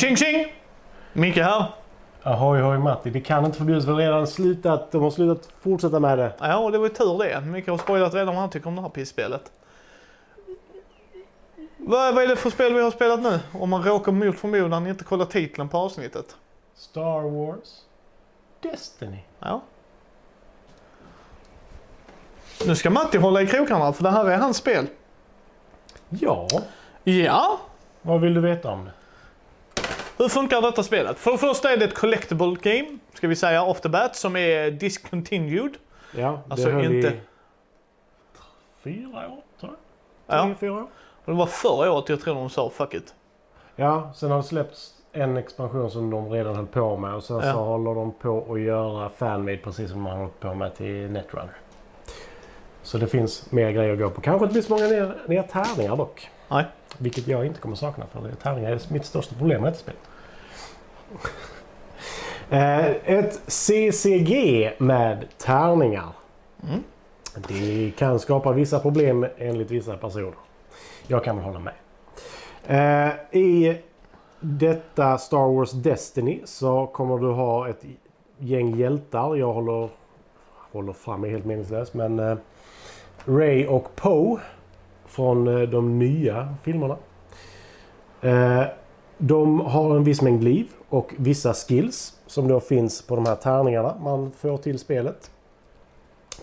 [0.00, 0.52] Tjing tjing!
[1.12, 1.64] Micke här.
[2.22, 3.84] Ahoy hoj Matti, det kan inte förbjudas.
[3.84, 4.92] Vi har redan slutat.
[4.92, 6.32] De har slutat fortsätta med det.
[6.40, 7.40] Ja, och det var ju tur det.
[7.40, 9.52] Micke har spoilat redan vad han tycker om det här pissspelet.
[11.76, 13.40] Vad, vad är det för spel vi har spelat nu?
[13.52, 16.36] Om man råkar mot förmodan inte kolla titeln på avsnittet.
[16.74, 17.68] Star Wars
[18.60, 19.18] Destiny.
[19.38, 19.60] Ja.
[22.66, 24.86] Nu ska Matti hålla i krokarna för det här är hans spel.
[26.08, 26.48] Ja,
[27.04, 27.60] Ja,
[28.02, 28.92] vad vill du veta om det?
[30.24, 31.18] Hur funkar detta spelet?
[31.18, 34.36] För det första är det ett collectible game, ska vi säga off the bat, som
[34.36, 35.76] är discontinued.
[36.16, 37.20] Ja, det Alltså höll inte- i
[38.82, 39.72] fyra år tror
[40.26, 40.38] jag.
[40.38, 40.42] Ja.
[40.44, 40.86] Tre, fyra år.
[41.24, 43.14] Och det var förra året jag tror de sa fuck it.
[43.76, 47.36] Ja, sen har det släppts en expansion som de redan höll på med och sen
[47.36, 47.52] Ja.
[47.52, 51.10] så håller de på att göra fanmade precis som man har hållit på med till
[51.10, 51.54] Netrunner.
[52.82, 54.20] Så det finns mer grejer att gå på.
[54.20, 56.30] Kanske inte blir så många ner, ner tärningar dock.
[56.48, 56.64] Nej.
[56.98, 59.94] Vilket jag inte kommer sakna för tärningar är mitt största problem med detta spel.
[62.52, 66.08] Eh, Ett CCG med tärningar.
[66.62, 66.82] Mm.
[67.48, 70.34] Det kan skapa vissa problem enligt vissa personer.
[71.06, 71.74] Jag kan väl hålla med.
[72.66, 73.78] Eh, I
[74.40, 77.84] detta Star Wars Destiny så kommer du ha ett
[78.38, 79.36] gäng hjältar.
[79.36, 79.88] Jag håller,
[80.72, 82.36] håller fram är helt meningslöst men eh,
[83.24, 84.40] Ray och Poe
[85.06, 86.96] från de nya filmerna.
[89.18, 93.34] De har en viss mängd liv och vissa skills som då finns på de här
[93.34, 95.30] tärningarna man får till spelet.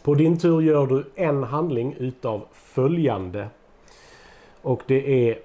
[0.01, 3.47] På din tur gör du en handling utav följande.
[4.61, 5.39] Och det är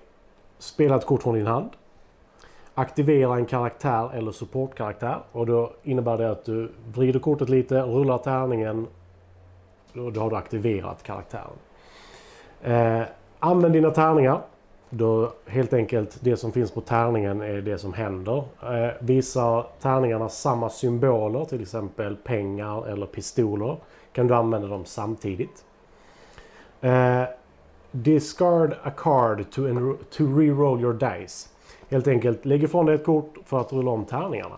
[0.59, 1.71] spela ett kort från din hand.
[2.75, 5.19] Aktivera en karaktär eller supportkaraktär.
[5.33, 8.87] Och då innebär det att du vrider kortet lite, rullar tärningen.
[9.95, 11.59] Och då har du aktiverat karaktären.
[12.63, 13.03] Eh,
[13.39, 14.41] använd dina tärningar.
[14.95, 18.45] Då helt enkelt det som finns på tärningen är det som händer.
[18.63, 23.77] Eh, visar tärningarna samma symboler, till exempel pengar eller pistoler,
[24.13, 25.65] kan du använda dem samtidigt.
[26.81, 27.23] Eh,
[27.91, 29.63] discard a card to,
[30.11, 31.49] to re-roll your dice.
[31.89, 34.57] Helt enkelt lägg ifrån dig ett kort för att rulla om tärningarna.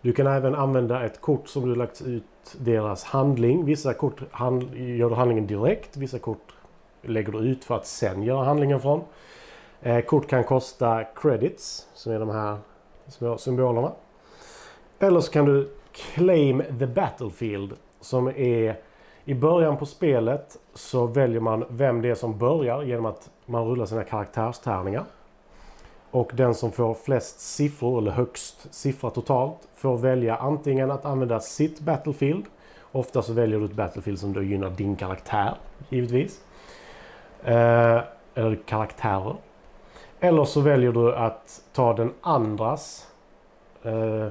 [0.00, 2.24] Du kan även använda ett kort som du lagt ut
[2.58, 3.64] deras handling.
[3.64, 6.52] Vissa kort hand, gör du handlingen direkt, vissa kort
[7.06, 9.04] lägger du ut för att sen göra handlingen från.
[9.82, 12.58] Eh, kort kan kosta credits, som är de här
[13.08, 13.92] små symbolerna.
[14.98, 18.76] Eller så kan du claim the battlefield, som är
[19.24, 23.64] i början på spelet så väljer man vem det är som börjar genom att man
[23.64, 25.04] rullar sina karaktärstärningar.
[26.10, 31.40] Och den som får flest siffror, eller högst siffra totalt, får välja antingen att använda
[31.40, 32.44] sitt Battlefield.
[32.92, 35.54] Ofta så väljer du ett Battlefield som då gynnar din karaktär,
[35.88, 36.40] givetvis.
[37.46, 38.00] Eh,
[38.34, 39.36] eller karaktärer.
[40.20, 43.08] Eller så väljer du att ta den andras
[43.82, 44.26] eh,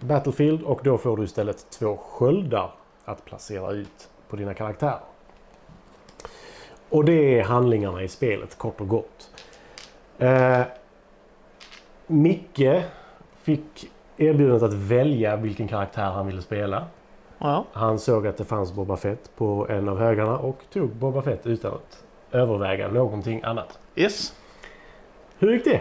[0.00, 2.70] Battlefield och då får du istället två sköldar
[3.04, 5.00] att placera ut på dina karaktärer.
[6.88, 9.30] Och det är handlingarna i spelet kort och gott.
[10.18, 10.62] Eh,
[12.06, 12.82] Micke
[13.42, 16.86] fick erbjudandet att välja vilken karaktär han ville spela.
[17.38, 17.64] Ja.
[17.72, 21.46] Han såg att det fanns Boba Fett på en av högarna och tog Boba Fett
[21.46, 22.01] utan att
[22.32, 23.78] överväga någonting annat.
[23.96, 24.32] Yes.
[25.38, 25.80] Hur gick det?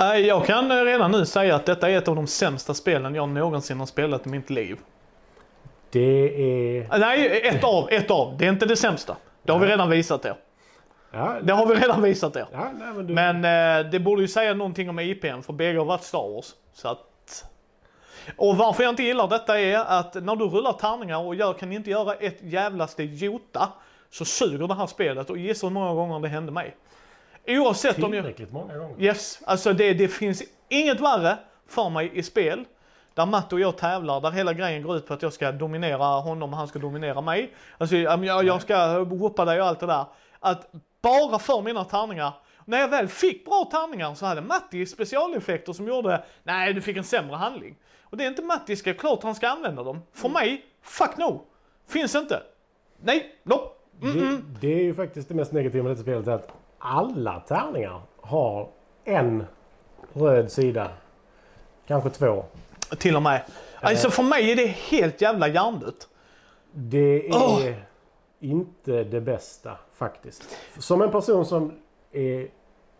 [0.00, 3.28] Eh, Jag kan redan nu säga att detta är ett av de sämsta spelen jag
[3.28, 4.78] någonsin har spelat i mitt liv.
[5.90, 6.80] Det är...
[6.94, 8.36] Eh, Nej, ett av, ett av.
[8.38, 9.16] Det är inte det sämsta.
[9.42, 10.34] Det har vi redan visat er.
[11.10, 12.46] Ja, Det har vi redan visat er.
[12.52, 13.14] ja nej, men du...
[13.14, 13.36] Men
[13.84, 16.54] eh, det borde ju säga någonting om IPn för bägge har varit Star Wars.
[16.72, 17.44] Så att...
[18.36, 21.72] Och varför jag inte gillar detta är att när du rullar tärningar och jag kan
[21.72, 23.68] inte göra ett jävlaste jota
[24.10, 26.76] så suger det här spelet och gissa hur många gånger det hände mig.
[27.46, 28.24] Oavsett om jag...
[28.24, 29.02] Tillräckligt många gånger.
[29.02, 32.64] Yes, alltså det, det finns inget värre för mig i spel
[33.14, 36.04] där Matt och jag tävlar, där hela grejen går ut på att jag ska dominera
[36.04, 37.54] honom och han ska dominera mig.
[37.78, 40.04] Alltså jag, jag ska whoopa dig och allt det där.
[40.40, 40.72] Att
[41.02, 42.32] bara för mina tärningar,
[42.64, 46.96] när jag väl fick bra tärningar så hade Matti specialeffekter som gjorde, nej du fick
[46.96, 47.76] en sämre handling.
[48.02, 50.02] Och det är inte Mattis, ska klart han ska använda dem.
[50.12, 51.44] För mig, fuck no.
[51.88, 52.42] Finns inte.
[53.00, 53.34] Nej,
[54.00, 54.18] nope.
[54.18, 56.28] Det, det är ju faktiskt det mest negativa med detta spelet.
[56.28, 56.48] Att
[56.78, 58.68] alla tärningar har
[59.04, 59.44] en
[60.12, 60.88] röd sida.
[61.86, 62.44] Kanske två.
[62.98, 63.42] Till och med.
[63.80, 66.08] Alltså för mig är det helt jävla hjärndött.
[66.72, 67.72] Det är Åh!
[68.40, 70.56] inte det bästa faktiskt.
[70.78, 71.72] Som en person som
[72.12, 72.48] är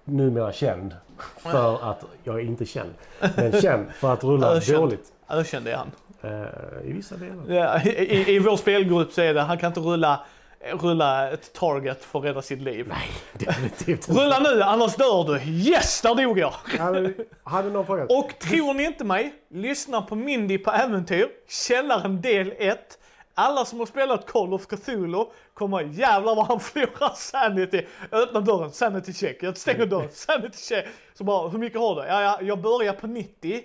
[0.05, 0.97] numera känd
[1.39, 2.95] för att, jag är inte känd,
[3.37, 4.79] men känd för att rulla Ökänd.
[4.79, 5.13] dåligt.
[5.29, 5.91] Ökänd är han.
[6.23, 7.55] Eh, I vissa delar.
[7.55, 10.21] Ja, i, I vår spelgrupp så är det, han kan inte rulla
[10.61, 12.87] rulla ett target för att rädda sitt liv.
[12.89, 14.13] Nej, definitivt inte.
[14.13, 15.51] Rulla nu, annars dör du.
[15.51, 16.55] Yes, där dog jag!
[16.79, 18.11] Hade, hade någon frågat?
[18.11, 22.99] Och tror ni inte mig, lyssna på Mindy på äventyr, Källaren del 1.
[23.35, 25.25] Alla som har spelat Call of Cthulhu
[25.55, 27.87] kommer jävlar vad han förlorar sanity.
[28.11, 29.43] Jag öppnar dörren, sanity check.
[29.43, 30.87] Jag stänger dörren, sanity check.
[31.15, 32.09] Så bara, hur mycket har du?
[32.09, 33.63] Ja, ja, jag börjar på 90.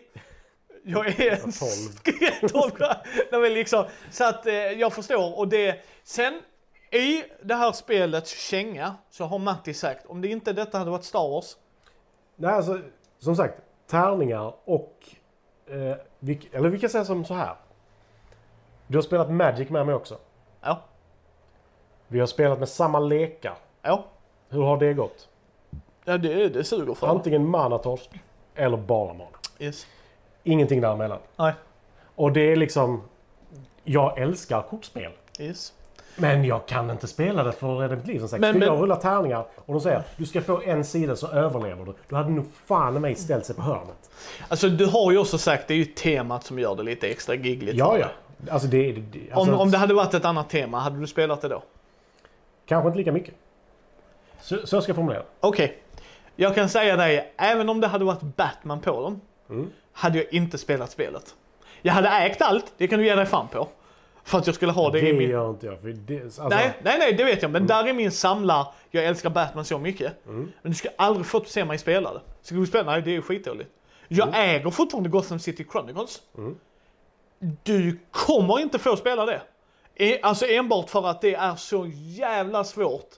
[0.84, 1.51] Jag är en...
[2.42, 2.50] 12.
[2.50, 2.72] 12.
[3.31, 5.38] Nej, men liksom, så att eh, jag förstår.
[5.38, 6.42] Och det, sen
[6.94, 11.04] i det här spelets känga så har Matti sagt, om det inte detta hade varit
[11.04, 11.57] Star Wars.
[12.36, 12.80] Nej, alltså,
[13.19, 15.10] som sagt, tärningar och...
[15.68, 17.56] Eh, vi, eller vi kan säga som så här.
[18.88, 20.18] Du har spelat Magic med mig också.
[20.62, 20.81] Ja,
[22.07, 23.56] Vi har spelat med samma lekar.
[23.81, 24.06] ja.
[24.50, 25.30] Hur har det gått?
[26.06, 28.10] Ja, det, det suger för Antingen manatorsk
[28.56, 29.38] eller bara mana.
[29.60, 29.88] Yes.
[30.44, 31.19] Ingenting däremellan.
[31.36, 31.54] Nej.
[32.16, 33.01] Och det är liksom...
[33.84, 35.12] Jag älskar kortspel.
[35.39, 35.74] Yes.
[36.15, 38.42] Men jag kan inte spela det för att rädda mitt liv som sagt.
[38.42, 41.27] Men- Skulle men- jag rulla tärningar och de säger du ska få en sida så
[41.27, 41.94] överlever du.
[42.10, 44.10] Då hade nog fan mig ställt sig på hörnet.
[44.48, 47.36] Alltså du har ju också sagt, det är ju temat som gör det lite extra
[47.36, 47.77] giggligt.
[47.77, 48.07] Ja, ja.
[48.51, 48.92] Alltså det...
[48.92, 51.63] det- alltså, Om, om det hade varit ett annat tema, hade du spelat det då?
[52.65, 53.33] Kanske inte lika mycket.
[54.42, 55.24] Så, så ska jag formulera.
[55.39, 55.77] Okej.
[56.36, 59.69] Jag kan säga dig, även om det hade varit Batman på dem, Mm.
[59.94, 61.36] hade jag inte spelat spelet.
[61.81, 63.68] Jag hade ägt allt, det kan du ge dig fan på.
[64.24, 65.30] För att jag skulle ha det, Det i min...
[65.30, 65.81] gör inte jag.
[65.81, 67.52] För det, alltså, Nej, nej, nej, det vet jag.
[67.52, 70.25] Men där är min samlar, jag älskar Batman så mycket.
[70.28, 70.52] Mm.
[70.62, 72.22] Men du ska aldrig få se mig spela det.
[72.42, 72.92] Ska du spela?
[72.92, 73.70] Nej, det är ju skitdåligt.
[74.08, 76.22] Jag äger fortfarande Gotham City Chronicles.
[76.38, 76.56] Mm.
[77.64, 79.42] Du kommer inte få spela det.
[79.96, 83.10] E- Alltså enbart för att det är så jävla svårt.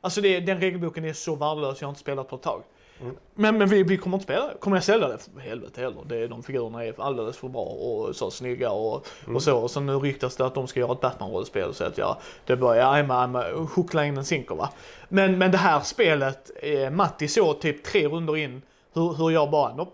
[0.00, 2.62] Alltså det, den regelboken är så värdelös, jag har inte spelat på ett tag.
[3.02, 3.14] Mm.
[3.34, 4.50] Men, men vi, vi kommer inte spela.
[4.60, 5.18] Kommer jag sälja det?
[5.34, 6.02] För helvete heller.
[6.06, 9.36] Det, de figurerna är alldeles för bra och så snygga och, Mm.
[9.36, 9.58] och så.
[9.58, 12.16] Och så nu ryktas det att de ska göra ett Batman-rollspel så att jag,
[12.46, 14.68] det börjar, I'm, I'm, huckla in en sinker va.
[15.08, 18.62] Men, men det här spelet, eh, Matti såg typ tre runder in
[18.94, 19.90] hur, hur jag bara, nope,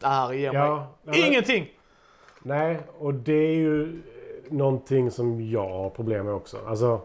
[0.00, 1.68] det här ger mig Ja, men- ingenting.
[2.42, 3.88] Nej, och det är ju eh,
[4.52, 6.56] någonting som jag har problem med också.
[6.66, 7.00] Alltså,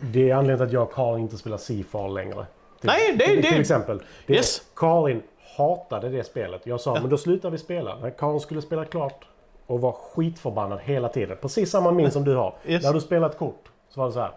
[0.00, 2.46] det är anledningen till att jag och Karin inte spelar Seafall längre.
[2.84, 4.02] Till, Nej, det- till, det- till exempel.
[4.26, 4.62] Det, Yes.
[4.76, 5.22] Karin
[5.56, 6.60] hatade det spelet.
[6.64, 7.00] Jag sa, Ja.
[7.00, 7.96] men då slutar vi spela.
[8.02, 9.24] Nej, Karin skulle spela klart
[9.66, 11.36] och var skitförbannad hela tiden.
[11.40, 12.54] Precis samma min som du har.
[12.66, 12.82] Yes.
[12.84, 14.30] När du spelar ett kort så var det så här.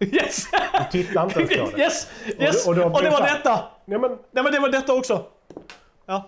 [0.00, 0.44] Yes!
[0.92, 1.82] Du tittar inte ens på det.
[1.82, 2.08] yes!
[2.38, 2.66] Yes!
[2.66, 3.60] Och Och, och det var det så här- detta!
[3.84, 5.22] Nej, men, Nej men det var detta också.
[6.06, 6.26] Ja,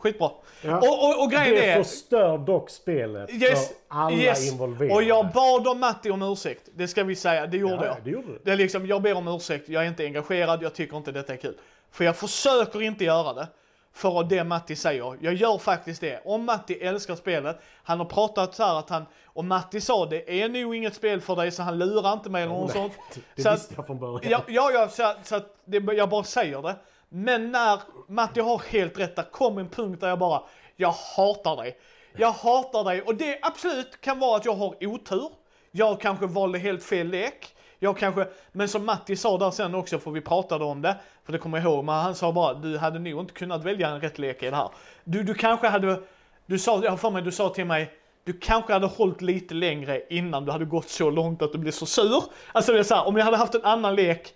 [0.00, 0.30] skitbra.
[0.62, 0.76] ja.
[0.78, 1.82] Och, och, och grejen det är...
[1.82, 4.52] förstör dock spelet Yes, för alla yes.
[4.52, 4.94] involverade.
[4.94, 6.68] Och jag bad om Matti om ursäkt.
[6.74, 7.96] Det ska vi säga, det gjorde ja, jag.
[8.04, 8.40] det gjorde du.
[8.44, 11.32] Det är liksom, jag ber om ursäkt, jag är inte engagerad, jag tycker inte detta
[11.32, 11.54] är kul.
[11.90, 13.48] För jag försöker inte göra det.
[13.92, 15.16] För det Matti säger.
[15.20, 16.20] Jag gör faktiskt det.
[16.24, 20.42] Om Matti älskar spelet, han har pratat så här att han, och Matti sa det
[20.42, 22.92] är nog inget spel för dig så han lurar inte mig eller något sånt.
[23.34, 24.20] Det Så att- visste jag från början.
[24.30, 26.76] Ja, ja, ja så, så att det, jag bara säger det.
[27.12, 30.42] Men när Matti har helt rätt, där kom en punkt där jag bara,
[30.76, 31.78] jag hatar dig.
[32.16, 35.30] Jag hatar dig och det absolut kan vara att jag har otur.
[35.70, 37.54] Jag kanske valde helt fel lek.
[37.78, 41.32] Jag kanske, men som Matti sa där sen också, för vi pratade om det, för
[41.32, 44.00] det kommer jag ihåg, men han sa bara, du hade nog inte kunnat välja en
[44.00, 44.68] rätt lek i det här.
[45.04, 46.00] Du, du kanske hade,
[46.46, 47.90] du sa, jag har för mig, du sa till mig,
[48.24, 51.72] du kanske hade hållit lite längre innan du hade gått så långt att du blev
[51.72, 52.22] så sur.
[52.52, 54.34] Alltså det är så här, om jag hade haft en annan lek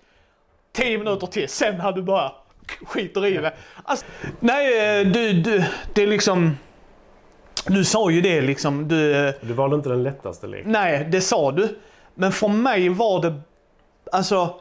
[0.73, 2.44] 10 minuter till, sen hade du börjat
[2.87, 3.53] skiter i det.
[3.85, 4.07] Alltså,
[4.41, 6.59] nej, eh, du, du, det är liksom...
[7.67, 9.17] Du sa ju det liksom, du...
[9.29, 10.73] eh, Du valde inte den lättaste leken.
[10.73, 11.79] Nej, det sa du.
[12.15, 13.35] Men för mig var det,
[14.13, 14.61] alltså...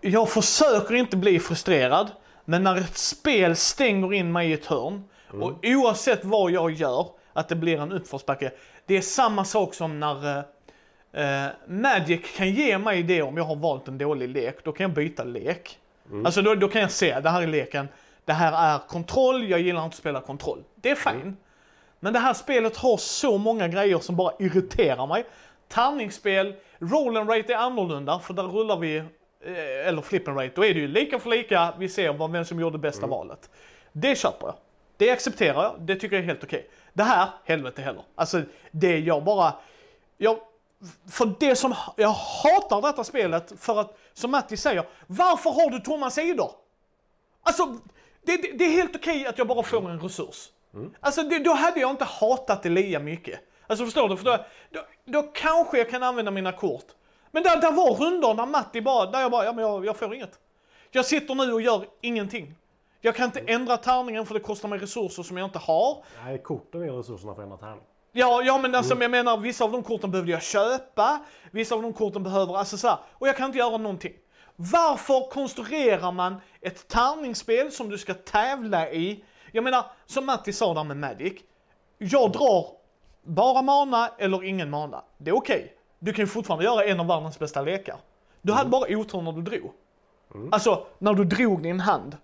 [0.00, 2.10] Jag försöker inte bli frustrerad,
[2.44, 5.04] men när ett spel stänger in mig i ett hörn,
[5.40, 8.50] och oavsett vad jag gör, att det blir en uppförsbacke.
[8.86, 10.38] Det är samma sak som när
[11.12, 14.72] eh, eh, Magic kan ge mig det om jag har valt en dålig lek, då
[14.72, 15.78] kan jag byta lek.
[16.24, 17.88] Alltså då, då kan jag se, det här är leken,
[18.24, 20.64] det här är kontroll, jag gillar inte att spela kontroll.
[20.74, 21.36] Det är fine.
[22.00, 25.24] Men det här spelet har så många grejer som bara irriterar mig.
[25.68, 30.52] Tärningsspel, roll and rate är annorlunda för där rullar vi, eh, eller flip and rate,
[30.54, 33.50] då är det ju lika för lika, vi ser vad, vem som gjorde bästa valet.
[33.92, 34.54] Det köper jag.
[34.96, 36.70] Det accepterar jag, det tycker jag är helt okej.
[36.92, 38.02] Det här, helvete heller.
[38.14, 39.52] Alltså, det jag bara,
[40.18, 40.38] jag,
[41.10, 45.78] för det som, jag hatar detta spelet för att, som Matti säger, varför har du
[45.78, 46.50] tomma sidor?
[47.42, 47.66] Alltså,
[48.22, 50.50] det, det, det är helt okej att jag bara får en resurs.
[51.00, 53.40] Alltså det, då hade jag inte hatat det lika mycket.
[53.66, 54.16] Alltså förstår du?
[54.16, 56.86] För då, då, då kanske jag kan använda mina kort.
[57.30, 59.96] Men där, där var rundor där Matti bara, där jag bara, ja men jag, jag
[59.96, 60.38] får inget.
[60.90, 62.54] Jag sitter nu och gör ingenting.
[63.00, 66.04] Jag kan inte ändra tärningen för det kostar mig resurser som jag inte har.
[66.24, 67.84] Nej, korten är resurserna för att ändra tärning.
[68.16, 71.82] Ja, ja men alltså jag menar vissa av de korten behövde jag köpa, vissa av
[71.82, 74.12] de korten behöver, alltså så här, och jag kan inte göra någonting.
[74.56, 79.24] Varför konstruerar man ett tärningsspel som du ska tävla i?
[79.52, 81.32] Jag menar, som Matti sa där med Magic.
[81.98, 82.66] Jag drar
[83.22, 85.02] bara mana eller ingen mana.
[85.18, 85.76] Det är okej.
[85.98, 87.96] Du kan ju fortfarande göra en av världens bästa lekar.
[88.42, 89.72] Du hade bara otur när du drog.
[90.52, 92.16] Alltså, när du drog din hand.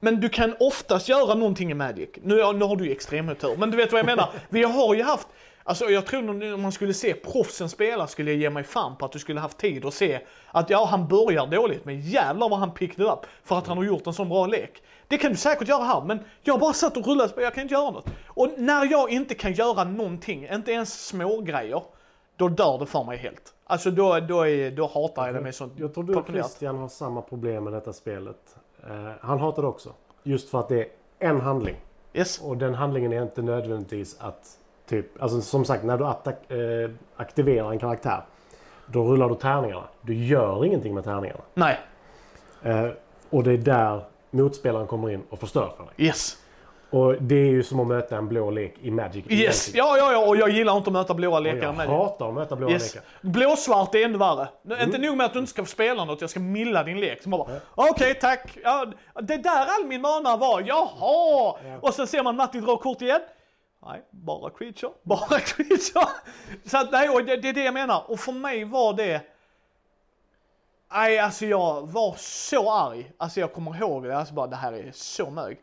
[0.00, 2.08] Men du kan oftast göra någonting i Magic.
[2.22, 4.28] Nu, nu har du ju extremotur, men du vet vad jag menar.
[4.48, 5.28] Vi har ju haft,
[5.64, 9.04] alltså jag tror om man skulle se proffsen spela skulle jag ge mig fan på
[9.04, 12.58] att du skulle haft tid att se att ja, han börjar dåligt, men jävlar vad
[12.58, 14.82] han picked up för att han har gjort en sån bra lek.
[15.08, 17.74] Det kan du säkert göra här, men jag bara satt och rullade, jag kan inte
[17.74, 18.06] göra något.
[18.26, 21.82] Och när jag inte kan göra någonting, inte ens små grejer,
[22.36, 23.54] då dör det för mig helt.
[23.64, 26.26] Alltså då, då, är, då hatar jag det med sånt Jag tror du och.
[26.26, 28.56] Christian har samma problem med detta spelet.
[28.88, 29.92] Eh, han hatar det också.
[30.22, 31.76] Just för att det är en handling.
[32.12, 32.40] Yes.
[32.40, 36.90] Och den handlingen är inte nödvändigtvis att typ, alltså som sagt när du attack, eh,
[37.16, 38.22] aktiverar en karaktär.
[38.86, 39.84] Då rullar du tärningarna.
[40.00, 41.40] Du gör ingenting med tärningarna.
[41.54, 41.78] Nej.
[42.62, 42.88] Eh,
[43.30, 46.06] och det är där motspelaren kommer in och förstör för dig.
[46.06, 46.36] Yes.
[46.90, 49.24] Och det är ju som att möta en blå lek i Magic.
[49.28, 49.74] Yes.
[49.74, 52.34] Ja, ja, ja, och jag gillar inte att möta blåa lekar jag med hatar att
[52.34, 52.94] möta blåa Yes.
[52.94, 53.08] lekar.
[53.20, 54.48] Blåsvart är ännu värre.
[54.62, 55.02] Nu, Inte Mm.
[55.08, 57.22] nog med att du inte ska få spela något, jag ska milla din lek.
[57.22, 58.58] Så man bara, okej tack.
[58.64, 58.86] Ja,
[59.22, 61.54] det där all min mana var, jaha!
[61.80, 63.20] Och sen ser man Matti dra kort igen.
[63.86, 66.06] Nej, bara creature, bara creature.
[66.66, 68.04] Så att, nej, och det, det är det jag menar.
[68.10, 69.20] Och för mig var det...
[70.92, 73.12] Nej, alltså jag var så arg.
[73.18, 75.58] Alltså jag kommer ihåg det, alltså bara det här är så mög.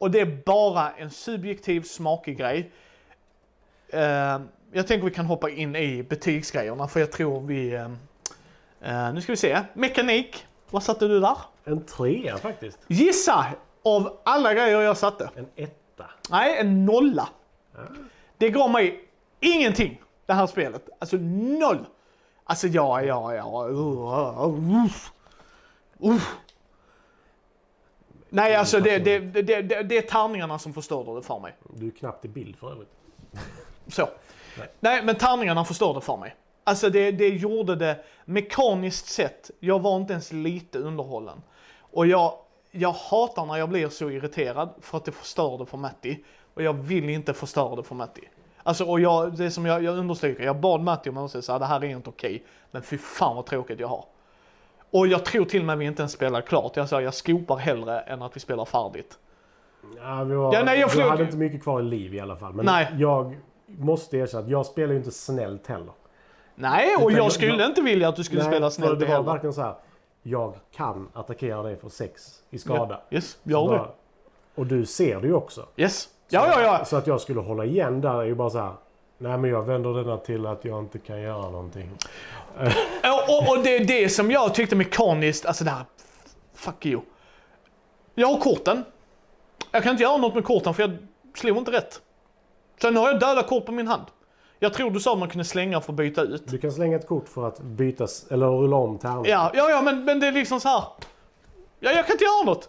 [0.00, 2.70] Och det är bara en subjektiv smakig grej.
[3.88, 4.40] Eh,
[4.72, 7.74] jag tänker vi kan hoppa in i betygsgrejerna för jag tror vi...
[8.80, 9.62] eh, nu ska vi se.
[9.74, 10.46] Mekanik.
[10.70, 11.36] Vad satte du där?
[11.64, 12.78] En trea faktiskt.
[12.86, 13.46] Gissa
[13.84, 15.30] av alla grejer jag satte.
[15.36, 16.04] En etta.
[16.30, 17.28] Nej, en nolla.
[18.38, 19.04] Det gav mig
[19.40, 20.88] ingenting, det här spelet.
[20.98, 21.86] Alltså noll.
[22.44, 23.66] Alltså ja, ja, ja.
[23.68, 23.78] Uh,
[24.44, 24.90] uh,
[26.00, 26.34] uff.
[28.30, 31.56] Nej, alltså det, det, det, det, är tärningarna som förstörde det för mig.
[31.74, 32.88] Du är knappt i bild för övrigt.
[33.88, 34.08] Så.
[34.58, 34.68] Nej.
[34.80, 36.36] Nej, men tärningarna förstår det för mig.
[36.64, 39.50] Alltså det, det gjorde det mekaniskt sett.
[39.60, 41.42] Jag var inte ens lite underhållen.
[41.80, 42.32] Och jag,
[42.70, 46.24] jag hatar när jag blir så irriterad för att det förstör det för Matti.
[46.54, 48.28] Och jag vill inte förstöra det för Matti.
[48.62, 51.84] Alltså och jag, det som jag, jag understryker, jag bad Matti om ursäkt, det här
[51.84, 52.44] är inte okej.
[52.70, 54.04] Men fy fan vad tråkigt jag har.
[54.90, 56.76] Och jag tror till och med vi inte ens spelar klart.
[56.76, 59.18] Jag sa jag skopar hellre än att vi spelar färdigt.
[59.96, 62.36] Ja, vi var, Ja, nej, jag förlor- hade inte mycket kvar i liv i alla
[62.36, 62.52] fall.
[62.52, 62.88] Men Nej.
[62.98, 65.92] jag måste erkänna att jag spelar ju inte snällt heller.
[66.54, 69.12] Nej, och jag skulle jag- inte vilja att du skulle Nej, spela snällt det var
[69.12, 69.32] heller.
[69.32, 69.74] verkligen så här.
[70.22, 73.00] Jag kan attackera dig för sex i skada.
[73.10, 73.68] Yes, Så gör det.
[73.78, 73.88] bara-
[74.54, 75.66] Och du ser det ju också.
[75.76, 76.08] Yes.
[76.28, 76.84] Ja, ja, ja.
[76.84, 78.72] Så att jag skulle hålla igen där är ju bara så här.
[79.22, 81.90] Nej men jag vänder denna till att jag inte kan göra någonting.
[83.02, 85.84] Och, och, och det är det som jag tyckte mekaniskt, alltså det här,
[86.54, 87.00] fuck you.
[88.14, 88.84] Jag har korten.
[89.70, 90.96] Jag kan inte göra något med korten för jag
[91.34, 92.00] slog inte rätt.
[92.80, 94.04] Sen har jag döda kort på min hand.
[94.58, 96.48] Jag tror du sa att man kunde slänga för att byta ut.
[96.48, 99.30] Du kan slänga ett kort för att byta eller rulla om tärningen.
[99.30, 100.84] Ja, ja, ja men, men det är liksom så här.
[101.80, 102.68] Ja, jag kan inte göra något.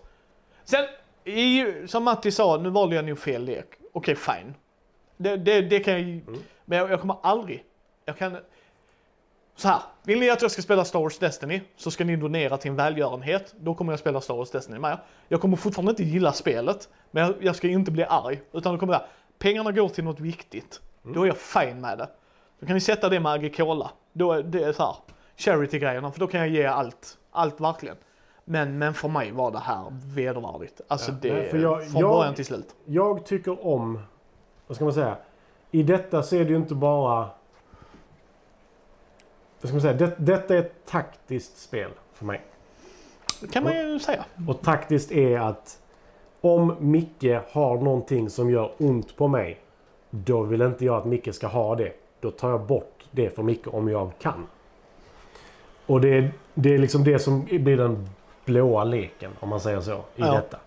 [0.64, 0.86] Sen,
[1.24, 3.68] i, som Matti sa, nu valde jag nog fel lek.
[3.94, 4.54] Okej, fine.
[5.24, 6.22] Det, det, det kan jag
[6.66, 7.64] Men jag, jag kommer aldrig,
[8.06, 8.38] jag kan...
[9.56, 12.58] Så här, vill ni att jag ska spela Star Wars Destiny så ska ni donera
[12.58, 13.54] till en välgörenhet.
[13.60, 14.98] Då kommer jag spela Star Wars Destiny med.
[15.28, 18.42] Jag kommer fortfarande inte gilla spelet, men jag, jag ska inte bli arg.
[18.52, 19.02] Utan då kommer jag,
[19.40, 20.82] pengarna går till något viktigt.
[21.04, 22.10] Då är jag fine med det.
[22.60, 23.92] Då kan ni sätta det med Agricola.
[24.14, 24.96] Då är det så här,
[25.38, 27.18] charity-grejerna, för då kan jag ge allt.
[27.32, 27.96] Allt verkligen.
[28.46, 29.86] Men, men för mig var det här
[30.16, 30.82] vedervärdigt.
[30.88, 32.76] Alltså Ja, det, för jag- från jag- början till slut.
[32.86, 34.00] Jag tycker om,
[34.72, 35.18] vad ska man säga?
[35.72, 37.30] I detta så är det ju inte bara...
[39.62, 39.94] Vad ska man säga?
[39.94, 42.42] Det, detta är ett taktiskt spel för mig.
[43.42, 44.26] Det kan man ju säga.
[44.48, 45.80] Och taktiskt är att
[46.42, 49.60] om Micke har någonting som gör ont på mig.
[50.10, 51.94] Då vill inte jag att Micke ska ha det.
[52.20, 54.48] Då tar jag bort det för Micke om jag kan.
[55.86, 58.10] Och det är, det är liksom det som blir den
[58.46, 60.34] blåa leken om man säger så i Ja.
[60.34, 60.58] detta.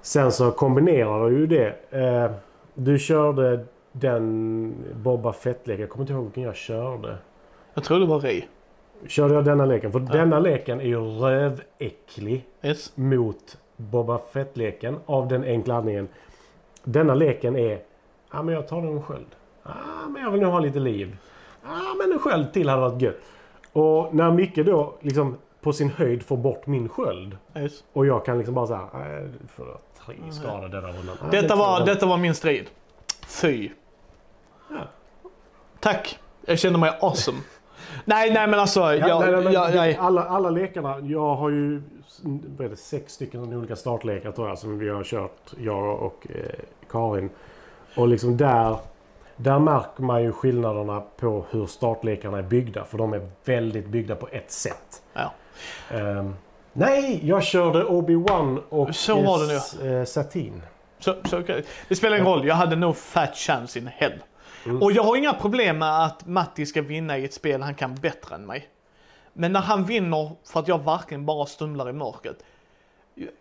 [0.00, 1.76] Sen så kombinerar du ju det.
[1.90, 2.30] Eh,
[2.78, 5.80] du körde den Boba Fett-leken.
[5.80, 7.16] Jag kommer inte ihåg vilken jag körde.
[7.74, 8.48] Jag tror det var Ri.
[9.06, 9.92] Körde jag denna leken?
[9.92, 12.92] För denna leken är ju röväcklig Yes.
[12.96, 16.08] mot Boba Fett-leken av den enkla anledningen.
[16.84, 17.80] Denna leken är,
[18.32, 19.26] ja men jag tar en sköld.
[19.62, 19.70] Ja
[20.08, 21.16] men jag vill nog ha lite liv.
[21.64, 23.20] Ja men en sköld till hade varit gött.
[23.72, 27.84] Och när Micke då liksom på sin höjd får bort min sköld yes.
[27.92, 31.16] och jag kan liksom bara säga, nej du får tre skador denna rundan.
[31.20, 32.66] Ja, det Detta var, detta var min strid.
[33.26, 33.70] Fy.
[35.80, 36.18] Tack.
[36.46, 37.38] Jag känner mig awesome.
[38.04, 38.80] nej, nej men alltså.
[38.80, 41.82] Ja, jag, nej, nej, men jag, jag, alla, alla lekarna, jag har ju
[42.22, 46.64] vad det, sex stycken olika startlekar tror jag som vi har kört, jag och eh,
[46.90, 47.30] Karin.
[47.96, 48.76] Och liksom där,
[49.38, 52.84] där märker man ju skillnaderna på hur startlekarna är byggda.
[52.84, 55.02] För de är väldigt byggda på ett sätt.
[55.12, 55.32] Ja.
[55.90, 56.36] Ehm,
[56.72, 59.46] nej, jag körde Obi-Wan och Så var det
[59.84, 59.98] nu.
[59.98, 60.62] Eh, Satin.
[60.98, 61.64] Så, så, okej.
[61.88, 64.12] Det spelar ingen roll, jag hade no fat chance in hell.
[64.64, 64.82] Mm.
[64.82, 67.94] Och jag har inga problem med att Matti ska vinna i ett spel han kan
[67.94, 68.68] bättre än mig.
[69.32, 72.44] Men när han vinner för att jag verkligen bara stumlar i mörkret.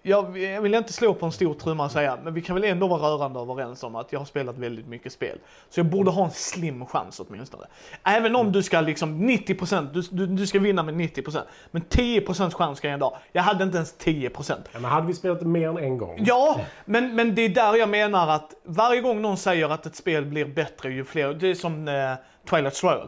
[0.01, 0.23] Jag,
[0.61, 3.01] vill inte slå på en stor trumma och säga, men vi kan väl ändå vara
[3.01, 5.37] rörande överens om att jag har spelat väldigt mycket spel.
[5.69, 7.63] Så jag borde ha en slim chans åtminstone.
[8.03, 11.41] Även om du ska liksom 90%, du, du, du ska vinna med 90%.
[11.71, 13.17] Men 10% chans ska jag ändå ha.
[13.31, 14.53] Jag hade inte ens 10%.
[14.71, 16.23] Ja, men hade vi spelat mer än en gång?
[16.25, 19.95] Ja, men, men det är där jag menar att varje gång någon säger att ett
[19.95, 22.13] spel blir bättre ju fler, det är som eh,
[22.49, 23.07] Twilight Struggle.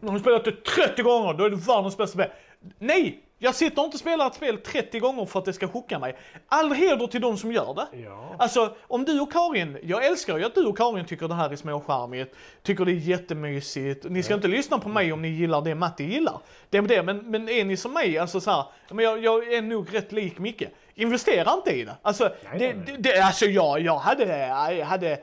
[0.00, 2.30] När du spelat det 30 gånger, då är det världens bästa spel.
[2.78, 3.27] Nej!
[3.40, 6.16] Jag sitter inte och spelar ett spel 30 gånger för att det ska chocka mig.
[6.48, 7.98] All heder till de som gör det.
[7.98, 8.34] Ja.
[8.38, 11.50] Alltså, om du och Karin, jag älskar ju att du och Karin tycker det här
[11.50, 14.04] är småcharmigt, tycker det är jättemysigt.
[14.10, 16.40] Ni ska inte lyssna på mig om ni gillar det Matti gillar.
[16.70, 19.52] Det är det, men, men är ni som mig, alltså så här, men jag, jag
[19.52, 20.62] är nog rätt lik Micke.
[20.94, 21.96] Investera inte i det.
[22.02, 24.38] Alltså, det, det, det, alltså jag, jag hade,
[24.74, 25.20] jag hade...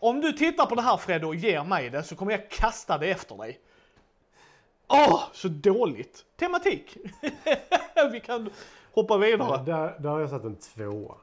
[0.00, 2.98] Om du tittar på det här Fred och ger mig det så kommer jag kasta
[2.98, 3.60] det efter dig.
[4.90, 6.24] Åh, så dåligt.
[6.36, 6.96] Tematik.
[8.12, 8.50] Vi kan
[8.92, 9.62] hoppa vidare.
[9.66, 11.14] Där, där har jag satt en tvåa.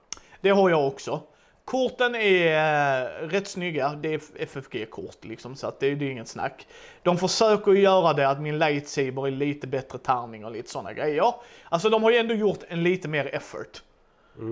[0.42, 1.22] Det har jag också.
[1.66, 3.90] Korten är eh, rätt snygga.
[3.90, 6.68] Det är FFG-kort liksom, så att det, det är inget snack.
[7.04, 11.34] De försöker göra det att min lightsaber är lite bättre tärning och lite sådana grejer.
[11.70, 13.84] Alltså de har ju ändå gjort en lite mer effort.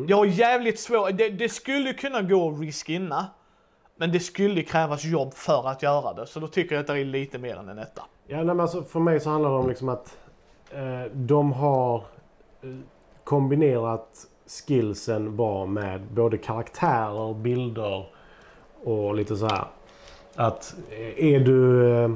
[0.08, 3.26] Jag har jävligt svårt, det, det skulle kunna gå att riskinna.
[3.98, 7.00] Men det skulle krävas jobb för att göra det, så då tycker jag att det
[7.00, 8.02] är lite mer än en etta.
[8.28, 10.18] Ja, nej, men alltså, för mig så handlar det om liksom att
[10.72, 12.70] eh, de har eh,
[13.24, 14.28] kombinerat
[14.68, 18.06] skillsen bra med både karaktärer, bilder
[18.84, 19.66] och lite så här.
[20.36, 22.12] Att eh, är du eh,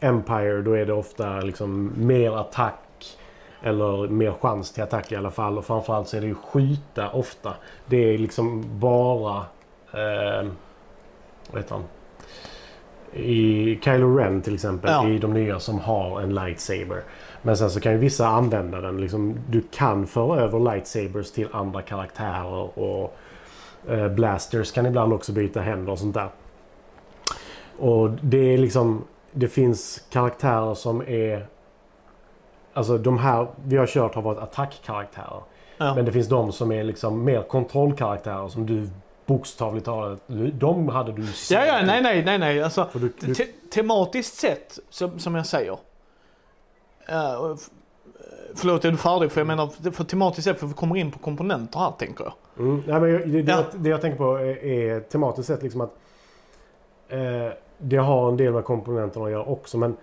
[0.00, 3.18] Empire då är det ofta liksom mer attack
[3.62, 5.58] eller mer chans till attack i alla fall.
[5.58, 7.54] Och framförallt så är det ju skjuta ofta.
[7.86, 9.36] Det är liksom bara...
[9.92, 10.48] Eh,
[11.50, 11.84] vad heter han?
[13.12, 15.08] I Kylo Ren till exempel, Ja.
[15.08, 17.02] i de nya som har en lightsaber.
[17.42, 19.00] Men sen så kan ju vissa använda den.
[19.00, 23.16] Liksom, du kan föra över lightsabers till andra karaktärer och
[23.88, 26.28] eh, blasters kan ibland också byta händer och sånt där.
[27.78, 31.46] Och det är liksom, det finns karaktärer som är
[32.72, 35.40] Alltså de här vi har kört har varit attackkaraktärer.
[35.78, 35.94] Ja.
[35.94, 38.88] Men det finns de som är liksom mer kontrollkaraktärer som du
[39.26, 40.20] bokstavligt talat,
[40.52, 41.58] de hade du sett.
[41.58, 42.62] Ja, ja, nej, nej, nej, nej.
[42.62, 45.72] Alltså, du, du, te tematiskt sett, som, som jag säger.
[45.72, 47.56] Uh,
[48.54, 49.32] förlåt, är du färdig?
[49.32, 52.32] För jag menar, för tematiskt sett, för vi kommer in på komponenter här, tänker jag.
[52.58, 53.64] mm, nej, men det, det, Ja.
[53.72, 55.94] jag, det jag tänker på är, är tematiskt sett liksom att
[57.08, 59.78] eh, det har en del med komponenterna att göra också.
[59.78, 59.96] Men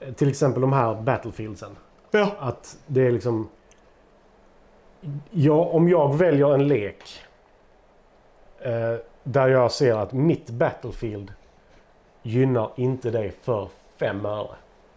[0.00, 1.76] eh, till exempel de här Battlefieldsen.
[2.10, 2.30] Ja.
[2.38, 3.48] Att det är liksom...
[5.30, 7.02] Ja, om jag väljer en lek
[8.60, 11.32] eh, där jag ser att mitt Battlefield
[12.22, 14.54] gynnar inte dig för fem öre.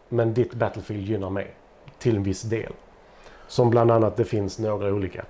[0.09, 1.53] Men ditt Battlefield gynnar mig
[1.97, 2.73] till en viss del.
[3.47, 5.25] Som bland annat det finns några olika.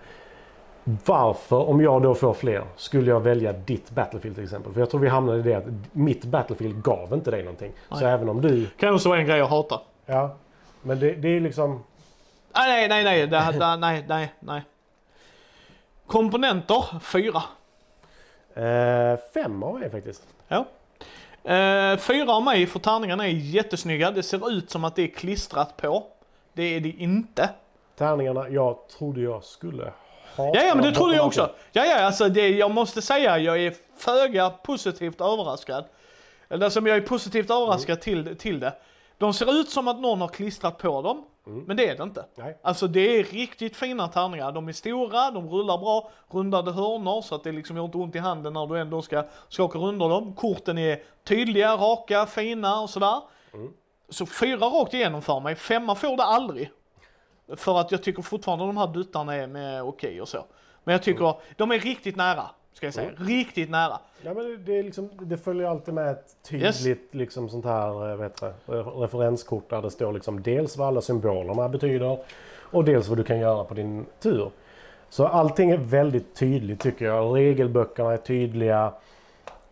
[0.83, 4.73] Varför, om jag då får fler, skulle jag välja ditt Battlefield till exempel?
[4.73, 7.71] För jag tror vi hamnade i det att mitt Battlefield gav inte dig någonting.
[7.89, 8.13] Så Nej.
[8.13, 8.67] även om du...
[8.67, 9.81] Kan också vara en grej jag hatar.
[10.05, 10.35] Ja.
[10.81, 11.83] Men det, det är liksom...
[12.51, 14.61] Ah, nej, nej, nej, det, det, nej, nej, nej.
[16.07, 17.41] Komponenter, fyra.
[18.55, 20.23] Eh, fem av mig faktiskt.
[20.47, 20.65] Ja.
[21.43, 24.11] Eh, fyra av mig för tärningarna är jättesnygga.
[24.11, 26.03] Det ser ut som att det är klistrat på.
[26.53, 27.49] Det är det inte.
[27.97, 29.93] Tärningarna jag trodde jag skulle
[30.35, 30.45] ha.
[30.55, 31.51] Ja, ja, men det trodde jag också.
[31.71, 35.85] Ja, ja, alltså det, jag måste säga, jag är föga positivt överraskad.
[36.49, 38.73] Eller som jag är positivt överraskad till, till det.
[39.17, 42.25] De ser ut som att någon har klistrat på dem, men det är det inte.
[42.35, 42.57] Nej.
[42.61, 44.51] Alltså det är riktigt fina tärningar.
[44.51, 48.15] De är stora, de rullar bra, rundade hörnor så att det liksom gör inte ont
[48.15, 50.35] i handen när du ändå ska skaka runder dem.
[50.35, 53.21] Korten är tydliga, raka, fina och sådär.
[54.09, 56.71] Så fyra rakt igenom för mig, femma får det aldrig.
[57.55, 60.45] För att jag tycker fortfarande de här duttarna är med okej och så.
[60.83, 63.09] Men jag tycker de är riktigt nära, ska jag säga.
[63.17, 63.99] Riktigt nära.
[64.21, 68.53] Ja, men det, liksom, det följer alltid med ett tydligt liksom sånt här eh, heter
[68.65, 72.17] det, re- referenskort där det står liksom dels vad alla symbolerna betyder
[72.59, 74.51] och dels vad du kan göra på din tur.
[75.09, 77.35] Så allting är väldigt tydligt tycker jag.
[77.37, 78.93] Regelböckerna är tydliga.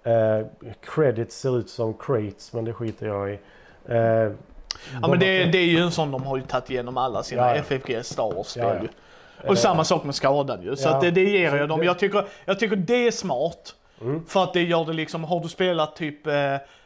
[0.03, 0.45] Eh,
[0.81, 3.39] credits ser ut som crates, men det skiter jag i.
[3.85, 4.31] Eh,
[5.01, 7.41] Ja men det, det är ju en sån de har ju tagit igenom alla sina
[7.41, 7.61] Ja, ja.
[7.61, 8.87] FFG Star Wars-spel Ja.
[9.47, 10.75] Och samma sak med skadan ju.
[10.75, 10.99] Så Ja.
[11.01, 11.83] det, det ger jag dem.
[11.83, 13.75] Jag tycker, jag tycker det är smart.
[14.01, 14.25] Mm.
[14.25, 16.33] För att det gör det liksom, har du spelat typ eh,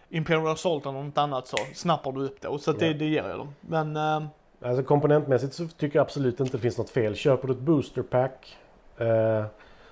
[0.10, 2.48] Imperial Assault eller något annat så snappar du upp det.
[2.48, 2.94] Och Så det, Ja.
[2.94, 3.56] det ger jag dem.
[3.62, 4.24] Men eh,
[4.66, 7.16] Alltså komponentmässigt så tycker jag absolut inte det finns något fel.
[7.16, 8.58] Köper du ett booster pack
[8.98, 9.46] eh,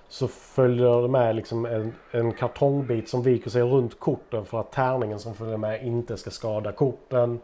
[0.10, 4.72] så följer det med liksom en, en kartongbit som viker sig runt korten för att
[4.72, 7.40] tärningen som följer med inte ska skada korten.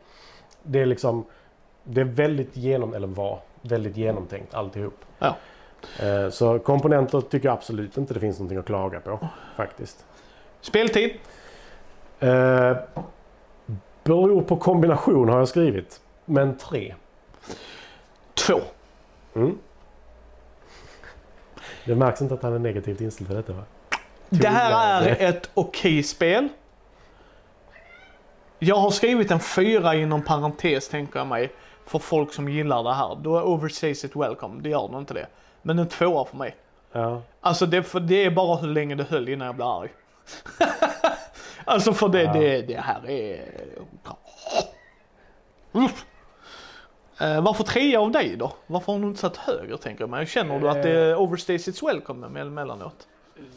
[0.63, 1.25] Det är liksom
[1.83, 5.05] det är väldigt genom, eller var, väldigt genomtänkt alltihop.
[5.19, 5.35] Ja.
[5.99, 9.19] Eh, så komponenter tycker jag absolut inte det finns någonting att klaga på
[9.55, 10.05] faktiskt.
[10.61, 11.11] speltid?
[12.19, 12.77] Eh,
[14.03, 16.01] beror på kombination har jag skrivit.
[16.25, 16.95] Men tre.
[18.33, 18.59] Två.
[19.35, 19.57] Mm.
[21.85, 23.63] Det märks inte att han är negativt inställd till detta va?
[24.29, 26.49] Det här är ett okej spel.
[28.59, 31.51] Jag har skrivit en fyra inom parentes tänker jag mig.
[31.87, 33.15] För folk som gillar det här.
[33.21, 34.61] Då är overstays it welcome.
[34.61, 35.27] Det gör nog inte det.
[35.61, 36.55] Men en tvåa för mig.
[36.91, 37.21] Ja.
[37.41, 39.89] Alltså det, för det är bara hur länge det höll innan jag blev arg.
[41.65, 42.33] alltså för det, Ja.
[42.33, 43.41] det, det här är...
[45.71, 46.05] Uff.
[47.21, 48.51] Eh, varför trea av dig då?
[48.67, 50.25] Varför har du inte satt högre tänker jag mig?
[50.25, 53.07] Känner du att det är overstays it's welcome emellanåt?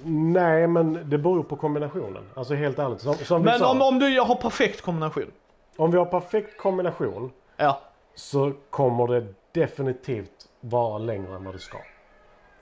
[0.05, 2.23] Nej men det beror på kombinationen.
[2.35, 3.01] Alltså helt ärligt.
[3.01, 5.31] Som, som Men sa, om, om du har perfekt kombination?
[5.77, 7.81] om vi har perfekt kombination Ja.
[8.21, 11.79] Så kommer det definitivt vara längre än vad det ska.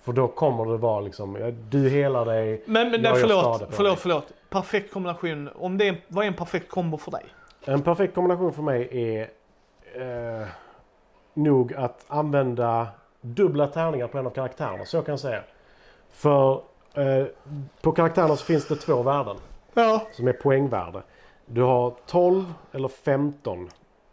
[0.02, 2.62] För då kommer det vara liksom, du helar dig.
[2.66, 3.68] Men, men nej, Jag skada förlåt, på dig.
[3.76, 4.32] förlåt, förlåt.
[4.50, 5.48] Perfekt kombination.
[5.54, 7.24] Om det är, vad är en perfekt kombo för dig?
[7.64, 9.30] En perfekt kombination för mig är
[10.40, 10.46] eh,
[11.34, 12.88] nog att använda
[13.20, 14.84] dubbla tärningar på en av karaktärerna.
[14.84, 15.42] Så kan jag säga.
[16.10, 16.60] För
[16.94, 17.26] eh,
[17.82, 19.36] på karaktärerna så finns det två värden.
[19.74, 20.06] Ja.
[20.12, 21.02] som är poängvärde.
[21.46, 23.68] Du har 12 eller 15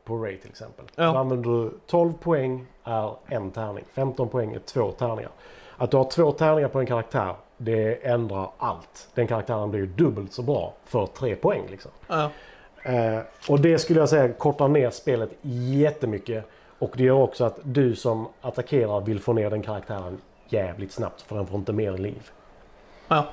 [0.06, 0.86] på Ray till exempel.
[0.96, 1.12] Ja.
[1.12, 3.84] Så använder du 12 poäng är en tärning.
[3.94, 5.32] 15 poäng är två tärningar.
[5.78, 9.08] Att du har två tärningar på en karaktär, det ändrar allt.
[9.13, 11.63] Den karaktären blir ju dubbelt så bra för tre poäng.
[11.70, 11.91] Liksom.
[12.08, 12.30] ja.
[12.84, 16.46] Eh, och det skulle jag säga kortar ner spelet jättemycket.
[16.80, 21.22] Och det gör också att du som attackerar vill få ner den karaktären jävligt snabbt
[21.22, 22.30] för den får inte mer liv.
[23.08, 23.26] ja.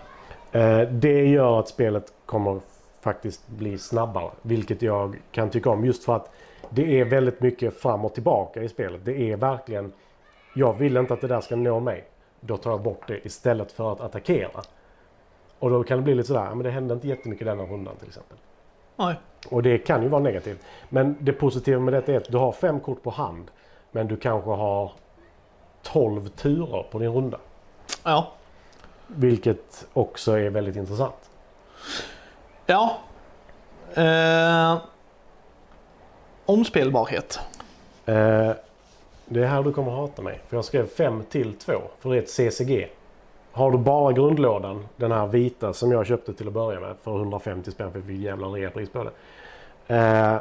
[0.53, 2.61] Eh, Det gör att spelet kommer
[3.01, 4.31] faktiskt bli snabbare.
[4.43, 6.31] Vilket jag kan tycka om just för att
[6.75, 9.05] det är väldigt mycket fram och tillbaka i spelet.
[9.05, 9.93] Det är verkligen
[10.55, 12.05] jag vill inte att det där ska nå mig.
[12.41, 14.61] Då tar jag bort det istället för att attackera.
[15.59, 17.97] Och då kan det bli lite sådär, "Ja, men det hände inte jättemycket denna rundan
[17.97, 18.37] till exempel.
[18.97, 19.15] Nej.
[19.51, 20.61] Och det kan ju vara negativt.
[20.89, 23.51] Men det positiva med detta är att du har fem kort på hand.
[23.91, 24.93] Men du kanske har
[25.83, 27.39] 12 turer på din runda.
[28.03, 28.33] Ja.
[29.07, 31.31] Vilket också är väldigt intressant.
[32.67, 32.97] Ja.
[33.95, 34.79] Eh,
[36.47, 37.39] omspelbarhet.
[38.07, 38.51] Eh,
[39.27, 40.41] det är här du kommer hata mig.
[40.49, 41.73] För jag skrev 5 till 2.
[42.01, 42.89] För det är ett CCG.
[43.53, 47.17] Har du bara grundlådan, den här vita som jag köpte till att börja med för
[47.17, 49.11] 150 spänn för vi jävla reapris på det.
[49.97, 50.37] Eh,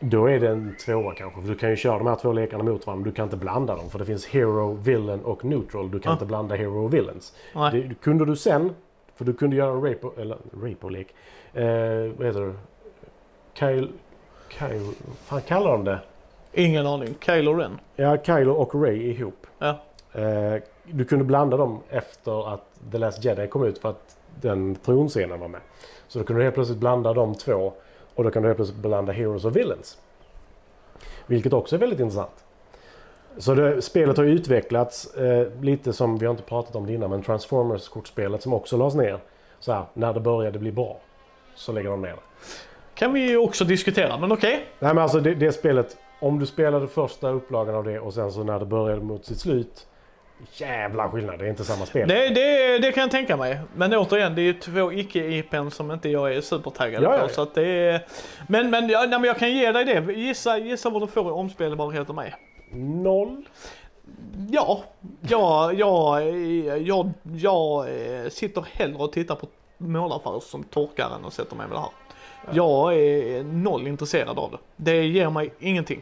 [0.00, 1.40] då är det en tvåa kanske.
[1.40, 3.02] För du kan ju köra de här två lekarna mot varandra.
[3.04, 3.90] men Du kan inte blanda dem.
[3.90, 5.90] För det finns Hero, Villain och Neutral.
[5.90, 6.12] Du kan Ah.
[6.12, 7.34] inte blanda Hero och Villains.
[7.72, 8.74] Det kunde du sen.
[9.16, 11.14] För du kunde göra en Rapo, eller Rapo-lek.
[11.54, 11.64] Eh,
[12.18, 12.54] vad heter det?
[13.54, 13.88] Kyle...
[14.60, 16.00] Vad fan kallar de det?
[16.52, 17.14] Ingen aning.
[17.20, 17.80] Kylo Ren.
[17.96, 19.46] Ja, Kylo och Ray ihop.
[19.58, 19.78] Ja.
[20.12, 24.74] Eh, du kunde blanda dem efter att The Last Jedi kom ut för att den
[24.74, 25.60] tronscenen var med.
[26.08, 27.72] Så då kunde du helt plötsligt blanda de två
[28.14, 29.98] och då kan du helt plötsligt blanda Heroes och Villains.
[31.26, 32.44] Vilket också är väldigt intressant.
[33.38, 37.10] Så det, spelet har utvecklats eh, lite som vi har inte pratat om det innan
[37.10, 39.18] men Transformers-kortspelet som också lades ner.
[39.58, 41.00] Så här, när det började bli bra
[41.54, 42.22] så lägger de ner det.
[42.94, 44.66] Kan vi ju också diskutera, men okej.
[44.78, 48.32] Nej men alltså det, det spelet, om du spelade första upplagan av det och sen
[48.32, 49.86] så när det började mot sitt slut.
[50.52, 52.08] Jävla skillnad, det är inte samma spel.
[52.08, 53.58] Det, det, det kan jag tänka mig.
[53.76, 57.16] Men återigen, det är ju två icke-IPn som inte jag är supertaggad Ja, på.
[57.16, 57.28] ja.
[57.28, 58.06] Så att det är...
[58.48, 60.12] Men, men, ja, nej, men jag kan ge dig det.
[60.12, 62.34] Gissa, gissa vad du får i omspelbarhet av mig.
[62.72, 63.44] Noll.
[64.50, 64.82] Ja,
[65.28, 66.22] jag, jag,
[66.78, 69.46] jag, jag eh, sitter hellre och tittar på
[69.78, 71.90] målarfärg som torkar än och sätter mig med det här.
[72.52, 74.58] Jag är noll intresserad av det.
[74.76, 76.00] Det ger mig ingenting.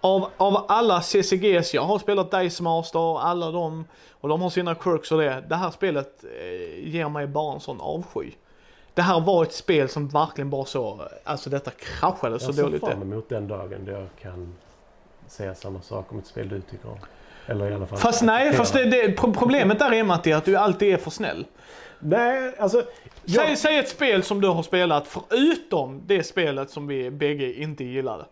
[0.00, 4.74] Av, av alla CCGs, jag har spelat Dice Master, alla de, och de har sina
[4.74, 5.44] quirks och det.
[5.48, 8.30] Det här spelet eh, ger mig bara en sån avsky.
[8.94, 12.62] Det här var ett spel som verkligen bara så, alltså detta kraschade så Jag ser
[12.62, 12.84] dåligt.
[12.84, 14.54] fram emot den dagen då jag kan
[15.26, 16.98] säga samma sak om ett spel du tycker om.
[17.46, 20.44] Eller i alla fall Fast nej, fast det, det, pro- problemet där är Matti att
[20.44, 21.46] du alltid är för snäll.
[21.98, 22.82] Nej, alltså...
[23.24, 27.52] jag- Säg, säg ett spel som du har spelat förutom det spelet som vi bägge
[27.62, 28.24] inte gillade.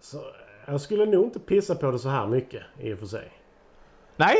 [0.00, 0.20] Så,
[0.66, 3.32] jag skulle nog inte pissa på det så här mycket i och för sig.
[4.16, 4.36] Nej,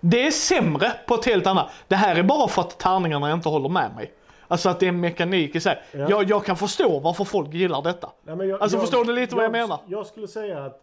[0.00, 1.70] det är sämre på ett helt annat.
[1.88, 4.12] Det här är bara för att tärningarna inte håller med mig.
[4.48, 5.82] Alltså att det är en mekanik i sig.
[5.92, 6.06] Ja.
[6.10, 8.10] Jag, jag kan förstå varför folk gillar detta.
[8.22, 9.78] Nej, jag, Alltså, förstår du lite vad jag menar?
[9.86, 10.80] Jag skulle säga att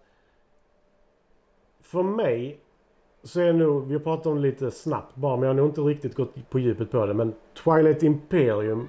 [1.85, 2.59] för mig
[3.23, 5.69] så är nog, vi har pratat om det lite snabbt bara, men jag har nog
[5.69, 7.13] inte riktigt gått på djupet på det.
[7.13, 8.87] Men Twilight Imperium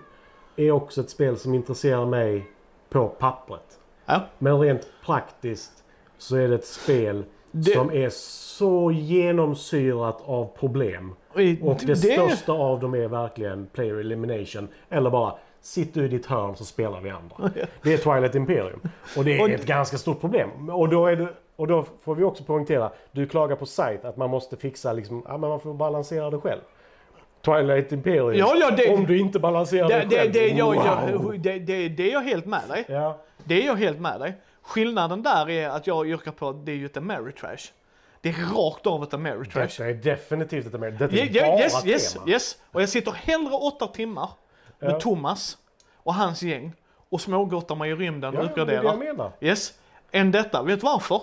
[0.56, 2.46] är också ett spel som intresserar mig
[2.88, 3.80] på pappret.
[4.06, 4.20] Ja.
[4.38, 5.84] Men rent praktiskt
[6.18, 11.14] så är det ett spel Det- som är så genomsyrat av problem.
[11.62, 14.68] Och det, största av dem är verkligen player elimination.
[14.88, 15.34] Eller bara
[15.66, 17.50] sitt du i ditt hörn så spelar vi andra.
[17.82, 18.80] Det är Twilight Imperium.
[19.16, 20.70] Och det är ett ganska stort problem.
[20.70, 22.92] Och då, är det, och då får vi också poängtera.
[23.12, 26.38] Du klagar på site att man måste fixa liksom, ja men man får balansera det
[26.38, 26.60] själv.
[27.44, 28.34] Twilight Imperium.
[28.34, 30.32] Ja, ja, det- Om du inte balanserar det, det, själv.
[30.32, 30.74] det, wow.
[30.74, 32.84] jag, det, det, det är jag helt med dig.
[32.88, 33.18] Ja.
[33.44, 34.34] Det är jag helt med dig.
[34.62, 37.70] Skillnaden där är att jag yrkar på att det är ju ett Ameritrash.
[38.20, 39.60] Det är rakt av ett Ameritrash.
[39.66, 40.98] Detta är definitivt ett American.
[41.08, 42.28] Detta är Ja, bara yes, yes, tema.
[42.28, 42.56] yes.
[42.72, 44.28] Och jag sitter hellre åtta timmar
[44.78, 45.00] med Ja.
[45.00, 45.58] Thomas
[45.96, 46.72] och hans gäng
[47.08, 49.32] och smågottar mig i rymden Ja, och det är det jag menar.
[49.40, 49.78] Yes.
[50.12, 50.62] Än detta.
[50.62, 51.20] Vet du varför?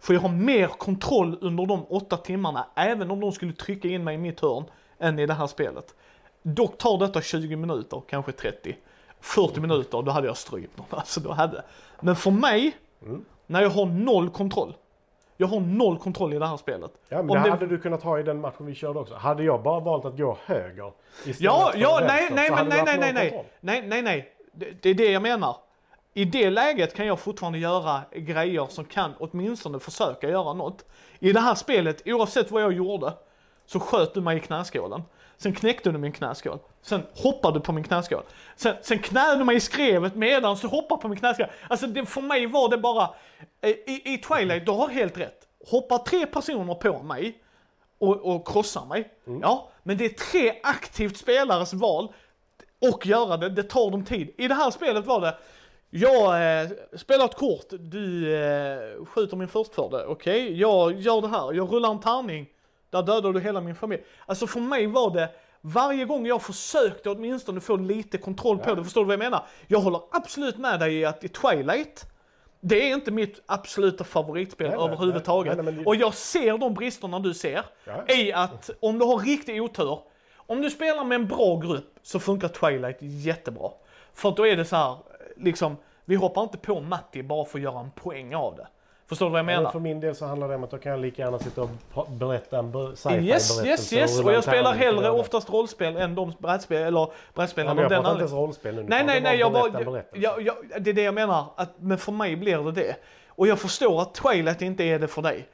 [0.00, 4.04] För jag har mer kontroll under de åtta timmarna, även om de skulle trycka in
[4.04, 4.64] mig i mitt hörn,
[4.98, 5.94] än i det här spelet.
[6.42, 8.76] Dock tar detta 20 minuter, kanske 30.
[9.20, 10.86] 40 minuter, då hade jag strypt någon.
[10.98, 11.64] Alltså, då hade.
[12.00, 13.24] Men för mig, Mm.
[13.46, 14.74] när jag har noll kontroll.
[15.40, 16.90] Jag har noll kontroll i det här spelet.
[17.08, 19.14] Ja, men Om det det- hade du kunnat ha i den matchen vi körde också.
[19.14, 22.54] Hade jag bara valt att gå höger istället Ja, för ja, vänster, nej, nej, så
[22.54, 24.32] men nej, nej, nej, nej, nej, nej, nej.
[24.52, 25.56] Det, det är det jag menar.
[26.14, 30.84] I det läget kan jag fortfarande göra grejer som kan åtminstone försöka göra något.
[31.18, 33.12] I det här spelet, oavsett vad jag gjorde,
[33.66, 35.02] så sköt du mig i knäskålen.
[35.38, 36.58] Sen knäckte du min knäskål.
[36.82, 38.22] Sen hoppade du på min knäskål.
[38.56, 41.46] Sen, sen knäade du mig i skrevet medan du hoppade på min knäskål.
[41.68, 43.10] Alltså det, för mig var det bara,
[43.60, 45.48] eh, i, i Twilight, du har helt rätt.
[45.70, 47.42] Hoppar tre personer på mig
[47.98, 49.10] och, och krossar mig,
[49.42, 52.12] ja, men det är tre aktivt spelares val
[52.92, 54.34] och göra det, det tar dem tid.
[54.38, 55.36] I det här spelet var det,
[55.90, 61.52] jag eh, spelar ett kort, du eh, skjuter min förstfödde, okej, jag gör det här,
[61.52, 62.46] jag rullar en tärning,
[62.90, 64.02] där dödar du hela min familj.
[64.26, 65.28] Alltså för mig var det,
[65.60, 69.46] varje gång jag försökte åtminstone få lite kontroll på det, förstår du vad jag menar?
[69.66, 72.04] Jag håller absolut med dig i att i Twilight,
[72.60, 75.56] det är inte mitt absoluta favoritspel Nej, överhuvudtaget.
[75.56, 78.14] nej, nej, men Och jag ser de bristerna du ser, Ja.
[78.14, 79.98] i att om du har riktig otur,
[80.36, 83.70] om du spelar med en bra grupp så funkar Twilight jättebra.
[84.14, 84.96] För då är det så här,
[85.36, 88.66] liksom, vi hoppar inte på Matti bara för att göra en poäng av det.
[89.08, 89.70] Förstår du vad jag Men menar?
[89.70, 92.10] för min del så handlar det om att då kan jag lika gärna sitta och
[92.10, 94.20] berätta en sci-fi Yes, yes, yes.
[94.20, 98.10] Och jag spelar hellre oftast rollspel än de brädspel, eller brädspel Ja, men jag pratar
[98.10, 98.84] inte ens rollspel nu.
[98.88, 102.12] Nej, nej, nej, jag bara jag, jag, det är det jag menar, att, men för
[102.12, 102.96] mig blir det det.
[103.28, 105.48] Och jag förstår att Twilight inte är det för dig.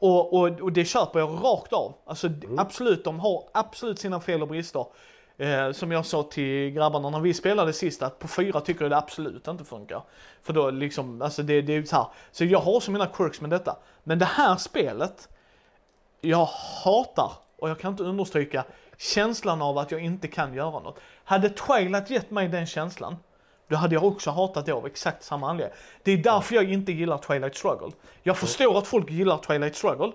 [0.00, 1.94] Och, och, och det köper jag rakt av.
[2.06, 2.58] Alltså Mm.
[2.58, 4.86] absolut, de har absolut sina fel och brister.
[5.40, 8.90] Eh, som jag sa till grabbarna när vi spelade sist, att på fyra tycker jag
[8.90, 10.02] det absolut inte funkar.
[10.42, 12.06] För då liksom, alltså det, det är så här.
[12.32, 13.76] Så jag har så mina quirks med detta.
[14.04, 15.28] Men det här spelet,
[16.20, 16.48] jag
[16.84, 18.64] hatar, och jag kan inte understryka,
[18.96, 21.00] känslan av att jag inte kan göra något.
[21.24, 23.16] Hade Twilight gett mig den känslan,
[23.68, 25.76] då hade jag också hatat det av exakt samma anledning.
[26.02, 27.90] Det är därför jag inte gillar Twilight Struggle.
[28.22, 30.12] Jag förstår att folk gillar Twilight Struggle,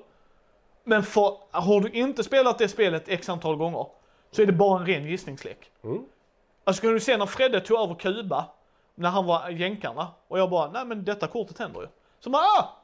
[0.84, 3.86] men för, har du inte spelat det spelet x antal gånger,
[4.36, 5.72] så är det bara en ren gissningslek.
[5.84, 6.06] Mm.
[6.64, 8.46] Alltså kan du se när Fredde tog över Kuba,
[8.96, 11.88] när han var jänkarna, och jag bara, nej men detta kortet händer ju.
[12.20, 12.82] Så bara, ah!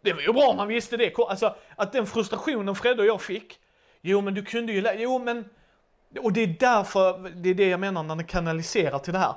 [0.00, 1.18] Det var ju bra om man visste det.
[1.18, 3.58] Alltså att den frustrationen Fredde och jag fick,
[4.00, 5.48] jo men du kunde ju, jo men,
[6.20, 9.34] och det är därför, det är det jag menar när den kanaliserar till det här.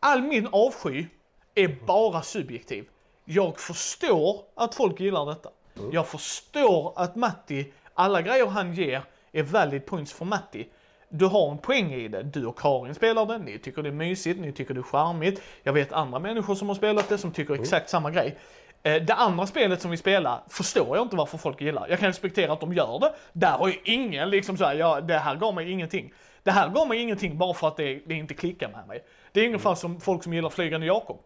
[0.00, 1.06] All min avsky
[1.54, 2.88] är bara subjektiv.
[3.24, 5.50] Jag förstår att folk gillar detta.
[5.92, 9.02] Jag förstår att Matti, alla grejer han ger
[9.38, 10.68] är valid points för Matti.
[11.08, 12.22] Du har en poäng i det.
[12.22, 15.42] Du och Karin spelar det, ni tycker det är mysigt, ni tycker det är charmigt.
[15.62, 18.38] Jag vet andra människor som har spelat det som tycker exakt samma grej.
[18.82, 21.86] Eh, Det andra spelet som vi spelar förstår jag inte varför folk gillar.
[21.88, 23.12] Jag kan respektera att de gör det.
[23.32, 26.12] Där har ju ingen liksom såhär, ja det här gav mig ingenting.
[26.42, 29.04] Det här gav mig ingenting bara för att det, det inte klickar med mig.
[29.32, 31.18] Det är ungefär som folk som gillar Flygande Jakob.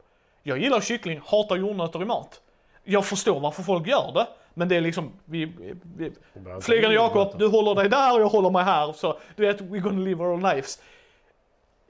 [0.42, 2.40] Jag gillar kyckling, hatar jordnötter i mat.
[2.84, 4.26] Jag förstår varför folk gör det,
[4.60, 5.52] men det är liksom, vi,
[5.96, 6.12] vi,
[6.60, 8.92] Flygande Jakob, du håller dig där och jag håller mig här.
[8.92, 10.82] Så du vet, we're gonna live our lives.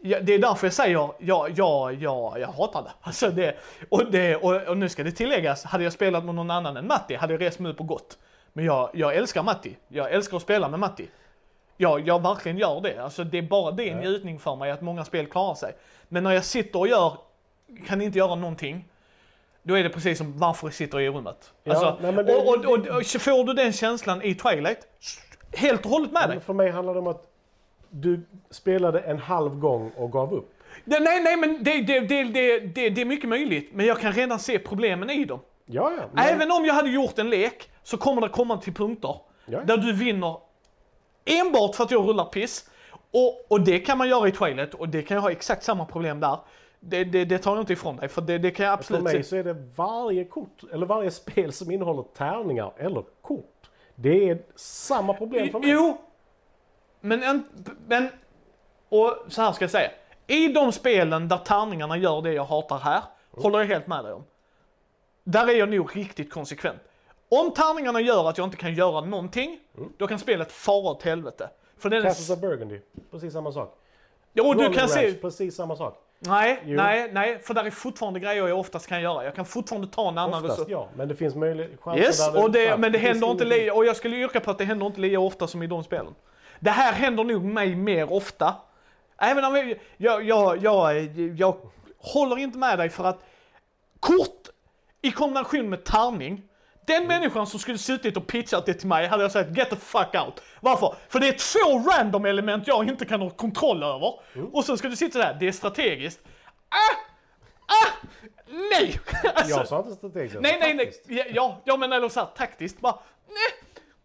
[0.03, 2.91] Ja, det är därför jag säger, ja, ja, ja, jag hatar det.
[3.01, 3.57] Alltså det,
[3.89, 6.87] och, det och, och nu ska det tilläggas, hade jag spelat med någon annan än
[6.87, 8.19] Matti hade jag rest mig upp och gått.
[8.53, 9.77] Men jag, jag älskar Matti.
[9.89, 11.09] Jag älskar att spela med Matti.
[11.77, 12.99] Ja, jag verkligen gör det.
[12.99, 15.73] Alltså det är bara det en njutning för mig att många spel klarar sig.
[16.09, 17.19] Men när jag sitter och gör,
[17.87, 18.85] kan inte göra någonting.
[19.63, 21.53] Då är det precis som varför sitter i rummet.
[21.65, 24.79] Ja, Alltså, nej, det- och, och, och, och får du den känslan i Twilight,
[25.53, 26.29] helt och hållet med dig.
[26.29, 27.27] Men för mig handlar det om att
[27.91, 30.55] du spelade en halv gång och gav upp.
[30.85, 32.59] Det, nej, nej, men det, det, det,
[32.91, 33.71] det är mycket möjligt.
[33.75, 35.41] Men jag kan redan se problemen i dem.
[35.67, 36.03] Ja, ja.
[36.13, 39.61] men- Även om jag hade gjort en lek så kommer det komma till punkter Ja.
[39.65, 40.37] där du vinner
[41.25, 42.71] enbart för att jag rullar piss.
[43.13, 45.85] Och, och det kan man göra i Twilight och det kan jag ha exakt samma
[45.85, 46.39] problem där.
[46.81, 49.03] Det, det, det tar jag inte ifrån dig för det, det kan jag För absolut
[49.03, 49.29] mig se.
[49.29, 53.71] så är det varje kort, eller varje spel som innehåller tärningar eller kort.
[53.95, 55.71] Det är samma problem för mig.
[55.71, 55.99] Jo,
[57.01, 57.45] men, en,
[57.87, 58.09] men
[58.89, 59.91] och så här ska jag säga.
[60.27, 64.13] I de spelen där tärningarna gör det jag hatar här, håller jag helt med dig
[64.13, 64.25] om.
[65.25, 66.79] Där är jag nog riktigt konsekvent.
[67.29, 69.61] Om tärningarna gör att jag inte kan göra någonting,
[69.97, 71.51] då kan spelet fara åt helvete.
[71.79, 72.03] För den är...
[72.03, 73.79] Castles of Burgundy, precis samma sak.
[74.33, 75.07] Jo, du Roller kan se...
[75.07, 76.10] Ranch, precis samma sak.
[76.23, 76.77] Nej, Jo.
[76.77, 79.25] nej, nej, för där är fortfarande grejer jag oftast kan göra.
[79.25, 80.71] Jag kan fortfarande ta en annan Oftast resurs.
[80.71, 83.75] ja, men det finns möjlighet, chanser Yes, och det, men det finns händer inte lika,
[83.75, 86.15] och jag skulle yrka på att det händer inte lika ofta som i de spelen.
[86.61, 88.55] Det här händer nog mig mer ofta.
[89.19, 91.57] Även om jag, jag, jag, jag, jag
[91.99, 93.25] håller inte med dig för att
[94.01, 94.49] kort
[95.03, 96.43] i kombination med tärning,
[96.91, 99.77] den människan som skulle suttit och pitchat det till mig hade jag sagt get the
[99.77, 100.43] fuck out.
[100.61, 100.95] Varför?
[101.09, 104.21] För det är två random element jag inte kan ha kontroll över.
[104.53, 106.21] Och sen ska du sitta där, det är strategiskt.
[106.69, 106.97] Ah!
[107.67, 108.07] Ah!
[108.71, 109.01] Nej!
[109.35, 110.37] Alltså, Jag sa inte strategiskt.
[110.41, 110.93] Nej, nej, nej.
[111.09, 112.99] Ja, ja, ja men eller så här, taktiskt bara.
[113.29, 113.37] Nej.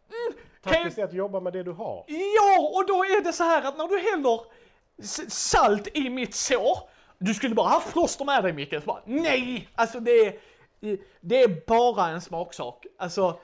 [0.09, 2.03] Mm, jag- Taktiskt är att jobba med det du har.
[2.07, 4.39] Ja, och då är det så här att när du häller
[5.29, 6.77] salt i mitt sår.
[7.17, 8.85] Du skulle bara haft plåster med dig Micke.
[8.85, 9.69] Bara, nej!
[9.75, 10.33] Alltså det är,
[11.21, 12.85] det är bara en smaksak.
[12.97, 13.39] Alltså,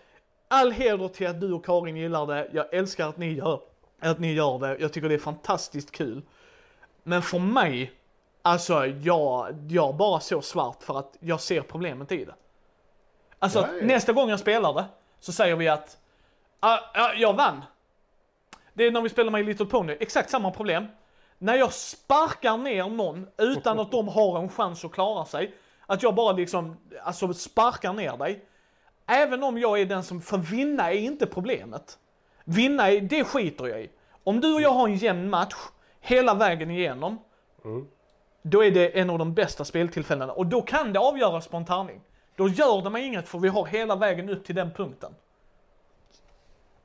[0.48, 2.50] all heder till att du och Karin gillar det.
[2.54, 3.60] Jag älskar att ni gör,
[4.00, 4.78] att ni gör det.
[4.80, 6.22] Jag tycker det är fantastiskt kul.
[7.04, 7.92] Men för mig,
[8.42, 12.36] alltså jag, jag bara så svart för att jag ser problemet i det.
[13.40, 13.86] Alltså ja.
[13.86, 14.86] nästa gång jag spelar det
[15.20, 15.98] så säger vi att
[16.60, 17.62] ah, ah, jag vann.
[18.74, 20.88] Det är när vi spelar med Little Pony, exakt samma problem.
[21.38, 25.56] När jag sparkar ner någon utan att de har en chans att klara sig.
[25.92, 28.46] Att jag bara liksom, alltså sparkar ner dig.
[29.06, 31.98] Även om jag är den som, för vinna är inte problemet.
[32.44, 33.90] Vinna, är, det skiter jag i.
[34.24, 35.56] Om du och jag har en jämn match
[36.00, 37.20] hela vägen igenom.
[38.42, 41.66] Då är det en av de bästa speltillfällena och då kan det avgöras på en
[41.66, 42.02] tärning.
[42.36, 45.16] Då gör det mig inget för vi har hela vägen upp till den punkten.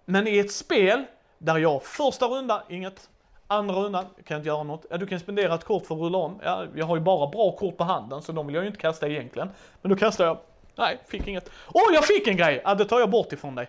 [0.05, 1.05] Men i ett spel
[1.38, 3.11] där jag första runda, inget.
[3.47, 4.87] Andra rundan, kan jag inte göra något.
[4.91, 6.41] Ja, du kan spendera ett kort för att rulla om.
[6.45, 8.81] Ja, jag har ju bara bra kort på handen så de vill jag ju inte
[8.81, 9.51] kasta egentligen.
[9.83, 10.39] Men då kastar jag,
[10.75, 11.51] nej, fick inget.
[11.75, 12.63] Åh, jag fick en grej!
[12.65, 13.69] Ja, det tar jag bort ifrån dig.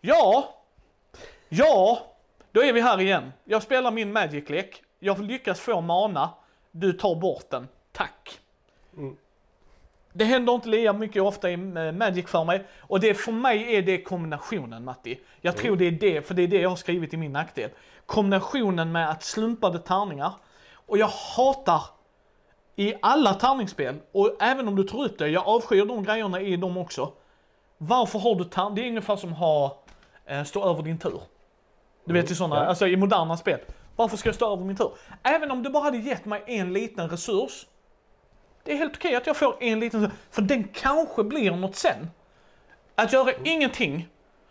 [0.00, 0.54] Ja,
[1.48, 1.98] ja,
[2.52, 3.32] då är vi här igen.
[3.44, 4.82] Jag spelar min Magic-lek.
[4.98, 6.30] Jag lyckas få mana.
[6.70, 7.68] Du tar bort den.
[7.92, 8.40] Tack.
[8.96, 9.16] Mm.
[10.12, 12.66] Det händer inte lika mycket ofta i eh, Magic för mig.
[12.80, 15.20] Och det för mig är det kombinationen Matti.
[15.40, 17.70] Jag tror det är det, för det är det jag har skrivit i min nackdel.
[18.06, 20.32] Kombinationen med att slumpade tärningar.
[20.74, 21.82] Och jag hatar
[22.76, 26.56] i alla tärningsspel, och även om du tar upp det, jag avskyr de grejerna i
[26.56, 27.12] dem också.
[27.78, 28.74] Varför har du tärning?
[28.74, 29.82] Det är ungefär som ha,
[30.26, 31.20] eh, stå över din tur.
[32.04, 32.62] Du vet i sådana, ja.
[32.62, 33.60] alltså i moderna spel.
[33.96, 34.90] Varför ska jag stå över min tur?
[35.22, 37.66] Även om du bara hade gett mig en liten resurs.
[38.64, 42.10] Det är helt okej att jag får en liten, för den kanske blir något sen.
[42.94, 44.08] Att göra ingenting.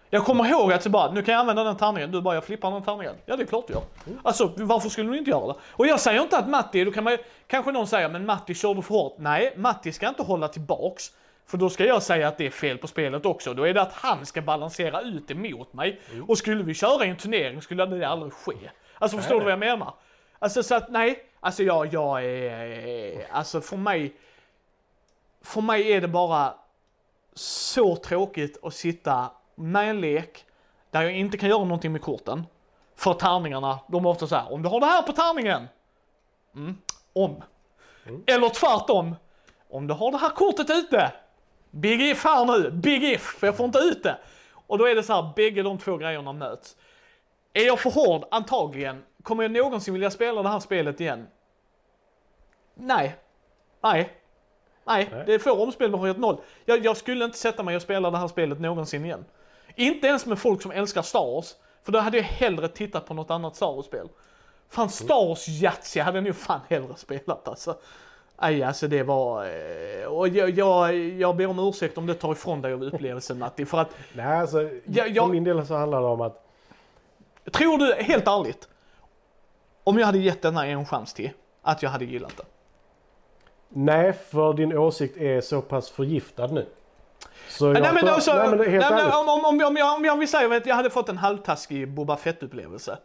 [0.09, 2.43] Jag kommer ihåg att så bara, nu kan jag använda den tärningen, du bara jag
[2.43, 3.15] flippar den tärningen.
[3.25, 3.83] Ja det är klart du gör.
[4.23, 5.55] Alltså varför skulle du inte göra det?
[5.61, 7.17] Och jag säger inte att Matti, då kan man
[7.47, 9.15] kanske någon säga, men Matti kör du för hårt.
[9.17, 11.11] Nej, Matti ska inte hålla tillbaks.
[11.47, 13.53] För då ska jag säga att det är fel på spelet också.
[13.53, 16.01] Då är det att han ska balansera ut det mot mig.
[16.27, 18.53] Och skulle vi köra i en turnering skulle det aldrig ske.
[18.97, 19.93] Alltså förstår du vad jag menar?
[20.39, 24.13] Alltså så att nej, alltså jag, jag är, alltså för mig,
[25.41, 26.53] för mig är det bara
[27.33, 30.45] så tråkigt att sitta med en lek
[30.91, 32.45] där jag inte kan göra någonting med korten.
[32.95, 35.67] För tärningarna, de är ofta så här, om du har det här på tärningen.
[36.55, 36.77] Mm,
[37.13, 37.43] om.
[38.25, 39.15] Eller tvärtom.
[39.69, 41.11] Om du har det här kortet ute.
[41.71, 44.17] Big if här nu, big if, för jag får inte ut det.
[44.67, 46.75] Och då är det så här, bägge de två grejerna möts.
[47.53, 48.25] Är jag för hård?
[48.31, 49.03] Antagligen.
[49.29, 51.27] Kommer jag någonsin vilja spela det här spelet igen?
[52.75, 53.15] Nej.
[53.81, 54.09] Nej.
[54.85, 55.23] Nej, Nej.
[55.25, 56.37] det får omspelbarhet noll.
[56.65, 59.25] Jag, jag skulle inte sätta mig och spela det här spelet någonsin igen.
[59.75, 61.55] Inte ens med folk som älskar Star Wars.
[61.83, 64.09] För då hade jag hellre tittat på något annat Star Wars-spel.
[64.69, 67.75] Fan, Star Wars Yatzy hade jag nog fan hellre spelat alltså.
[68.41, 69.45] Nej, alltså det var...
[69.45, 73.39] eh, Och jag, jag, jag ber om ursäkt om det tar ifrån dig av upplevelsen
[73.39, 73.65] Matti.
[73.65, 76.45] För att, Nej, alltså, Ja, för jag- min del så handlar det om att
[77.51, 78.69] tror du, helt ärligt,
[79.83, 81.29] om jag hade gett den här en chans till,
[81.61, 82.43] att jag hade gillat det?
[83.69, 86.65] Nej, för din åsikt är så pass förgiftad nu.
[87.49, 90.17] Så nej, men alltså, nej, men helt nej, om, om, om, om, jag, om jag
[90.17, 92.97] vill säga att jag hade fått en halvtaskig Boba Fett-upplevelse.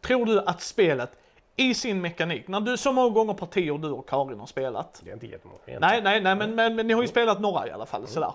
[0.00, 1.10] Tror du att spelet
[1.56, 5.00] i sin mekanik, när du så många gånger partier du och Karin har spelat.
[5.04, 5.58] Det är inte jättemånga.
[5.66, 8.06] Nej, nej, nej, men, men, men ni har ju spelat några i alla fall.
[8.06, 8.32] Sådär.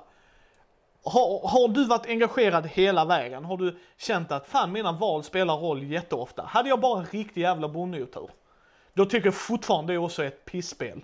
[1.05, 3.45] Har, har du varit engagerad hela vägen?
[3.45, 6.43] Har du känt att fan mina val spelar roll jätteofta?
[6.43, 8.29] Hade jag bara en riktig jävla bondeotur,
[8.93, 11.01] då tycker jag fortfarande det också är ett pissspel.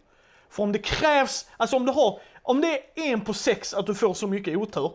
[0.50, 3.86] För om det krävs, alltså om du har, om det är en på sex att
[3.86, 4.92] du får så mycket otur,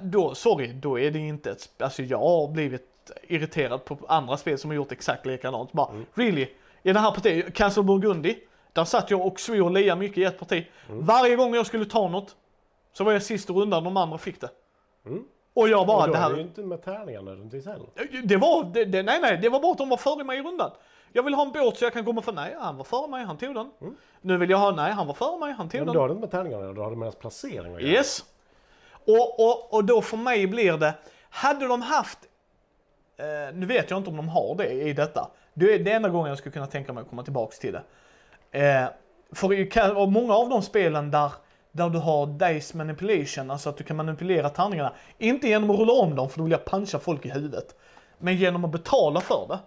[0.00, 4.58] då, sorry, då är det inte ett, alltså jag har blivit irriterad på andra spel
[4.58, 5.72] som har gjort exakt likadant.
[5.72, 6.46] Bara, really?
[6.82, 8.34] I det här partiet, Castle Burgundy,
[8.72, 10.66] där satt jag och svor och liade mycket i ett parti.
[10.88, 12.36] Varje gång jag skulle ta något,
[12.98, 14.50] så var jag sist i rundan, de andra fick det.
[15.54, 16.30] Och jag bara, Och då det är här...
[16.30, 17.86] det ju inte med tärningar nödvändigtvis heller.
[18.24, 20.42] Det var, det, det, nej nej, det var bara att de var före mig i
[20.42, 20.70] rundan.
[21.12, 23.24] Jag vill ha en båt så jag kan komma för, nej han var före mig,
[23.24, 23.70] han tog den.
[24.20, 25.94] Nu vill jag ha, nej han var före mig, han tog Men den.
[25.94, 27.92] då har det inte med tärningar då har det med ens placering att göra.
[27.92, 28.24] Yes.
[28.92, 30.94] Och, och, och då för mig blir det,
[31.30, 32.18] hade de haft,
[33.16, 35.30] eh, nu vet jag inte om de har det i detta.
[35.54, 37.82] Det är det enda gången jag skulle kunna tänka mig att komma tillbaks till det.
[38.68, 38.88] Eh,
[39.32, 39.70] för i
[40.10, 41.32] många av de spelen där,
[41.78, 45.92] där du har dice manipulation, alltså att du kan manipulera tärningarna, inte genom att rulla
[45.92, 47.74] om dem för då vill jag puncha folk i huvudet,
[48.18, 49.58] men genom att betala för det.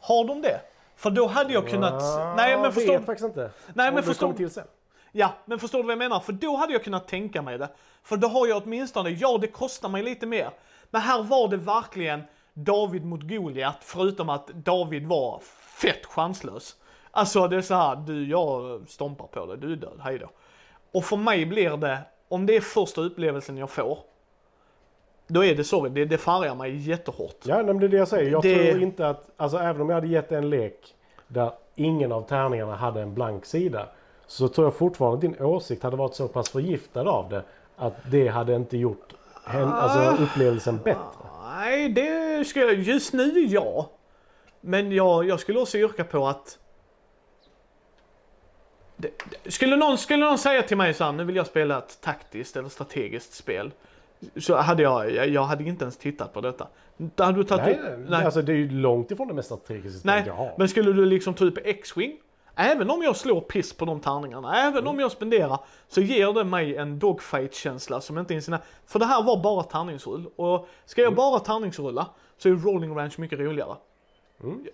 [0.00, 0.60] Har de det?
[0.96, 2.02] För då hade jag kunnat...
[2.02, 3.50] Ah, nej men förstår vet faktiskt inte.
[3.74, 4.66] Nej, Om men förstår- till sen.
[5.12, 6.20] Ja, men förstår du vad jag menar?
[6.20, 7.68] För då hade jag kunnat tänka mig det.
[8.02, 10.50] För då har jag åtminstone, ja det kostar mig lite mer.
[10.90, 12.22] Men här var det verkligen
[12.54, 15.40] David mot Goliat, förutom att David var
[15.82, 16.76] fett chanslös.
[17.10, 20.30] Alltså det är så här, du jag stompar på dig, du är död, hej då.
[20.92, 23.98] Och för mig blir det, om det är första upplevelsen jag får,
[25.26, 27.36] då är det sorry, det, det färgar mig jättehårt.
[27.42, 28.30] Ja, men det är det jag säger.
[28.30, 30.94] Jag Det- tror inte att, alltså även om jag hade gett en lek
[31.28, 33.86] där ingen av tärningarna hade en blank sida.
[34.26, 37.42] Så tror jag fortfarande att din åsikt hade varit så pass förgiftad av det
[37.76, 39.14] att det hade inte gjort
[39.46, 41.00] hen, alltså, upplevelsen bättre.
[41.54, 43.90] Nej, det skulle jag, just nu ja.
[44.60, 46.58] Men jag, jag skulle också yrka på att
[49.00, 49.10] det,
[49.42, 52.00] det, skulle, någon, skulle någon säga till mig så här, nu vill jag spela ett
[52.00, 53.70] taktiskt eller strategiskt spel.
[54.36, 56.68] Så hade jag, jag, jag hade inte ens tittat på detta.
[56.96, 58.24] Då hade du tagit Nej, upp- nej.
[58.24, 60.54] Alltså, det är ju långt ifrån det mest strategiska spelet jag har.
[60.58, 62.16] men skulle du liksom ta upp X-Wing,
[62.54, 66.44] även om jag slår piss på de tärningarna, även om jag spenderar, så ger det
[66.44, 70.26] mig en dogfight-känsla som inte ens är För det här var bara tärningsrull.
[70.36, 72.06] Och ska jag bara tärningsrulla
[72.38, 73.76] så är rolling range mycket roligare.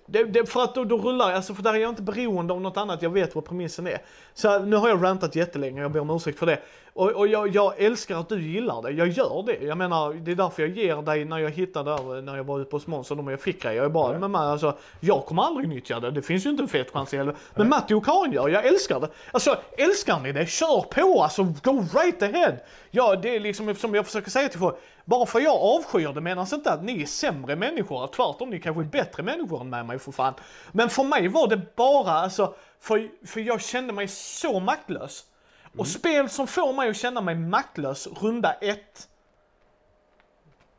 [0.06, 2.52] Det, det, för att då, då rullar jag, alltså för där är jag inte beroende
[2.54, 4.02] av något annat, jag vet vad premissen är.
[4.34, 6.58] Så nu har jag rantat jättelänge, jag ber om ursäkt för det.
[6.94, 9.66] Och, och jag, jag älskar att du gillar det, jag gör det.
[9.66, 12.60] Jag menar, det är därför jag ger dig när jag hittade där, när jag var
[12.60, 13.76] ute hos Måns och de jag fick grejer.
[13.76, 16.62] Jag är bara, men man, alltså, jag kommer aldrig nyttja det, det finns ju inte
[16.62, 17.38] en fet chans i helvete.
[17.54, 19.08] Men Matti och Karin gör, jag älskar det.
[19.32, 22.54] Alltså, älskar ni det, kör på alltså, go right ahead.
[22.90, 26.20] Ja, det är liksom som jag försöker säga till folk, bara för jag avskyr det
[26.20, 29.86] menas inte att ni är sämre människor, tvärtom ni kanske är bättre människor än med
[29.86, 30.34] mig för fan.
[30.72, 35.24] Men för mig var det bara, alltså, för, för jag kände mig så maktlös.
[35.78, 39.08] Och spel som får mig att känna mig maktlös, runda ett.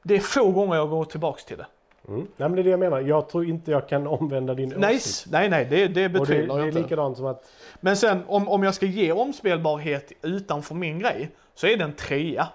[0.04, 1.66] Det är få gånger jag går tillbaks till det.
[2.08, 2.20] Mm.
[2.20, 3.02] Nej, men det är det jag menar.
[3.02, 5.32] Jag tror inte jag kan omvända din Nej, åsikt.
[5.32, 6.82] nej, nej, det, det Och det, betvivlar det jag är inte.
[6.82, 11.68] likadant som att Men sen om, om jag ska ge omspelbarhet utanför min grej, så
[11.68, 12.48] är det en trea.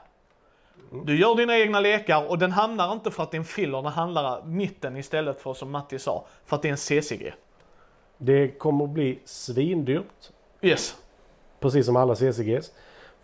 [1.05, 3.83] Du gör dina egna lekar och den hamnar inte för att det är en filler,
[3.83, 7.33] den handlar mitten istället för som Matti sa, för att det är en CCG.
[8.19, 10.31] det kommer att bli svindyrt.
[10.63, 10.97] Yes.
[11.61, 12.71] Precis som alla CCGs.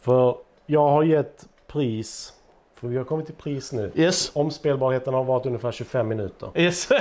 [0.01, 2.32] För jag har gett pris.
[2.74, 3.93] För vi har kommit till pris nu.
[3.95, 4.30] Yes.
[4.34, 6.51] Omspelbarheten har varit ungefär 25 minuter.
[6.55, 6.89] Yes.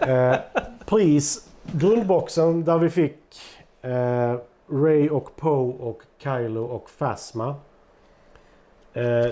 [0.00, 0.36] Eh,
[0.86, 1.48] pris.
[1.72, 3.18] Grundboxen där vi fick
[3.82, 4.34] eh,
[4.70, 7.54] Ray och Poe och Kylo och Phasma.
[8.92, 9.26] Eh,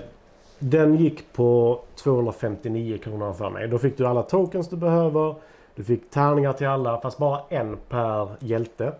[0.58, 3.68] den gick på 259 kronor för mig.
[3.68, 5.34] Då fick du alla tokens du behöver.
[5.74, 8.92] Du fick tärningar till alla fast bara en per hjälte.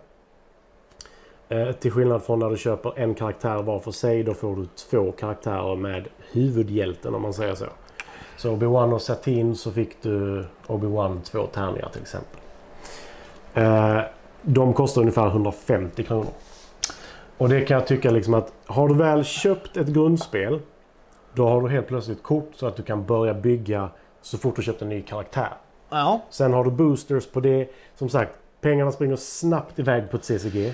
[1.49, 4.23] Eh, till skillnad från när du köper en karaktär var för sig.
[4.23, 7.65] Då får du två karaktärer med huvudhjälten om man säger så.
[8.37, 12.39] Så Obi-Wan och Satin så fick du Obi-Wan två tärningar till exempel.
[13.53, 13.99] Eh,
[14.41, 16.31] de kostar ungefär 150 kronor.
[17.37, 20.59] Och det kan jag tycka liksom att har du väl köpt ett grundspel
[21.33, 23.89] då har du helt plötsligt kort så att du kan börja bygga
[24.21, 25.49] så fort du köpt en ny karaktär.
[25.89, 26.21] ja.
[26.29, 27.69] Sen har du boosters på det.
[27.95, 28.31] Som sagt,
[28.61, 30.73] pengarna springer snabbt iväg på ett CCG.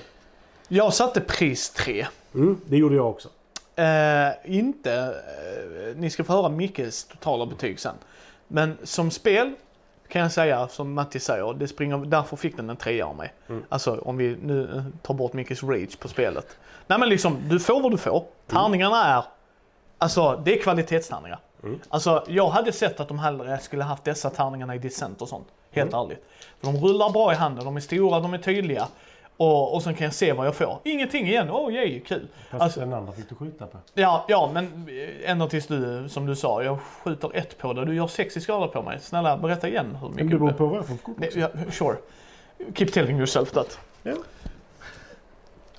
[0.74, 2.08] Jag satte pris 3.
[2.36, 3.30] Mm, det gjorde jag också.
[3.76, 7.96] Eh, inte, eh, ni ska få höra Mickes totala betyg sen.
[8.48, 9.54] Men som spel
[10.08, 13.34] kan jag säga, som Matti säger, det springer, därför fick den en trea av mig.
[13.50, 13.64] Mm.
[13.70, 16.58] Alltså om vi nu eh, tar bort Mickes rage på spelet.
[16.88, 18.26] Nej men liksom, du får vad du får.
[18.48, 19.24] Tärningarna är,
[19.98, 21.40] alltså det är kvalitetstärningar.
[21.64, 21.80] Mm.
[21.90, 25.48] Alltså jag hade sett att de hellre skulle haft dessa tärningarna i Descent och sånt.
[25.72, 26.26] Helt ärligt.
[26.60, 28.88] För de rullar bra i handen, de är stora, de är tydliga.
[29.44, 30.80] Och, och sen kan jag se vad jag får.
[30.84, 32.28] Ingenting igen, åh oh, yay, kul.
[32.50, 33.78] Fast Alltså- den andra fick du skjuta på.
[33.94, 37.86] Ja, ja, men eh, ända tills du, som du sa, jag skjuter ett på dig.
[37.86, 39.00] Du gör 60 skador på mig.
[39.00, 41.40] Snälla, berätta igen hur Men mycket det beror på vad jag får för kort också.
[41.40, 41.98] ja, sure.
[42.76, 43.80] Keep telling yourself that.
[44.04, 44.12] Ja.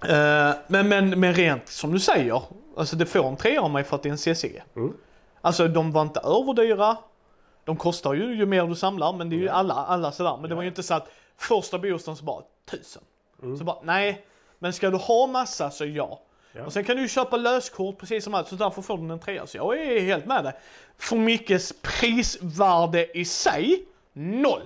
[0.08, 2.42] Eh, men, men, men rent som du säger,
[2.76, 4.62] alltså det får en trea av mig för att det är en CCG.
[4.76, 4.92] Mm.
[5.40, 6.96] Alltså de var inte överdyra.
[7.64, 10.36] De kostar ju ju mer du samlar, men det är ju alla, alla sådär.
[10.40, 13.02] Men det var ju inte så att första boosten så bara tusen.
[13.42, 13.56] Mm.
[13.56, 14.26] Så bara, nej.
[14.58, 16.20] Men ska du ha massa så ja.
[16.52, 16.64] Ja.
[16.64, 19.18] Och sen kan du ju köpa löskort precis som allt, så därför får du en
[19.18, 19.46] trea.
[19.46, 20.52] Så jag är helt med dig.
[20.98, 24.62] För Mickes prisvärde i sig, noll.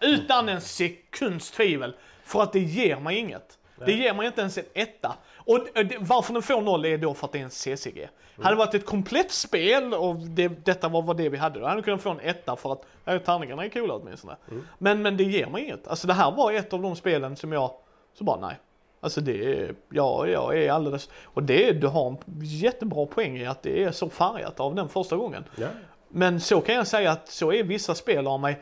[0.00, 1.96] Utan en sekunds tvivel.
[2.24, 3.58] För att det ger mig inget.
[3.86, 5.16] Det ger mig inte ens en etta.
[5.36, 8.08] Och det- varför den får noll är då för att det är en CCG.
[8.42, 11.66] Hade det varit ett komplett spel och det, detta var vad det vi hade, då
[11.66, 14.36] hade jag kunnat få en etta för att tärningarna är coola åtminstone.
[14.78, 15.88] Men, men det ger mig inget.
[15.88, 17.70] Alltså det här var ett av de spelen som jag,
[18.18, 18.58] så bara nej.
[19.00, 23.46] Alltså det är, ja, jag är alldeles, och det, du har en jättebra poäng i
[23.46, 25.44] att det är så färgat av den första gången.
[25.56, 25.68] Ja.
[26.08, 28.60] Men så kan jag säga att så är vissa spel av mig.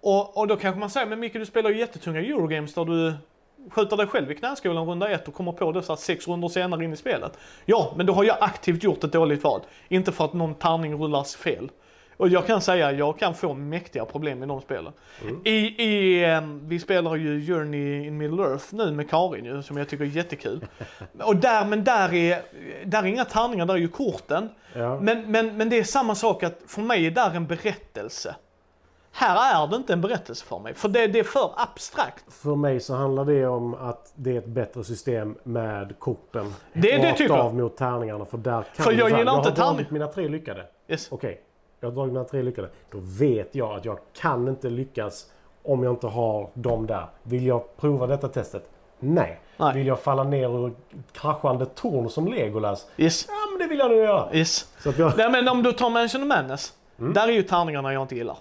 [0.00, 3.14] Och, och då kanske man säger, men Micke du spelar ju jättetunga Eurogames där du
[3.70, 6.48] skjuter dig själv i knäskålen runda ett och kommer på det så att sex rundor
[6.48, 7.38] senare in i spelet.
[7.64, 9.60] Ja, men då har jag aktivt gjort ett dåligt val.
[9.88, 11.70] Inte för att någon tärning rullas fel.
[12.20, 14.92] Och jag kan säga, jag kan få mäktiga problem i de spelen.
[15.44, 15.50] I,
[15.84, 19.88] i, ehm, vi spelar ju Journey in Middle Earth nu med Karin ju, som jag
[19.88, 20.66] tycker är jättekul.
[21.22, 22.42] Och där, men där är,
[22.84, 24.48] där är inga tärningar, där är ju korten.
[24.72, 25.00] Ja.
[25.00, 28.34] Men, men, men det är samma sak att för mig är där en berättelse.
[29.12, 32.24] Här är det inte en berättelse för mig, för det, det är för abstrakt.
[32.32, 36.54] För mig så handlar det om att det är ett bättre system med korten.
[36.72, 37.46] Det- det rakt tycker jag.
[37.46, 38.24] av mot tärningarna.
[38.24, 40.66] För där kan För jag gillar jag inte har tärning- mina tre lyckade.
[40.88, 41.08] Yes.
[41.12, 41.40] Okej,
[41.80, 42.68] jag har dragit mina tre lyckade.
[42.90, 45.30] Då vet jag att jag kan inte lyckas
[45.62, 47.06] om jag inte har dem där.
[47.22, 48.70] Vill jag prova detta testet?
[48.98, 49.40] Nej.
[49.56, 49.74] Nej.
[49.74, 50.72] Vill jag falla ner ur
[51.12, 52.86] kraschande torn som Legolas?
[52.96, 53.26] Yes.
[53.28, 54.34] Ja, men det vill jag nu göra.
[54.34, 54.68] Yes.
[54.78, 55.12] Så att jag...
[55.16, 58.36] Nej men om du tar Mansion of Madness, där är ju tärningarna jag inte gillar.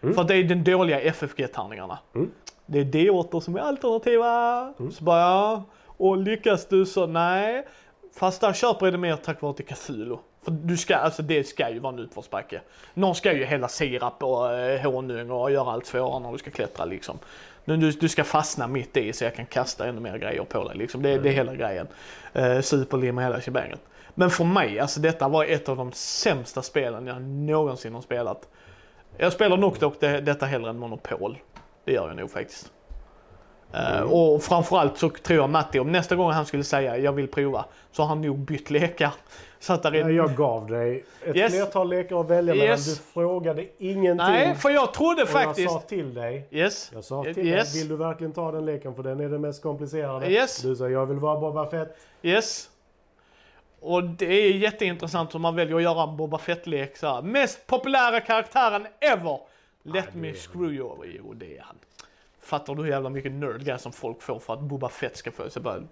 [0.00, 1.98] För att det är den dåliga FFG-tärningarna.
[2.14, 2.30] Mm.
[2.66, 4.74] Det är D8 som är alternativa.
[4.92, 5.62] Så bara.
[5.86, 7.66] Och lyckas du så, nej.
[8.14, 10.16] Fast där köper jag det mer tack vare till Cthulhu.
[10.44, 12.60] För du ska, alltså det ska ju vara en utförsbacke.
[12.94, 16.50] Någon ska ju hälla sirap och eh, honung och göra allt svårare när du ska
[16.50, 17.18] klättra liksom.
[17.64, 20.68] Men du, du ska fastna mitt i så jag kan kasta ännu mer grejer på
[20.68, 21.02] dig liksom.
[21.02, 21.88] Det, det är hela grejen.
[22.32, 23.80] Eh, superlim och hela shebanget.
[24.14, 28.48] Men för mig, alltså detta var ett av de sämsta spelen jag någonsin har spelat.
[29.16, 31.38] Jag spelar nog dock det, detta hellre än Monopol.
[31.84, 32.72] Det gör jag nog faktiskt.
[33.72, 37.28] Eh, och framförallt så tror jag Matti, om nästa gång han skulle säga jag vill
[37.28, 39.12] prova, så har han nog bytt lekar.
[39.62, 40.04] Så att där är...
[40.04, 41.52] Nej, Jag gav dig ett Yes.
[41.52, 42.68] flertal lekar att välja mellan.
[42.68, 42.98] Yes.
[42.98, 44.16] Du frågade ingenting.
[44.16, 45.58] Nej, för jag trodde och faktiskt...
[45.60, 46.48] jag sa till dig.
[46.50, 46.90] Yes.
[46.94, 47.72] Jag sa till Yes.
[47.72, 50.30] dig, vill du verkligen ta den leken för den är den mest komplicerade?
[50.30, 50.62] Yes.
[50.62, 51.96] Du sa, jag vill vara Boba Fett.
[52.22, 52.70] Yes.
[53.80, 57.22] Och det är jätteintressant om man väljer att göra en Boba Fett-lek så här.
[57.22, 59.40] Mest populära karaktären ever!
[59.82, 61.08] Let det me screw you over.
[61.18, 61.76] Jo, det är han.
[62.42, 65.50] Fattar du hur jävla mycket nerdguy som folk får för att Boba Fett ska få
[65.50, 65.82] sig bara...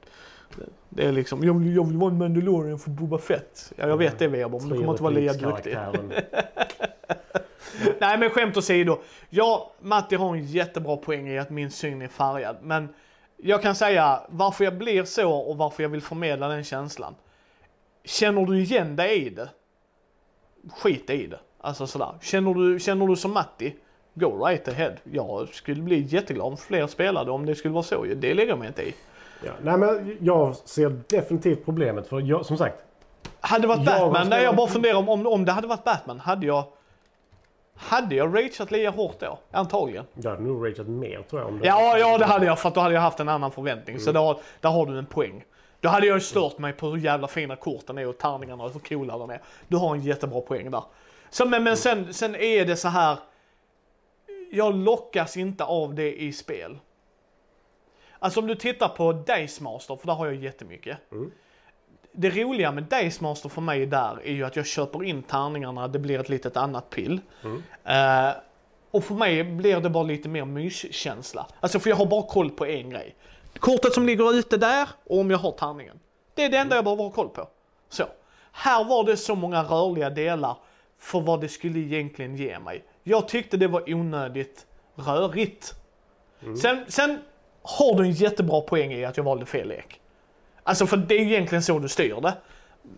[0.89, 3.73] Det är liksom, jag vill, jag vill vara en Mandalorian för Boba Fett.
[3.77, 5.77] Ja, jag vet det Weber, men du kommer inte vara lika duktig.
[8.01, 8.99] Nej men skämt åsido.
[9.31, 12.57] Ja, Matti har en jättebra poäng i att min syn är färgad.
[12.63, 12.89] Men
[13.37, 17.15] jag kan säga varför jag blir så och varför jag vill förmedla den känslan.
[18.05, 19.49] Känner du igen dig i det?
[20.71, 21.39] Skit i det.
[21.61, 22.15] Alltså sådär.
[22.21, 23.75] Känner du, känner du som Matti?
[24.15, 24.93] Go right ahead.
[25.13, 28.05] Jag skulle bli jätteglad om fler spelade om det skulle vara så.
[28.05, 28.95] Det lägger jag mig inte i.
[29.45, 32.07] Ja, nej, men jag ser definitivt problemet.
[32.09, 32.77] För jag, som sagt,
[33.41, 35.85] Hade det varit Jag Batman, nej jag bara funderar om, om, om det hade varit
[35.85, 36.65] Batman, hade jag
[37.81, 39.39] hade jag rageat lika hårt då?
[39.51, 40.05] Antagligen.
[40.15, 41.49] jag hade nog rageat mer tror jag.
[41.49, 43.53] Om det Ja, ja det hade jag för att då hade jag haft en annan
[43.53, 44.01] förväntning.
[44.01, 45.45] Så där, där har du en poäng.
[45.81, 48.73] Då hade jag ju stört mig på hur jävla fina korten är och tärningarna och
[48.73, 49.41] hur coola de är.
[49.69, 50.83] Du har en jättebra poäng där.
[51.31, 53.19] Så, men men sen, sen är det så här.
[54.51, 56.79] Jag lockas inte av det i spel.
[58.19, 60.99] Alltså om du tittar på Days Master, för där har jag jättemycket.
[62.13, 65.89] Det roliga med Days Master för mig där är ju att jag köper in tärningarna,
[65.89, 67.21] det blir ett litet annat pill.
[67.85, 68.31] Eh,
[68.91, 71.47] och för mig blir det bara lite mer myskänsla.
[71.61, 73.17] Alltså för jag har bara koll på en grej.
[73.59, 76.01] kortet som ligger ute där och om jag har tärningen.
[76.35, 77.49] Det är det enda jag behöver ha koll på.
[77.89, 78.05] Så.
[78.53, 80.57] Här var det så många rörliga delar
[80.99, 82.85] för vad det skulle egentligen ge mig.
[83.03, 85.75] Jag tyckte det var onödigt rörigt.
[86.63, 87.19] Sen, sen
[87.63, 90.01] har du en jättebra poäng i att jag valde fel lek.
[90.63, 92.35] Alltså för det är egentligen så du styr det.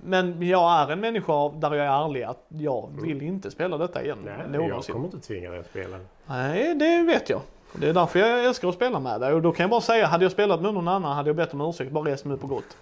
[0.05, 4.03] Men jag är en människa där jag är ärlig att jag vill inte spela detta
[4.03, 4.93] igen Nej, jag någonsin.
[4.93, 5.99] kommer inte tvinga dig att spela.
[6.27, 7.41] Nej, det vet jag.
[7.73, 9.33] Det är därför jag älskar att spela med dig.
[9.33, 11.55] Och då kan jag bara säga, hade jag spelat med någon annan hade jag bett
[11.55, 12.77] om ursäkt, bara rest mig upp och gått.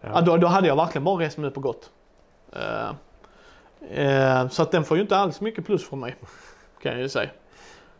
[0.00, 0.20] Ja.
[0.20, 1.90] Då, då hade jag verkligen bara rest mig upp och gått.
[2.52, 2.90] Eh,
[4.06, 6.16] eh, så att den får ju inte alls mycket plus från mig.
[6.82, 7.30] Kan jag ju säga.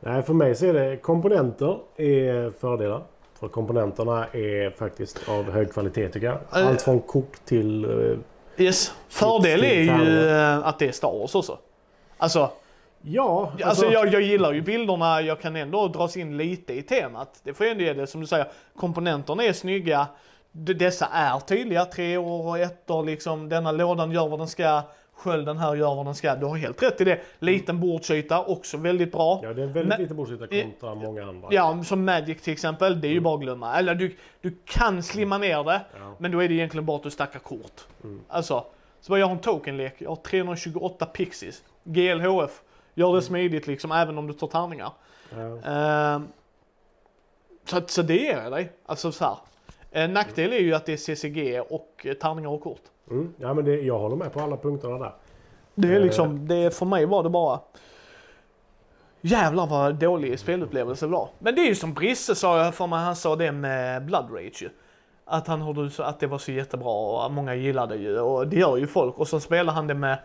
[0.04, 3.02] Nej, för mig så är det komponenter är fördelar.
[3.40, 6.62] För komponenterna är faktiskt av hög kvalitet tycker jag.
[6.62, 6.68] Eh.
[6.68, 7.84] Allt från kort till...
[7.84, 8.16] eh,
[8.64, 8.92] Yes.
[9.08, 10.30] Fördel är ju
[10.64, 11.58] att det är Star Wars också.
[12.18, 12.50] Alltså,
[13.04, 17.40] Ja, alltså jag, jag gillar ju bilderna, jag kan ändå dras in lite i temat.
[17.42, 18.46] Det får jag ändå ge det, som du säger,
[18.76, 20.06] komponenterna är snygga.
[20.52, 23.48] Dessa är tydliga, tre år och ettor liksom.
[23.48, 24.82] Denna lådan gör vad den ska,
[25.22, 26.34] skölden här gör vad den ska.
[26.34, 27.20] Du har helt rätt i det.
[27.38, 29.40] Liten bordsyta, också väldigt bra.
[29.42, 31.48] ja, det är en väldigt liten bordsyta kontra många andra.
[31.50, 33.76] Ja, som Magic till exempel, det är ju bara att glömma.
[33.78, 36.14] Eller du, du kan slimma ner det, Ja.
[36.18, 37.80] men då är det egentligen bara att du stackar kort.
[38.28, 38.64] Alltså,
[39.00, 41.62] så bara jag har en tokenlek, jag har 328 pixies.
[41.84, 42.60] GLHF,
[42.94, 44.92] gör det smidigt liksom, även om du tar tärningar.
[45.30, 45.70] Ja.
[45.70, 46.28] Ehm,
[47.64, 48.72] så, så det ger jag dig.
[48.86, 49.36] Alltså så här.
[49.90, 52.80] En nackdel är ju att det är CCG och eh, tärningar och kort.
[53.10, 53.34] Mm.
[53.36, 55.12] ja, men det, jag håller med på alla punkterna där.
[55.74, 56.02] Det är Eh.
[56.02, 57.60] liksom, det, för mig var det bara
[59.24, 61.28] Jävlar vad dålig spelupplevelse det var.
[61.38, 64.30] Men det är ju som Brisse sa, jag för mig han sa det med Blood
[64.32, 64.68] Rage ju.
[65.24, 65.62] Att han
[65.98, 69.18] att det var så jättebra och många gillade ju och det gör ju folk.
[69.18, 70.18] Och så spelar han det med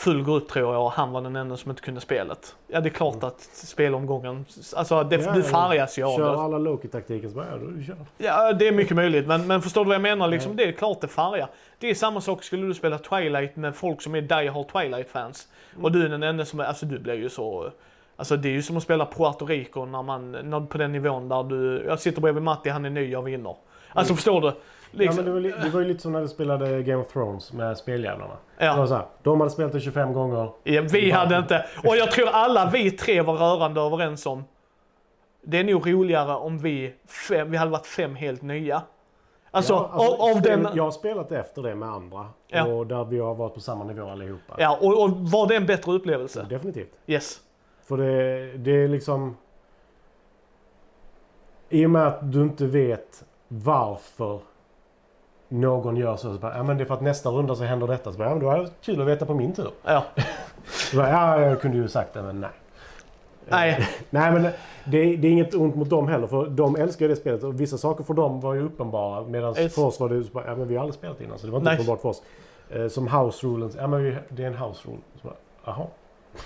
[0.00, 2.56] full grupp tror jag och han var den enda som inte kunde spelet.
[2.66, 4.44] Ja det är klart att spelomgången,
[4.76, 6.40] alltså det, Ja, du färgas ju av Kör det.
[6.40, 7.96] alla Loki-taktiken så bara, ja, du kör.
[8.18, 9.26] Ja, det är mycket möjligt.
[9.26, 10.28] Men, men förstår du vad jag menar?
[10.28, 11.48] Liksom, det är klart det färgar.
[11.78, 15.48] Det är samma sak skulle du spela Twilight med folk som är Die Hard Twilight-fans.
[15.82, 17.70] Och du är den enda som är, alltså du blir ju så...
[18.16, 21.28] Alltså det är ju som att spela Puerto Rico när man, när, på den nivån
[21.28, 23.56] där du, jag sitter bredvid Matti, han är ny, jag vinner.
[23.92, 24.46] Alltså förstår du?
[24.46, 24.54] Ja,
[24.92, 27.12] Liksom, men det, var, li- det var ju lite som när vi spelade Game of
[27.12, 28.36] Thrones med speljävlarna.
[28.58, 28.72] Ja.
[28.72, 30.50] Det var så här, de hade spelat det 25 gånger.
[30.64, 34.44] ja, vi hade inte, och jag tror alla vi tre var rörande överens om,
[35.42, 36.94] det är nog roligare om vi,
[37.28, 38.82] fem, vi hade varit fem helt nya.
[39.50, 40.68] Alltså, Ja, alltså, av, den...
[40.74, 42.26] Jag har spelat efter det med andra.
[42.48, 42.66] Ja.
[42.66, 44.54] Och där vi har varit på samma nivå allihopa.
[44.58, 46.46] Ja, och, och var det en bättre upplevelse?
[46.50, 46.92] Definitivt.
[47.06, 47.40] Yes.
[47.88, 49.36] För det, det är liksom...
[51.68, 54.40] I och med att du inte vet varför
[55.48, 56.34] någon gör så.
[56.34, 58.12] så bara, ja, men det är för att nästa runda så händer detta.
[58.12, 59.70] Så bara, ja, men det kul att veta på min tur.
[59.84, 60.04] Ja.
[60.64, 62.50] Så bara, ja, jag kunde ju sagt det, men nej.
[63.48, 63.88] Nej.
[64.10, 66.26] Nej, men det, det är inget ont mot dem heller.
[66.26, 67.42] För de älskar ju det spelet.
[67.42, 69.24] Och vissa saker för dem var ju uppenbara.
[69.24, 69.74] Medan Yes.
[69.74, 71.38] för oss var det så bara, ja men vi har aldrig spelat innan.
[71.38, 71.78] Så det var inte Nej.
[71.78, 72.22] uppenbart för oss.
[72.70, 73.70] Eh, som house rulen.
[73.76, 74.98] Ja men vi, det är en house rule.
[75.22, 75.86] Så bara, Jaha.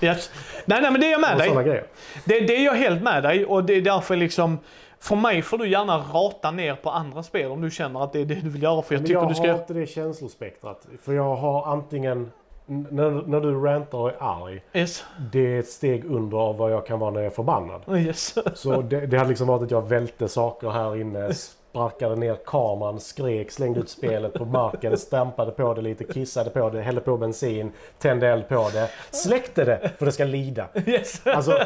[0.01, 0.31] Yes.
[0.65, 1.85] Nej, nej, men det är jag med Och dig.
[2.25, 4.59] Det, det är jag helt med dig och det är därför liksom,
[5.05, 8.21] för mig får du gärna rata ner på andra spel om du känner att det
[8.21, 8.83] är det du vill göra.
[8.83, 9.61] För jag Men tycker jag du har ska...
[9.61, 10.87] inte det känslospektrat.
[11.03, 12.33] För jag har antingen...
[12.67, 14.63] När, när du rantar och är arg.
[14.73, 15.05] Yes.
[15.33, 17.83] Det är ett steg under av vad jag kan vara när jag är förbannad.
[17.89, 18.35] Yes.
[18.55, 21.35] Så det, det hade liksom varit att jag välte saker här inne.
[21.35, 26.71] Sparkade ner kameran, skrek, slängde ut spelet på marken, stampade på det lite, kissade på
[26.71, 28.91] det, hällde på bensin, tände eld på det.
[29.11, 30.69] Släckte det för det ska lida.
[30.87, 31.27] yes.
[31.27, 31.59] Alltså,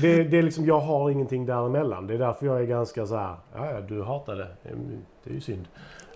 [0.00, 2.06] det, det är liksom, jag har ingenting däremellan.
[2.06, 3.36] Det är därför jag är ganska så här.
[3.54, 4.48] Ja, du hatar det.
[4.70, 5.68] Mm, Det är ju synd.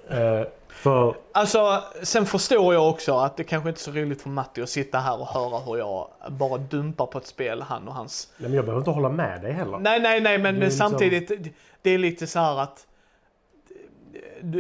[0.09, 4.29] Eh, för Alltså, sen förstår jag också att det kanske inte är så roligt för
[4.29, 7.95] Matti att sitta här och höra hur jag bara dumpar på ett spel, han och
[7.95, 9.79] hans nej, men jag behöver inte hålla med dig heller.
[9.79, 11.53] Nej, nej, nej, men Det liksom- samtidigt,
[11.83, 12.87] det är lite så här att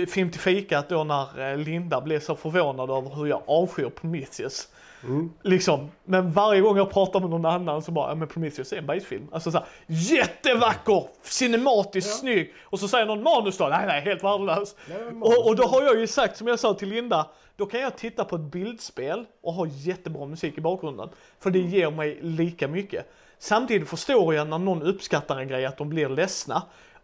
[0.08, 4.68] Film till fikat då när eh, Linda blev så förvånad över hur jag avskyr Prometheus.
[5.04, 5.32] Mm.
[5.42, 8.76] Liksom, men varje gång jag pratar med någon annan så bara, ja men Prometheus är
[8.76, 9.28] en bajsfilm.
[9.32, 12.16] Alltså såhär, jättevacker, cinematiskt Ja.
[12.16, 12.54] snygg.
[12.62, 14.74] Och så säger någon manus då, nej nej, helt värdelös.
[15.20, 17.26] Och, och då har jag ju sagt, som jag sa till Linda,
[17.56, 21.08] då kan jag titta på ett bildspel och ha jättebra musik i bakgrunden.
[21.40, 23.12] För det ger mig lika mycket.
[23.38, 26.62] Samtidigt förstår jag när någon uppskattar en grej att de blir ledsna.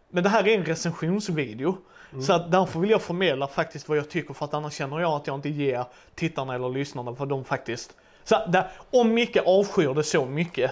[0.09, 1.77] Men det här är en recensionsvideo.
[2.21, 5.11] Så att därför vill jag förmedla faktiskt vad jag tycker för att annars känner jag
[5.11, 7.95] att jag inte ger tittarna eller lyssnarna vad de faktiskt...
[8.23, 10.71] Så där, om Micke avskyr det så mycket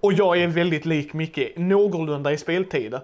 [0.00, 3.00] och jag är väldigt lik Micke någorlunda i speltid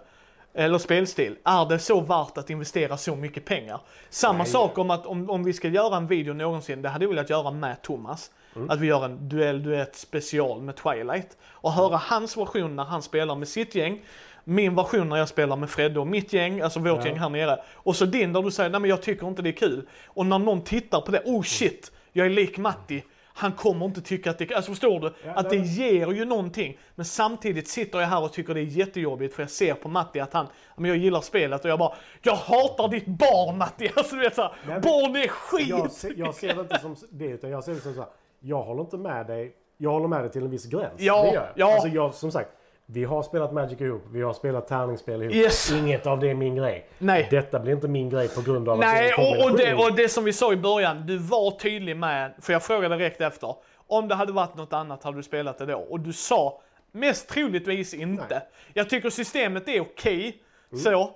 [0.55, 3.81] eller spelstil, är det så värt att investera så mycket pengar?
[4.11, 4.47] Samma Nej.
[4.47, 7.31] sak om att om, om vi ska göra en video någonsin, det hade jag velat
[7.31, 8.31] göra med Thomas.
[8.69, 11.37] Att vi gör en duell duett special med Twilight.
[11.45, 14.01] Och höra hans version när han spelar med sitt gäng.
[14.45, 17.07] Min version när jag spelar med Fredde och mitt gäng, alltså vårt Ja.
[17.07, 17.59] gäng här nere.
[17.75, 19.89] Och så din där du säger, nej men jag tycker inte det är kul.
[20.07, 23.05] Och när någon tittar på det, oh shit, jag är lik Matti.
[23.35, 24.57] Han kommer inte tycka att det är.
[24.57, 25.13] Alltså förstår du?
[25.25, 26.79] Ja, att det ger ju någonting.
[26.95, 30.21] Men samtidigt sitter jag här och tycker det är jättejobbigt för jag ser på Matti
[30.21, 33.91] att han, men jag gillar spelet och jag bara, jag hatar ditt barn Matti!
[33.97, 35.69] Alltså du vet såhär, barn är skit!
[35.69, 38.11] Jag, ser, jag ser det inte som det, utan jag ser det som så här.
[38.41, 39.53] Jag håller inte med dig.
[39.79, 40.93] Jag håller med dig till en viss gräns.
[40.97, 41.49] Ja, det gör jag.
[41.55, 41.73] ja.
[41.75, 42.51] Alltså jag, som sagt,
[42.93, 44.03] vi har spelat Magic ihop.
[44.13, 45.35] Vi har spelat tärningsspel ihop.
[45.35, 45.73] Yes.
[45.73, 46.89] Inget av det är min grej.
[46.99, 47.29] Nej.
[47.31, 49.97] Detta blir inte min grej på grund av Nej, att det och, och, det, och
[49.97, 53.55] det som vi sa i början, du var tydlig med, för jag frågade direkt efter,
[53.87, 55.79] om det hade varit något annat hade du spelat det då?
[55.79, 56.61] Och du sa,
[56.93, 58.25] mest troligtvis inte.
[58.31, 58.41] Nej.
[58.73, 60.39] Jag tycker systemet är okej,
[60.73, 60.85] Mm.
[60.85, 61.11] så,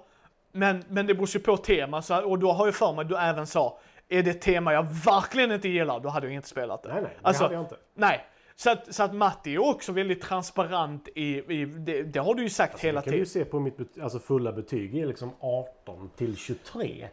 [0.53, 3.17] men, men det beror ju på tema, så, och då har jag för mig du
[3.17, 6.83] även sa, är det ett tema jag verkligen inte gillar, då hade jag inte spelat
[6.83, 6.89] det.
[6.89, 7.77] Nej, nej, det hade jag inte.
[7.95, 8.25] Nej.
[8.59, 12.43] Så att, så att Matti är också väldigt transparent i, i det, det har du
[12.43, 13.45] ju sagt hela Det kan du ju tiden.
[13.45, 17.09] se på mitt bet- alltså fulla betyg är liksom 18 till 23.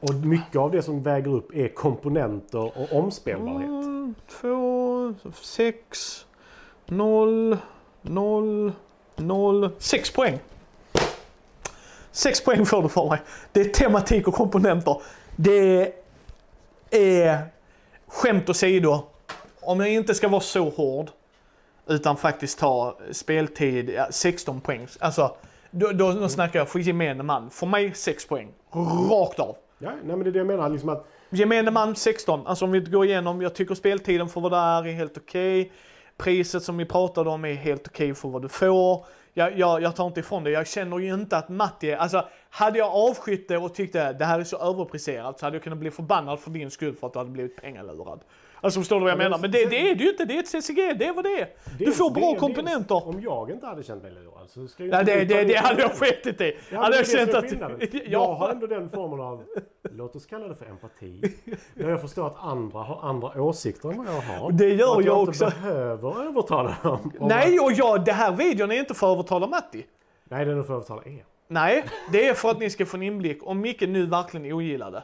[0.00, 3.68] Och mycket av det som väger upp är komponenter och omspelbarhet.
[3.68, 6.26] Mm, två, sex,
[6.86, 7.56] noll,
[8.02, 8.72] noll,
[9.16, 10.38] noll, sex poäng.
[12.10, 13.18] Sex poäng får du för mig.
[13.52, 15.02] Det är tematik och komponenter.
[15.36, 15.92] Det
[16.90, 17.38] är
[18.06, 19.02] skämt åsido.
[19.68, 21.10] Om jag inte ska vara så hård
[21.86, 24.86] utan faktiskt ta speltid, ja, 16 poäng.
[25.00, 25.36] Alltså,
[25.70, 27.50] då, då, då snackar jag för gemene man.
[27.50, 28.48] För mig 6 poäng.
[29.10, 29.56] Rakt av.
[29.78, 30.68] Ja, nej, men det är det jag menar.
[30.68, 32.46] Liksom att Gemene man 16.
[32.46, 35.72] Alltså om vi går igenom, jag tycker speltiden för vad det är är helt okej.
[36.16, 39.06] Priset som vi pratade om är helt okej för vad du får.
[39.34, 40.50] Jag, jag, jag tar inte ifrån det.
[40.50, 44.24] Jag känner ju inte att Matti är, alltså hade jag avskytt det och tyckte det
[44.24, 47.12] här är så överpriserat så hade jag kunnat bli förbannad för din skull för att
[47.12, 48.20] du hade blivit pengalurad.
[48.60, 49.38] Alltså förstår du vad jag Ja, men menar?
[49.38, 51.40] Men det, det är det ju inte, det är ett CCG, det är vad det
[51.40, 51.48] är.
[51.78, 53.08] Du dels får bra dels komponenter.
[53.08, 55.82] Om jag inte hade känt mig lurad så ska ju inte det, det, det hade
[55.82, 56.56] jag skitit i.
[56.72, 57.44] Hade jag känt att...
[58.06, 59.44] Jag har ändå den formen av,
[59.82, 61.22] låt oss kalla det för empati.
[61.74, 64.52] Där jag förstår att andra har andra åsikter än vad jag har.
[64.52, 65.44] Det gör och att jag inte också.
[65.44, 67.12] behöver övertala dem.
[67.20, 69.86] Nej, och jag, det här videon är inte för att övertala Matti.
[70.24, 71.24] Nej, den är för att övertala er.
[71.48, 73.38] Nej, det är för att ni ska få en inblick.
[73.42, 75.02] Om Micke nu verkligen ogillar det,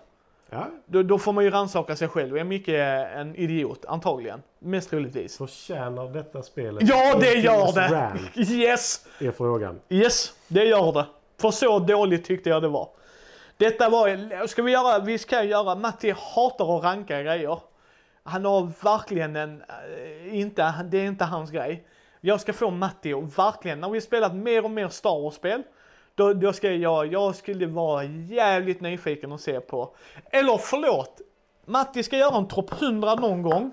[0.51, 2.37] Ja, då, då får man ju rannsaka sig själv.
[2.37, 3.85] Är Micke en idiot?
[3.89, 4.43] Antagligen.
[4.59, 5.39] Mest troligtvis.
[5.39, 7.89] förtjänar detta spelet Ja, det gör det!
[7.89, 9.07] Rank, Yes!
[9.19, 9.81] är frågan.
[9.89, 11.07] Yes, det gör det.
[11.41, 12.89] För så dåligt tyckte jag det var.
[13.57, 17.59] Detta var, ska vi göra, vi ska göra, Matti hatar att ranka grejer.
[18.23, 21.87] Han har verkligen en, eh, inte, det är inte hans grej.
[22.21, 25.63] Jag ska få Matti att verkligen, när vi spelat mer och mer Star Wars-spel,
[26.15, 29.97] då, då ska jag, jag skulle vara jävligt nyfiken att se på,
[30.31, 31.21] eller förlåt,
[31.67, 33.73] Matti ska göra en topp 100 någon gång.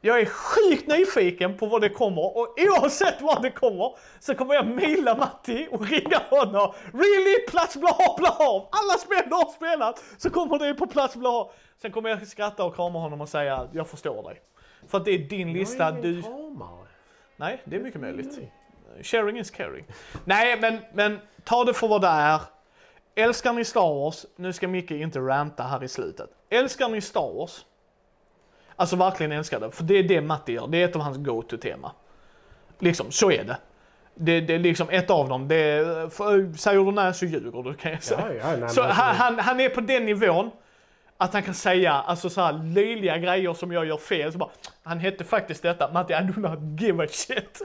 [0.00, 4.54] Jag är sjukt nyfiken på vad det kommer och oavsett vad det kommer så kommer
[4.54, 6.72] jag mejla Matti och ringa honom.
[6.92, 7.46] Really?
[7.48, 8.36] Plats bla bla
[8.70, 11.50] Alla spel du har spelat så kommer det på plats bla
[11.82, 14.40] Sen kommer jag skratta och krama honom och säga jag förstår dig.
[14.88, 15.84] För att det är din lista.
[15.84, 16.22] Jag är ingen Du...
[16.22, 16.86] kramare.
[17.36, 18.40] Nej, det är mycket möjligt.
[18.94, 19.04] Nej.
[19.04, 19.84] Sharing is caring.
[20.24, 22.40] Nej, men, men ta det för vad det är.
[23.14, 24.26] Älskar ni Star Wars?
[24.36, 26.30] Nu ska Micke inte ranta här i slutet.
[26.50, 27.64] Älskar ni Star Wars?
[28.76, 30.66] Alltså verkligen älskar det, för det är det Matti gör.
[30.66, 31.92] Det är ett av hans go-to-tema.
[32.78, 33.56] Liksom, så är det.
[34.14, 35.48] Det, det är liksom ett av dem.
[35.48, 38.20] Det är, för, säger du nej så ljuger du kan jag säga.
[38.28, 40.50] Ja, ja, nej, Så alltså- han, han, han är på den nivån
[41.20, 44.32] att han kan säga alltså så här löjliga grejer som jag gör fel.
[44.32, 44.50] Så bara,
[44.82, 47.62] han hette faktiskt detta, Matti I do not give a shit.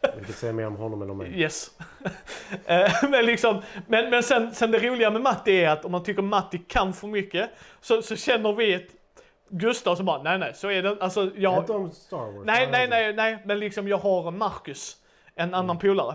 [0.00, 1.40] Jag vill säga mer om honom än om mig.
[1.40, 1.70] Yes.
[2.66, 6.02] Eh, men liksom, men, men sen, sen det roliga med Matti är att om man
[6.04, 7.50] tycker Matti kan för mycket
[7.80, 8.88] så, så känner vi ett
[9.48, 10.96] Gustav som bara, nej nej, så är det.
[11.00, 11.58] Alltså jag...
[11.58, 12.46] Inte om Star Wars.
[12.46, 12.96] Nej, Ja, nej, alltså.
[12.96, 14.96] nej, nej, men liksom jag har Marcus,
[15.34, 15.78] en annan Mm.
[15.78, 16.14] polare.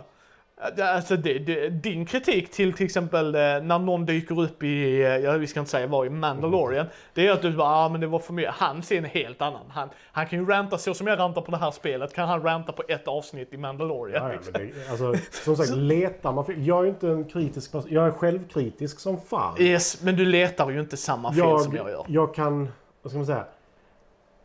[0.82, 5.18] Alltså det, det, din kritik till till exempel eh, när någon dyker upp i, eh,
[5.18, 6.86] ja vi ska inte säga vad, i Mandalorian.
[7.14, 8.53] Det är att du bara, ah, men det var för mycket.
[8.53, 9.62] Han ser en helt annan.
[9.70, 12.43] Han, han kan ju ranta så som jag rantar på det här spelet, kan han
[12.43, 14.24] ranta på ett avsnitt i Mandalorian.
[14.24, 14.53] Ja, ja, liksom.
[14.53, 17.91] men det, alltså, som sagt, letar man Jag är ju inte en kritisk person.
[17.93, 19.62] Jag är självkritisk som fan.
[19.62, 22.05] Yes, men du letar ju inte samma fel som jag gör.
[22.07, 22.70] jag kan,
[23.01, 23.45] vad ska man säga?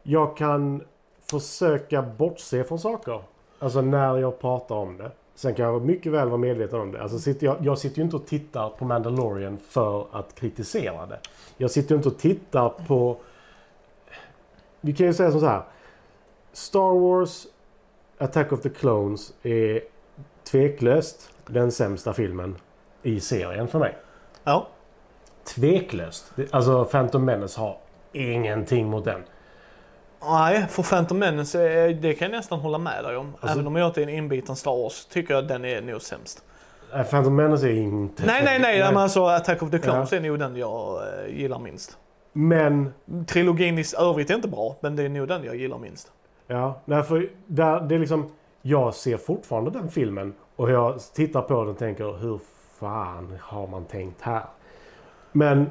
[0.02, 0.82] Jag kan
[1.30, 3.22] försöka bortse från saker.
[3.58, 5.10] Alltså när jag pratar om det.
[5.36, 7.02] Sen kan jag mycket väl vara medveten om det.
[7.02, 11.18] Alltså sitter jag, jag sitter ju inte och tittar på Mandalorian för att kritisera det.
[11.56, 13.16] Jag sitter ju inte och tittar på...
[14.80, 15.62] Vi kan ju säga som så här.
[16.52, 17.46] Star Wars
[18.18, 19.80] Attack of the Clones är
[20.44, 22.56] tveklöst den sämsta filmen
[23.02, 23.98] i serien för mig.
[24.44, 24.66] Ja.
[25.44, 26.32] Tveklöst.
[26.50, 27.78] Alltså Phantom Menace har
[28.12, 29.22] ingenting mot den.
[30.28, 31.58] Nej, för Phantom Menace,
[31.92, 33.32] det kan jag nästan hålla med dig om.
[33.40, 35.80] Alltså- Även om jag inte är en inbiten Star Wars, tycker jag att den är
[35.82, 36.42] nog sämst.
[36.94, 38.26] Nej, Phantom Menace är inte...
[38.26, 38.78] Nej, nej, nej.
[38.78, 40.18] Men alltså Attack of the Clones Ja.
[40.18, 41.98] är nog den jag eh, gillar minst.
[42.32, 42.94] Men,
[43.26, 46.12] Trilogin i övrigt är inte bra, men det är nog den jag gillar minst.
[46.46, 48.30] ja, nej, för där, det är liksom...
[48.62, 52.40] Jag ser fortfarande den filmen och jag tittar på den och tänker hur
[52.80, 54.42] fan har man tänkt här?
[55.32, 55.70] Men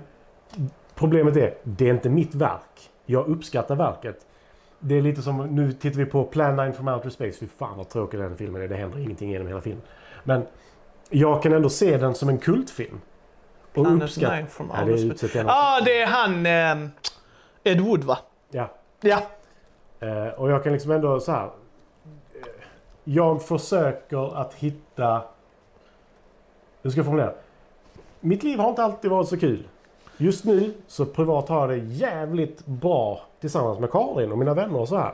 [0.95, 2.89] problemet är, det är inte mitt verk.
[3.05, 4.25] Jag uppskattar verket.
[4.87, 7.39] Det är lite som, nu tittar vi på Plan 9 from Outer Space.
[7.39, 8.67] Fy fan vad tråkig den filmen är.
[8.67, 9.81] Det händer ingenting genom hela filmen.
[10.23, 10.45] Men
[11.09, 13.01] jag kan ändå se den som en kultfilm.
[13.75, 14.35] Och uppskatta...
[14.35, 15.43] Nine from Ja, det Outer är.
[15.43, 16.89] Ja, ah, det är han eh,
[17.63, 18.17] Ed Wood va?
[18.51, 18.69] Ja.
[19.01, 19.21] Ja.
[19.99, 21.45] Eh, och jag kan liksom ändå så här.
[21.45, 21.51] eh,
[23.03, 25.23] Jag försöker att hitta...
[26.81, 27.33] Hur ska jag formulera?
[28.19, 29.67] Mitt liv har inte alltid varit så kul.
[30.17, 34.79] Just nu så privat har jag det jävligt bra tillsammans med Karin och mina vänner
[34.79, 35.13] och så här.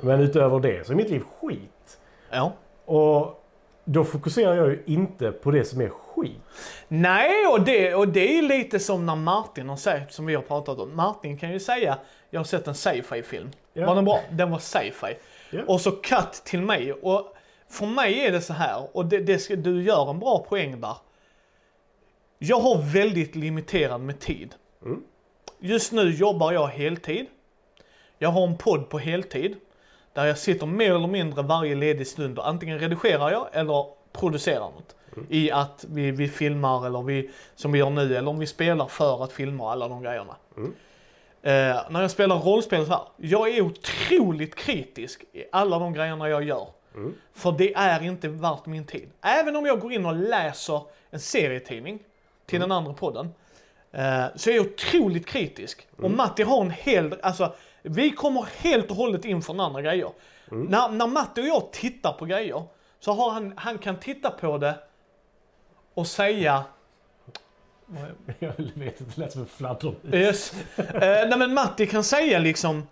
[0.00, 1.98] Men utöver det så är mitt liv skit.
[2.30, 2.52] ja.
[2.84, 3.44] Och
[3.84, 6.40] då fokuserar jag ju inte på det som är skit.
[6.88, 10.42] Nej, och det, och det är lite som när Martin har sagt, som vi har
[10.42, 10.96] pratat om.
[10.96, 11.98] Martin kan ju säga,
[12.30, 13.50] jag har sett en sci-fi film.
[13.72, 13.86] Ja.
[13.86, 14.20] Var den bra?
[14.30, 15.16] Den var sci-fi.
[15.50, 15.60] Ja.
[15.66, 16.92] Och så cut till mig.
[16.92, 17.34] Och
[17.68, 20.80] för mig är det så här, och det, det ska, du gör en bra poäng
[20.80, 20.96] där.
[22.38, 24.54] Jag har väldigt limiterad med tid.
[24.84, 25.02] Mm.
[25.58, 27.26] Just nu jobbar jag heltid.
[28.18, 29.56] Jag har en podd på heltid.
[30.12, 34.60] Där jag sitter mer eller mindre varje ledig stund och antingen redigerar jag eller producerar
[34.60, 34.96] något.
[35.28, 38.86] I att vi, vi filmar eller vi, som vi gör nu, eller om vi spelar
[38.86, 40.36] för att filma alla de grejerna.
[41.42, 46.28] Eh, när jag spelar rollspel så här, jag är otroligt kritisk i alla de grejerna
[46.28, 46.66] jag gör.
[47.34, 49.10] För det är inte värt min tid.
[49.20, 51.98] Även om jag går in och läser en serietidning
[52.48, 53.34] till den andra podden.
[53.92, 55.86] Eh, så är jag otroligt kritisk.
[55.96, 60.10] Och Matti har en hel, alltså vi kommer helt och hållet in från andra grejer.
[60.50, 62.62] När, när Matti och jag tittar på grejer
[63.00, 64.74] så har han, han kan titta på det
[65.94, 66.64] och säga
[68.38, 70.14] Jag vet inte, det lät som en fladdermus.
[70.14, 70.52] Yes.
[70.76, 72.86] Eh, nej men Matti kan säga liksom,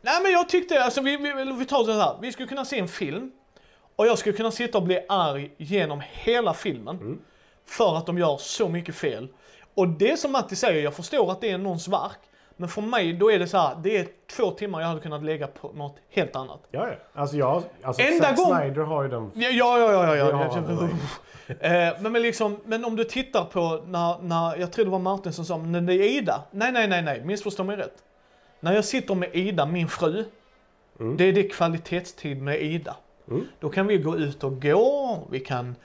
[0.00, 2.78] nej men jag tyckte, alltså vi, vi, vi tar det här, vi skulle kunna se
[2.78, 3.32] en film
[3.96, 7.18] och jag skulle kunna sitta och bli arg genom hela filmen
[7.66, 9.28] för att de gör så mycket fel.
[9.74, 12.18] Och det som Matti säger, jag förstår att det är någons verk,
[12.56, 15.24] men för mig då är det så här, det är två timmar jag hade kunnat
[15.24, 16.60] lägga på något helt annat.
[16.70, 16.94] Ja, ja.
[17.20, 17.62] Alltså jag...
[17.82, 19.30] Alltså Enda Zack gång- Snyder har ju den...
[19.34, 20.16] Ja, ja, ja, ja.
[20.16, 20.88] ja, ja.
[21.48, 24.98] Eh, men, men, liksom, men om du tittar på när, när, jag tror det var
[24.98, 26.42] Martin som sa, men det är Ida.
[26.50, 27.94] Nej, nej, nej, nej, missförstå mig rätt.
[28.60, 30.24] När jag sitter med Ida, min fru,
[31.16, 32.96] det är det kvalitetstid med Ida.
[33.28, 33.46] Mm.
[33.60, 35.76] Då kan vi gå ut och gå, vi kan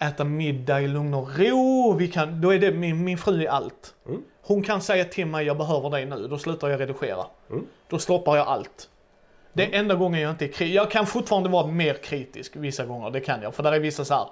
[0.00, 3.48] äta middag i lugn och ro, vi kan, då är det min, min fru i
[3.48, 3.94] allt.
[4.08, 4.22] Mm.
[4.42, 7.26] Hon kan säga till mig, jag behöver dig nu, då slutar jag redigera.
[7.50, 7.66] Mm.
[7.88, 8.88] Då stoppar jag allt.
[9.52, 10.76] Det är enda gången jag inte är kritisk.
[10.76, 13.54] Jag kan fortfarande vara mer kritisk vissa gånger, det kan jag.
[13.54, 14.26] För där är vissa så här,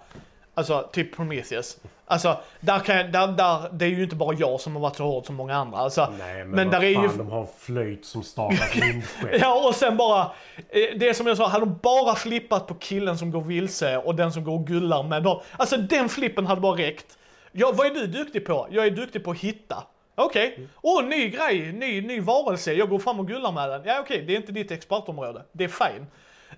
[0.58, 1.76] alltså typ Prometheus.
[2.06, 4.96] Alltså, där kan jag, där, där, det är ju inte bara jag som har varit
[4.96, 5.78] så hård som många andra.
[5.78, 7.08] Alltså, Nej, men, men där är fan, ju...
[7.18, 9.28] de har en flöjt som startar vindsken.
[9.40, 10.20] Ja, och sen bara,
[10.68, 14.14] eh, det som jag sa, hade de bara flippat på killen som går vilse och
[14.14, 15.40] den som går och gullar med dem.
[15.56, 17.18] Alltså den flippen hade bara räckt.
[17.52, 18.68] Ja, vad är du duktig på?
[18.70, 19.82] Jag är duktig på att hitta.
[20.14, 20.68] Okej.
[20.82, 22.72] Åh, ny grej, ny, ny varelse.
[22.72, 23.82] Jag går fram och gullar med den.
[23.84, 25.42] Ja, okej, det är inte ditt expertområde.
[25.52, 26.06] Det är fine.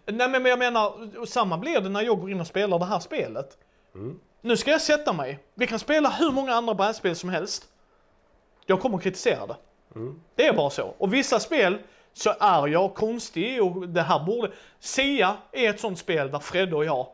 [0.07, 3.01] Nej, men jag menar, samma blir det när jag går in och spelar det här
[3.01, 3.59] spelet.
[4.41, 5.39] Nu ska jag sätta mig.
[5.55, 7.69] Vi kan spela hur många andra brädspel som helst.
[8.67, 9.57] Jag kommer att kritisera det.
[10.35, 10.95] Det är bara så.
[10.99, 11.79] Och vissa spel
[12.13, 14.51] så är jag konstig och det här borde...
[14.81, 17.07] Sia är ett sånt spel där Fredde och jag,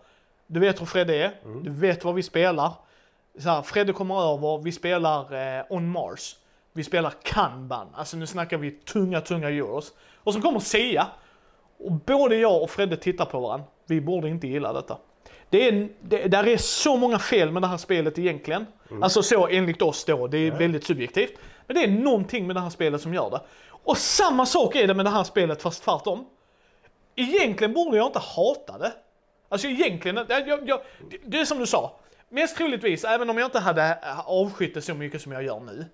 [0.47, 2.73] du vet hur Fredde är, du vet vad vi spelar.
[3.39, 6.37] Så här, Fredde kommer över, vi spelar eh, On Mars.
[6.73, 9.93] Vi spelar Kanban, alltså nu snackar vi tunga, tunga euros.
[10.17, 11.07] Och så kommer Sia.
[11.79, 13.67] Och både jag och Fredde tittar på varandra.
[13.87, 14.99] Vi borde inte gilla detta.
[15.51, 18.67] Det är, det, där är så många fel med det här spelet egentligen.
[19.03, 21.33] Alltså så enligt oss då, det är väldigt subjektivt.
[21.67, 23.41] Men det är någonting med det här spelet som gör det.
[23.69, 26.27] Och samma sak är det med det här spelet fast tvärtom.
[27.17, 28.93] Egentligen borde jag inte hata det.
[29.49, 30.81] Alltså egentligen, jag, jag, jag,
[31.11, 31.97] det- det är som du sa.
[32.29, 35.85] Mest troligtvis, även om jag inte hade avskytt det så mycket som jag gör nu.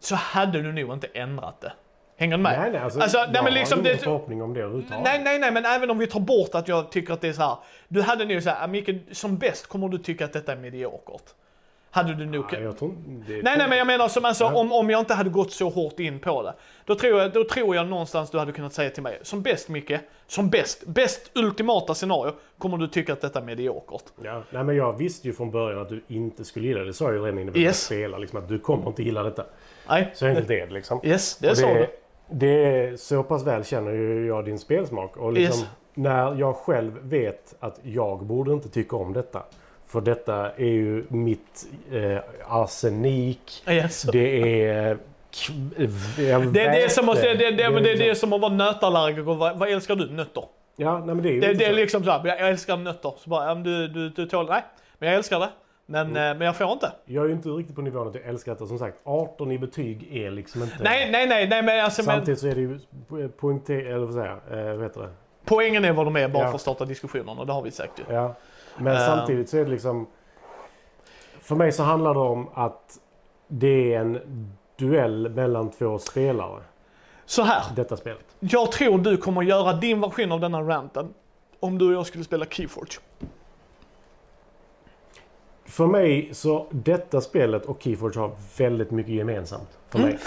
[0.00, 1.72] Så hade du nog inte ändrat det.
[2.16, 2.58] Hänger du med?
[2.60, 5.04] Nej, nej, alltså, Alltså, nej, men liksom det- förhoppning om det överhuvudtaget.
[5.04, 7.32] Nej, nej, nej, men även om vi tar bort att jag tycker att det är
[7.32, 7.56] så här.
[7.88, 11.22] Du hade nog så här, Micke, som bäst kommer du tycka att detta är mediokert.
[11.90, 12.44] Hade du nog...
[12.52, 12.94] Nej, jag tror
[13.26, 15.68] det- Nej, nej, men jag menar som alltså, om, om jag inte hade gått så
[15.68, 16.54] hårt in på det.
[16.84, 19.68] Då tror, jag, då tror jag någonstans du hade kunnat säga till mig, som bäst
[19.68, 19.92] Micke,
[20.26, 24.04] som bäst, bäst ultimata scenario, kommer du tycka att detta är mediokert.
[24.22, 26.86] Ja, nej, men jag visste ju från början att du inte skulle gilla det.
[26.86, 27.84] Det sa jag ju redan innan vi Yes.
[27.84, 28.18] spela.
[28.18, 29.44] Liksom, att du kommer inte gilla detta.
[29.88, 31.00] Nej, Så enkelt är det liksom.
[31.04, 31.74] yes, det sa du.
[31.74, 31.88] det,
[32.30, 35.16] det är så pass väl känner ju jag din spelsmak.
[35.16, 35.68] Och liksom, Yes.
[35.94, 39.42] när jag själv vet att jag borde inte tycka om detta.
[39.86, 42.18] För detta är ju mitt eh,
[42.48, 43.64] arsenik.
[43.68, 44.02] Yes.
[44.02, 44.90] Det är...
[44.90, 44.96] eh,
[46.16, 48.40] Det är det som, måste, det, det, det, men det är det liksom- som att
[48.40, 49.22] vara nötallergiker.
[49.22, 50.10] Vad, vad älskar du?
[50.10, 50.44] Nötter.
[50.76, 53.12] Ja, nej men det är ju Det, det är liksom så här, jag älskar nötter.
[53.18, 54.62] Så bara, du, du, du tål, nej.
[54.98, 55.48] Men jag älskar det.
[55.86, 56.16] Men, Mm.
[56.32, 56.92] eh, men jag får inte.
[57.04, 58.66] Jag är ju inte riktigt på nivån att jag älskar detta.
[58.66, 60.76] Som sagt, 18 i betyg är liksom inte...
[60.82, 62.78] Nej, nej, nej, nej men alltså men, Samtidigt så är det ju
[63.28, 63.74] poängter...
[63.86, 64.58] Eller vad säger jag?
[64.68, 65.10] Eh, vad heter det?
[65.44, 66.48] poängen är vad de är bara Ja.
[66.48, 68.14] för att starta diskussionen och det har vi sagt ju.
[68.14, 68.34] Ja.
[68.78, 69.06] Men Eh.
[69.06, 70.06] samtidigt så är det liksom...
[71.40, 72.98] För mig så handlar det om att
[73.48, 74.20] det är en
[74.76, 76.60] duell mellan två spelare.
[77.26, 78.24] Så här, Detta spelet.
[78.40, 81.14] jag tror du kommer göra din version av denna ranten
[81.60, 82.98] om du och jag skulle spela Keyforge.
[85.68, 89.78] För mig så detta spelet och Keyforge har väldigt mycket gemensamt.
[89.90, 90.10] För Mm.
[90.10, 90.18] mig.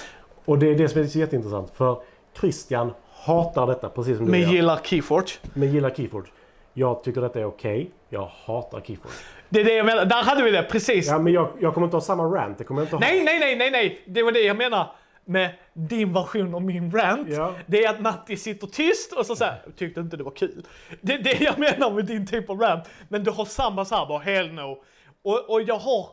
[0.46, 1.72] Och det är det som är så jätteintressant.
[1.76, 2.02] För
[2.40, 2.94] Christian
[3.26, 4.50] hatar detta precis som du Men gör.
[4.50, 5.34] gillar Keyforge.
[5.54, 6.30] Men gillar Keyforge.
[6.74, 7.92] Jag tycker detta är okej.
[8.10, 9.16] Jag hatar Keyforge.
[9.50, 11.08] Det är det jag menar, där hade vi det precis.
[11.08, 12.58] Ja, men jag, jag kommer inte ha samma rant.
[12.58, 13.00] Det kommer jag inte ha.
[13.00, 14.02] Nej, nej, nej, nej, nej.
[14.06, 14.92] Det var det jag menar
[15.26, 17.28] med din version av min rant.
[17.30, 17.54] Ja.
[17.66, 20.66] Det är att Matti sitter tyst och så säger tyckte inte det var kul.
[21.02, 22.84] Det är det jag menar med din typ av rant.
[23.10, 24.84] Men du har samma så här bara, hell no.
[25.24, 26.10] Och, och jag har,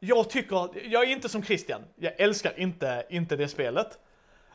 [0.00, 1.80] jag tycker, jag är inte som Christian.
[1.96, 3.98] Jag älskar inte, inte det spelet.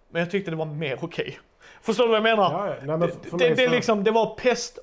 [0.09, 1.39] Men jag tyckte det var mer okej.
[1.81, 2.51] Förstår du vad jag menar?
[2.51, 2.75] Ja, ja.
[2.83, 4.79] Nej, men det, det, så- liksom, det var pest,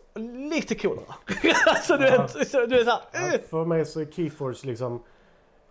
[0.51, 1.15] lite kolera.
[1.67, 5.03] alltså du vet, så, du är såhär, Ja, för mig så är Keyforge liksom...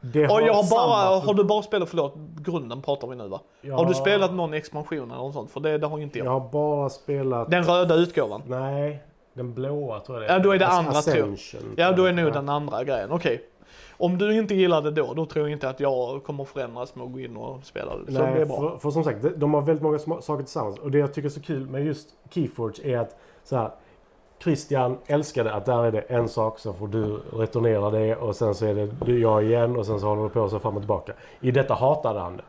[0.02, 3.28] Det Och jag har bara, för- har du bara spelat, förlåt, grunden pratar vi nu
[3.28, 3.42] va?
[3.62, 3.76] Ja.
[3.76, 5.52] Har du spelat någon expansion eller något sånt?
[5.52, 6.26] För det, det har inte jag.
[6.28, 7.52] Jag har bara spelat...
[7.52, 8.42] Den röda utgåvan.
[8.48, 9.04] Nej,
[9.36, 11.36] den blåa tror jag det Ja, då är det As- andra, tror.
[11.78, 13.12] Ja, då är nog den andra grejen.
[13.12, 13.44] Okej.
[13.98, 17.06] Om du inte gillar det då, då tror jag inte att jag kommer förändras med
[17.06, 18.06] att gå in och spela det.
[18.14, 18.58] Så det Nej, är bra.
[18.60, 20.80] för, för som sagt, de- har väldigt många saker tillsammans.
[20.80, 23.70] Och det jag tycker är så kul med just Keyforge är att så här,
[24.44, 28.56] Christian älskade att där är det en sak, så får du returnera det och sen
[28.56, 30.82] så är det du- jag igen och sen så håller det på så fram och
[30.82, 31.14] tillbaka.
[31.42, 32.44] I detta hatade han det.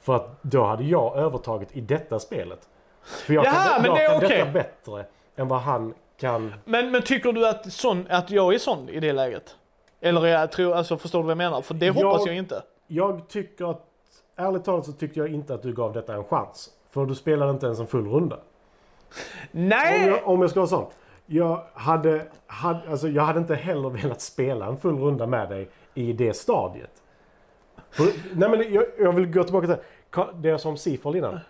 [0.00, 2.68] För att då hade jag övertaget i detta spelet.
[3.02, 4.38] För jag Jaha, kan, men jag det är kan okej.
[4.38, 5.04] detta bättre
[5.36, 5.94] än vad han
[6.24, 6.54] kan.
[6.64, 9.56] Men, men tycker du att, sån, att jag är sån i det läget?
[10.00, 11.62] Eller jag tror, alltså förstår du vad jag menar?
[11.62, 12.62] För det hoppas Jag- jag inte.
[12.86, 13.86] Jag tycker att,
[14.36, 16.70] ärligt talat så tyckte jag inte att du gav detta en chans.
[16.90, 18.36] För du spelade inte ens en full runda.
[18.36, 18.40] Om
[19.50, 20.08] Nej!
[20.08, 20.86] jag, om jag ska vara sån.
[21.26, 25.68] Jag hade, hade, alltså jag hade inte heller velat spela en full runda med dig
[25.94, 26.90] i det stadiet.
[27.90, 28.04] För,
[28.34, 29.76] nej men jag, jag vill gå tillbaka till
[30.34, 31.40] det jag sa om Seafall innan.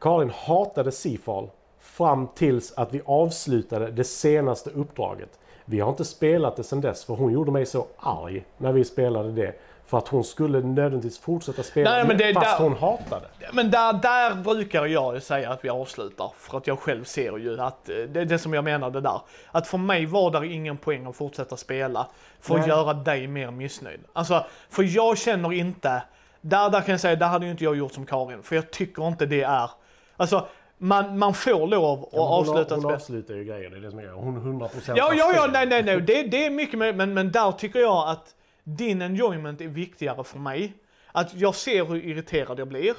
[0.00, 1.50] Karin hatade Seafall
[1.82, 5.38] fram tills att vi avslutade det senaste uppdraget.
[5.64, 8.84] Vi har inte spelat det sedan dess för hon gjorde mig så arg när vi
[8.84, 9.54] spelade det.
[9.86, 13.26] För att hon skulle nödvändigtvis fortsätta spela Nej, men det- fast där- hon hatade.
[13.52, 16.30] Men där, där brukar jag ju säga att vi avslutar.
[16.38, 19.20] För att jag själv ser ju att, eh, det är det som jag menade där.
[19.50, 22.06] Att för mig var där ingen poäng att fortsätta spela.
[22.40, 22.68] För att Nej.
[22.68, 24.00] göra dig mer missnöjd.
[24.12, 26.02] Alltså, för jag känner inte,
[26.40, 28.42] där, där kan jag säga, där hade ju inte jag gjort som Karin.
[28.42, 29.70] För jag tycker inte det är,
[30.16, 30.46] alltså
[30.82, 32.94] man, man får lov att Ja, hon, avsluta hon spel.
[32.94, 35.82] avslutar ju grejer, det är det som är Hon 100% Ja, ja, ja, nej, nej,
[35.82, 36.00] nej.
[36.00, 40.24] Det, det är mycket mer, men, men där tycker jag att din enjoyment är viktigare
[40.24, 40.74] för mig.
[41.12, 42.94] Att jag ser hur irriterad jag blir.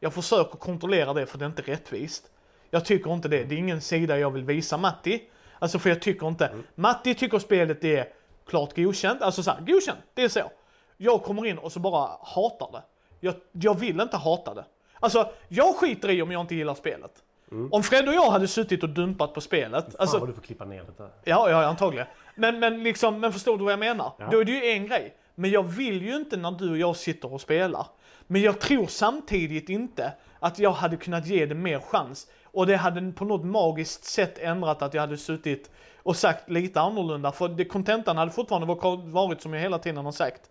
[0.00, 2.30] Jag försöker kontrollera det för det är inte rättvist.
[2.70, 3.44] Jag tycker inte det.
[3.44, 5.22] Det är ingen sida jag vill visa Matti.
[5.58, 6.50] Alltså för jag tycker inte.
[6.74, 8.08] Matti tycker spelet är
[8.46, 9.22] klart godkänt.
[9.22, 10.50] Alltså så här, godkänt, det är så.
[10.96, 12.82] Jag kommer in och så bara hatar det.
[13.20, 14.64] Jag, jag vill inte hata det.
[15.00, 17.22] Alltså, jag skiter i om jag inte gillar spelet.
[17.70, 19.84] Om Fred och jag hade suttit och dumpat på spelet.
[19.84, 21.10] Fan Alltså, vad du får klippa ner det där.
[21.24, 22.06] Ja, ja, antagligen.
[22.34, 24.12] Men, men, liksom, men förstår du vad jag menar?
[24.18, 24.28] Ja.
[24.30, 25.14] Då är det ju en grej.
[25.34, 27.86] Men jag vill ju inte när du och jag sitter och spelar.
[28.26, 32.26] Men jag tror samtidigt inte att jag hade kunnat ge det mer chans.
[32.44, 35.70] Och det hade på något magiskt sätt ändrat att jag hade suttit
[36.02, 37.32] och sagt lite annorlunda.
[37.32, 40.50] För det, kontentan hade fortfarande var- varit som jag hela tiden har sagt.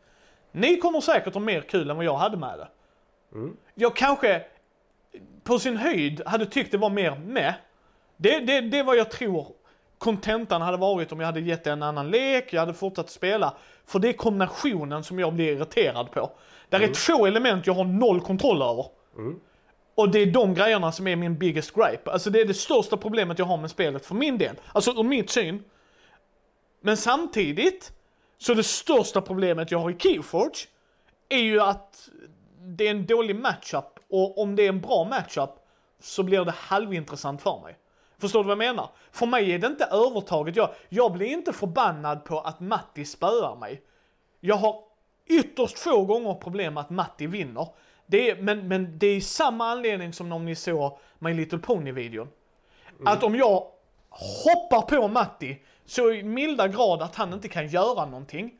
[0.51, 2.67] Ni kommer säkert ha mer kul än vad jag hade med det.
[3.75, 4.41] Jag kanske
[5.43, 7.53] på sin höjd hade tyckt det var mer med.
[8.17, 9.47] Det, det, det är vad jag tror
[9.97, 13.53] kontentan hade varit om jag hade gett det en annan lek, jag hade fortsatt spela.
[13.85, 16.31] För det är kombinationen som jag blir irriterad på.
[16.69, 18.85] Där är två element jag har noll kontroll över.
[19.95, 22.11] Och det är de grejerna som är min biggest gripe.
[22.11, 24.55] Alltså det är det största problemet jag har med spelet för min del.
[24.73, 25.63] Alltså ur mitt syn.
[26.81, 27.91] Men samtidigt,
[28.37, 30.67] så det största problemet jag har i Keyforge
[31.29, 32.09] är ju att
[32.59, 33.94] det är en dålig matchup.
[34.15, 35.49] Och om det är en bra matchup
[35.99, 37.77] så blir det halvintressant för mig.
[38.17, 38.89] Förstår du vad jag menar?
[39.11, 40.55] För mig är det inte övertaget.
[40.55, 43.81] Jag, jag blir inte förbannad på att Matti spöar mig.
[44.39, 44.79] Jag har
[45.25, 47.67] ytterst få gånger problem med att Matti vinner.
[48.05, 52.27] Det är, men, men det är samma anledning som om ni såg My Little Pony-videon.
[53.05, 53.67] Att om jag
[54.09, 58.59] hoppar på Matti så i milda grad att han inte kan göra någonting.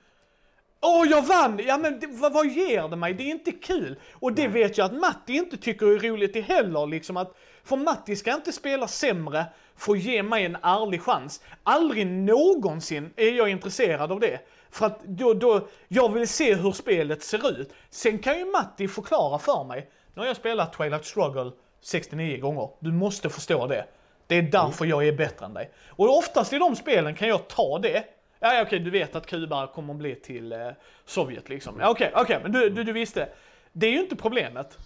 [0.88, 1.60] Åh, jag vann!
[1.68, 3.14] Ja men det, vad, vad ger det mig?
[3.14, 4.00] Det är inte kul.
[4.14, 6.88] Och det vet jag att Matti inte tycker är roligt det heller.
[6.88, 11.42] Liksom att, för Matti ska inte spela sämre för att ge mig en ärlig chans.
[11.64, 14.40] Aldrig någonsin är jag intresserad av det.
[14.72, 17.74] För att då, då, jag vill se hur spelet ser ut.
[17.90, 19.90] Sen kan ju Matti förklara för mig.
[20.14, 22.70] Nu har jag spelat Twilight Struggle 69 gånger.
[22.80, 23.86] Du måste förstå det.
[24.28, 25.72] Det är därför jag är bättre än dig.
[25.88, 28.04] Och oftast i de spelen kan jag ta det.
[28.40, 30.60] Ja, okej, du vet att Kuba kommer att bli till eh,
[31.06, 31.80] Sovjet liksom.
[31.80, 33.30] Ja, okej, okej, men du, du, du visste.
[33.72, 34.78] Det är ju inte problemet.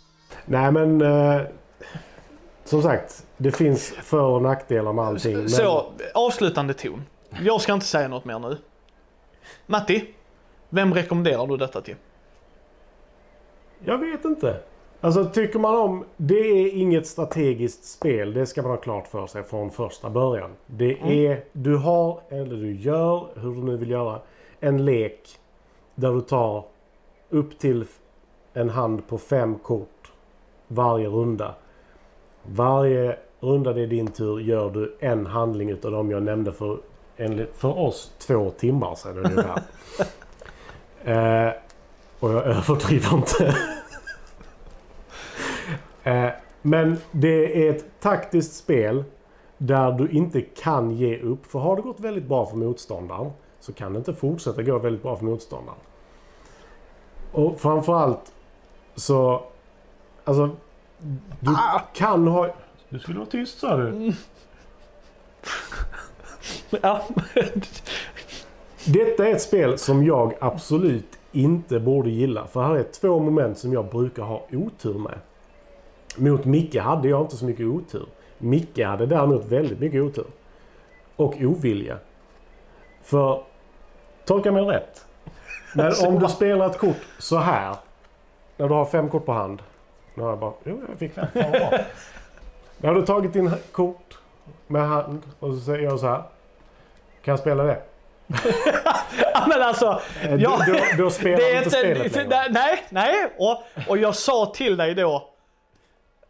[0.46, 1.42] Nej men eh,
[2.64, 5.38] som sagt, det finns för och nackdelar med allting.
[5.38, 7.06] Men, Så, avslutande ton.
[7.42, 8.58] Jag ska inte säga något mer nu.
[9.66, 10.14] Matti,
[10.70, 11.96] vem rekommenderar du detta till?
[13.86, 14.60] Jag vet inte.
[15.02, 16.06] Alltså tycker man om...
[16.18, 18.34] Det är inget strategiskt spel.
[18.34, 20.52] Det ska man ha klart för sig från första början.
[20.66, 21.44] Det är...
[21.52, 24.20] Du har, eller du gör, hur du nu vill göra,
[24.60, 25.40] en lek
[25.96, 26.66] där du tar
[27.30, 27.86] upp till
[28.54, 30.12] en hand på fem kort
[30.68, 31.56] varje runda.
[32.44, 36.78] Varje runda det är din tur gör du en handling utav de jag nämnde för,
[37.54, 39.62] för oss två timmar sedan ungefär.
[41.48, 41.54] eh,
[42.20, 43.56] och jag överdriver inte.
[46.10, 46.32] Eh,
[46.62, 49.04] Men det är ett taktiskt spel
[49.58, 51.46] där du inte kan ge upp.
[51.46, 55.04] För har det gått väldigt bra för motståndaren så kan det inte fortsätta gå väldigt
[55.04, 55.80] bra för motståndaren.
[57.32, 58.32] Och framförallt
[58.96, 59.44] så...
[60.24, 60.50] Alltså...
[61.40, 61.56] Du
[61.94, 62.50] kan ha...
[62.90, 64.14] Du skulle vara tyst sa du.
[66.82, 67.06] Ja.
[68.86, 72.48] Detta är ett spel som jag absolut inte borde gilla.
[72.48, 75.20] För här är två moment som jag brukar ha otur med.
[76.20, 78.06] Mot Micke hade jag inte så mycket otur.
[78.38, 80.26] Micke hade däremot väldigt mycket otur.
[81.16, 81.98] Och ovilja.
[83.04, 83.44] För,
[84.26, 85.06] tolka mig rätt.
[85.76, 87.76] Men om du spelar ett kort så här.
[88.58, 89.62] När du har fem kort på hand.
[90.16, 91.28] Nu har jag bara, jo jag fick fem.
[92.78, 94.18] Då har du tagit din kort
[94.68, 96.24] med hand och så säger jag så här.
[97.24, 97.82] Kan jag spela det?
[99.34, 100.02] ja men alltså.
[100.24, 102.50] Eh, Ja, då, då spelar det inte spelet längre.
[102.50, 103.16] nej, nej.
[103.38, 105.30] Och, och jag sa till dig då.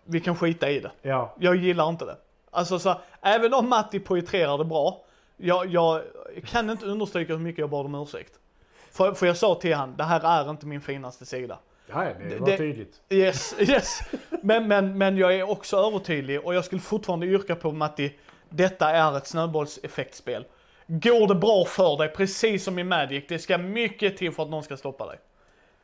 [0.10, 0.91] Vi kan skita i det.
[1.01, 1.36] Ja.
[1.39, 2.18] Jag gillar inte det.
[2.51, 5.01] Alltså så, även om Matti poetrerar det bra.
[5.38, 6.01] Jag, jag
[6.45, 8.34] kan inte understryka hur mycket jag bad om ursäkt.
[8.91, 11.60] För, för jag sa till han, det här är inte min finaste sida.
[11.88, 13.01] Ja, det var Det- tydligt.
[13.10, 13.99] Yes, yes.
[14.41, 18.14] Men, men, men jag är också övertydlig och jag skulle fortfarande yrka på Matti,
[18.49, 20.45] detta är ett snöbollseffektspel.
[20.88, 24.49] Går det bra för dig, precis som i Magic, det ska mycket till för att
[24.49, 25.20] någon ska stoppa dig.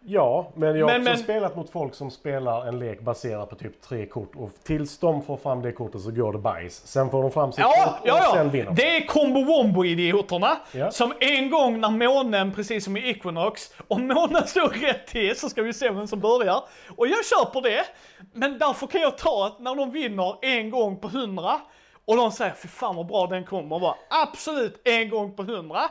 [0.07, 3.49] Ja, men jag har Men- också men- spelat mot folk som spelar en lek baserad
[3.49, 4.35] på typ tre kort.
[4.35, 6.87] Och tills de får fram det kortet så går det bajs.
[6.87, 8.31] Sen får de fram sitt Ja, kort och ja, ja.
[8.33, 8.75] sen vinner de.
[8.75, 10.91] Det är combo wombo idioterna Ja.
[10.91, 15.49] som en gång när månen, precis som i Equinox, om månen står rätt till så
[15.49, 16.63] ska vi se vem som börjar.
[16.97, 17.85] Och jag köper det,
[18.33, 21.59] men därför kan jag ta att när de vinner en gång på hundra
[22.05, 25.81] och de säger fy fan vad bra den kommer, bara absolut en gång på hundra.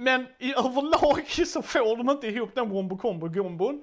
[0.00, 3.82] Men i överlag så får de inte ihop den wombo combo gombon.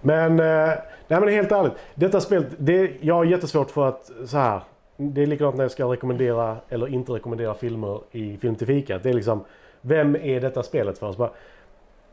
[0.00, 0.70] Men, eh,
[1.08, 1.72] nej men helt ärligt.
[1.94, 4.60] Detta spelet, det, jag har jättesvårt för att så här.
[4.96, 8.98] Det är likadant när jag ska rekommendera eller inte rekommendera filmer i Film till fika.
[8.98, 9.44] Det är liksom,
[9.80, 11.12] vem är detta spelet för?
[11.12, 11.30] Så bara,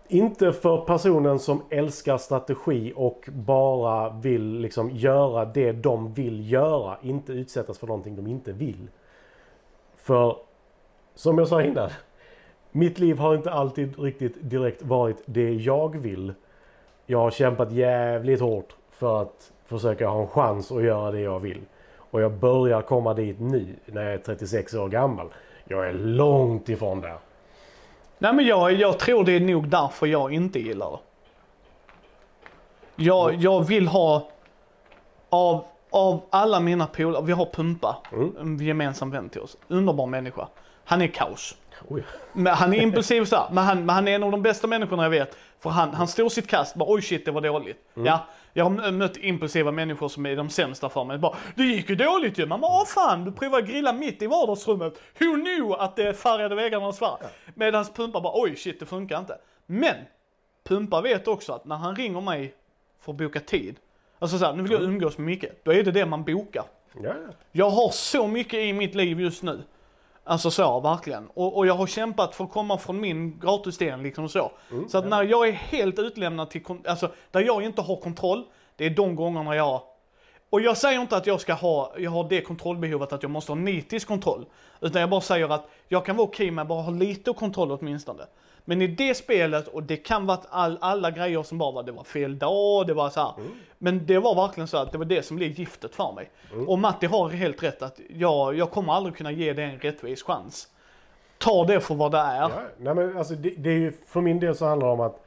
[0.08, 6.98] inte för personen som älskar strategi och bara vill liksom göra det de vill göra.
[7.02, 8.88] Inte utsättas för någonting de inte vill.
[9.96, 10.38] För,
[11.16, 11.90] som jag sa innan.
[12.78, 16.34] Mitt liv har inte alltid riktigt direkt varit det jag vill.
[17.06, 21.40] Jag har kämpat jävligt hårt för att försöka ha en chans att göra det jag
[21.40, 21.62] vill.
[21.98, 25.28] Och jag börjar komma dit nu när jag är 36 år gammal.
[25.66, 27.18] Jag är långt ifrån där.
[28.18, 31.00] Nej men jag, jag tror det är nog därför jag inte gillar det.
[33.04, 34.30] Jag, jag vill ha,
[35.30, 38.36] av, av alla mina polare, vi har Pumpa, Mm.
[38.40, 39.58] en gemensam vän till oss.
[39.68, 40.48] Underbar människa.
[40.86, 41.58] Han är kaos.
[41.90, 42.04] Oj.
[42.34, 44.68] Men han är impulsiv så här, men han, men han är en av de bästa
[44.68, 45.38] människorna jag vet.
[45.60, 47.78] För han, han står sitt kast, bara oj shit det var dåligt.
[47.94, 51.18] Ja, jag har mö- mött impulsiva människor som är de sämsta för mig.
[51.18, 52.46] Bara, det gick ju dåligt ju.
[52.46, 54.94] Man bara, fan, du provade grilla mitt i vardagsrummet.
[55.20, 57.20] Who knew att det färgade väggarna svart?
[57.56, 59.38] Medan Pumpa bara, oj shit det funkar inte.
[59.66, 59.96] Men,
[60.64, 62.54] Pumpa vet också att när han ringer mig
[63.02, 63.76] för att boka tid.
[64.20, 65.46] Alltså såhär, nu vill jag umgås med Micke.
[65.64, 66.64] Då är det det man bokar.
[67.04, 67.34] Ja, ja.
[67.52, 69.64] Jag har så mycket i mitt liv just nu.
[70.28, 71.28] Alltså så, verkligen.
[71.34, 74.52] Och, och jag har kämpat för att komma från min gratisdel liksom så.
[74.90, 78.44] så att när jag är helt utlämnad till, alltså där jag inte har kontroll,
[78.76, 79.82] det är de gångerna jag
[80.50, 83.52] Och jag säger inte att jag ska ha, jag har det kontrollbehovet att jag måste
[83.52, 84.46] ha nitisk kontroll.
[84.82, 87.72] Utan jag bara säger att jag kan vara okej med att bara ha lite kontroll
[87.72, 88.24] åtminstone.
[88.70, 91.92] Men i det spelet, och det kan vara all, alla grejer som bara var, det
[91.92, 93.34] var fel dag, det var så här.
[93.78, 96.30] Men det var verkligen så att det var det som blev giftet för mig.
[96.68, 100.24] Och Matti har helt rätt att jag, jag kommer aldrig kunna ge det en rättvis
[100.24, 100.68] chans.
[101.38, 102.42] Ta det för vad det är.
[102.42, 105.02] Ja, nej men alltså det, det är ju, för min del så handlar det om
[105.02, 105.24] att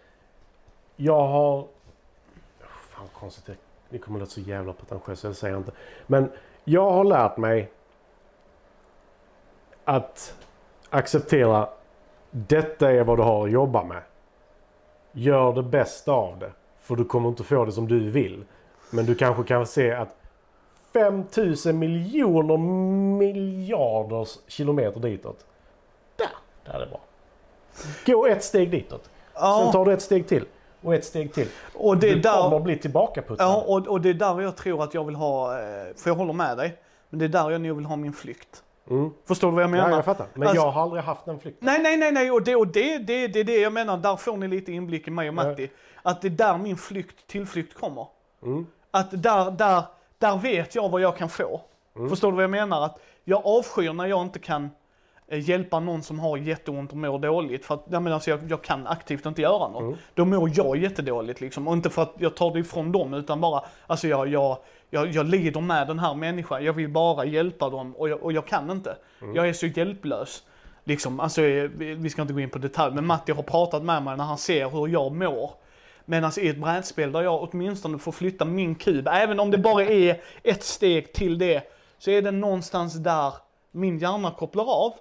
[0.96, 1.58] jag har...
[1.58, 1.66] Oh,
[2.90, 3.58] fan konstigt
[3.88, 5.72] det kommer låta så jävla pretentiöst, jag säger inte.
[6.06, 6.32] Men
[6.64, 7.70] jag har lärt mig
[9.84, 10.34] att
[10.90, 11.68] acceptera
[12.30, 14.02] detta är vad du har att jobba med.
[15.12, 16.50] Gör det bästa av det.
[16.80, 18.44] För du kommer inte få det som du vill.
[18.90, 20.16] Men du kanske kan se att
[20.92, 22.56] 5000 miljoner
[23.18, 25.46] miljarders kilometer ditåt.
[26.16, 26.28] Där,
[26.64, 27.00] där är det bra.
[28.06, 29.04] Gå ett steg ditåt.
[29.04, 30.44] Sen Ja, tar du ett steg till.
[30.82, 31.48] Och ett steg till.
[31.74, 33.44] och det du kommer där, att bli tillbakaputtad.
[33.46, 36.14] ja och, och det är där jag tror att jag vill ha, eh, för jag
[36.14, 36.76] håller med dig,
[37.10, 38.62] men det är där jag nog vill ha min flykt.
[38.90, 39.10] Mm.
[39.26, 39.90] Förstår du vad jag menar?
[39.90, 40.26] Ja, jag fattar.
[40.34, 41.66] Men Alltså- jag har aldrig haft den flykten.
[41.66, 44.16] Nej, nej, nej, nej, och det och det, det, det är det jag menar, där
[44.16, 45.70] får ni lite inblick i mig och Matti.
[46.02, 48.06] Att det är där min flykt, tillflykt kommer.
[48.42, 48.66] Mm.
[48.90, 49.82] Att där, där,
[50.18, 51.60] där vet jag vad jag kan få.
[51.96, 52.08] Mm.
[52.10, 52.84] Förstår du vad jag menar?
[52.84, 54.70] Att jag avskyr när jag inte kan
[55.28, 57.64] eh, hjälpa någon som har jätteont och mår dåligt.
[57.64, 59.82] För att jag, menar, alltså, jag, jag kan aktivt inte göra något.
[59.82, 59.96] Mm.
[60.14, 61.68] Då mår jag jättedåligt liksom.
[61.68, 64.58] Och inte för att jag tar det ifrån dem utan bara, alltså jag, jag,
[64.90, 66.64] jag, jag lider med den här människan.
[66.64, 68.96] Jag vill bara hjälpa dem och jag, och jag kan inte.
[69.22, 69.36] Mm.
[69.36, 70.42] Jag är så hjälplös.
[70.84, 74.02] Liksom, alltså, eh, vi ska inte gå in på detalj, men Matti har pratat med
[74.02, 75.50] mig när han ser hur jag mår.
[76.04, 79.84] Medan i ett brädspel där jag åtminstone får flytta min kub, även om det bara
[79.84, 81.62] är ett steg till det,
[81.98, 83.34] så är det någonstans där
[83.70, 84.92] min hjärna kopplar av.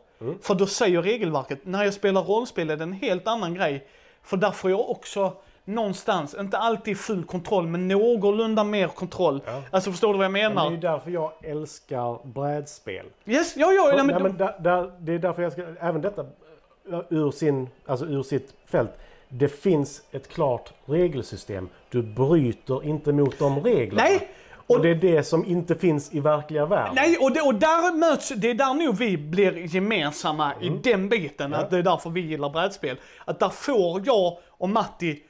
[0.42, 3.88] För då säger regelverket, när jag spelar rollspel är det en helt annan grej.
[4.24, 5.34] För där får jag också
[5.70, 9.42] någonstans, inte alltid full kontroll, men någorlunda mer kontroll.
[9.46, 9.62] Ja.
[9.72, 10.64] Alltså förstår du vad jag Men menar?
[10.64, 13.06] det är ju därför jag älskar brädspel.
[13.26, 16.02] Yes, ja, ja, nej, men, Nej, men där, där, det är därför jag ska, även
[16.02, 18.92] detta uh, ur, sin, alltså ur sitt fält.
[19.30, 21.70] Det finns ett klart regelsystem.
[21.90, 24.04] Du bryter inte mot de reglerna.
[24.04, 26.94] Nej, Och, och- det är det som inte finns i verkliga världen.
[26.96, 31.10] Nej, och, det, och där möts, det är där nog vi blir gemensamma i den
[31.10, 31.46] biten.
[31.46, 31.60] Mm.
[31.60, 31.66] Ja.
[31.66, 32.98] Att det är därför vi gillar brädspel.
[33.26, 35.24] Att där får jag och Matti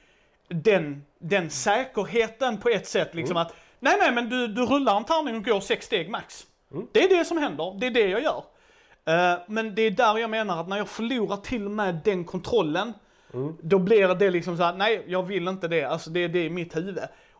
[0.54, 3.14] den, den säkerheten på ett sätt.
[3.14, 3.46] Liksom Mm.
[3.46, 6.46] att, nej nej men du, du rullar en tärning och går sex steg max.
[6.72, 6.86] Mm.
[6.92, 8.44] Det är det som händer, det är det jag gör.
[9.04, 12.24] Eh, men det är där jag menar att när jag förlorar till och med den
[12.24, 12.92] kontrollen,
[13.34, 13.56] Mm.
[13.62, 16.44] då blir det liksom så här: nej jag vill inte det, alltså det är det
[16.44, 16.98] i mitt huvud.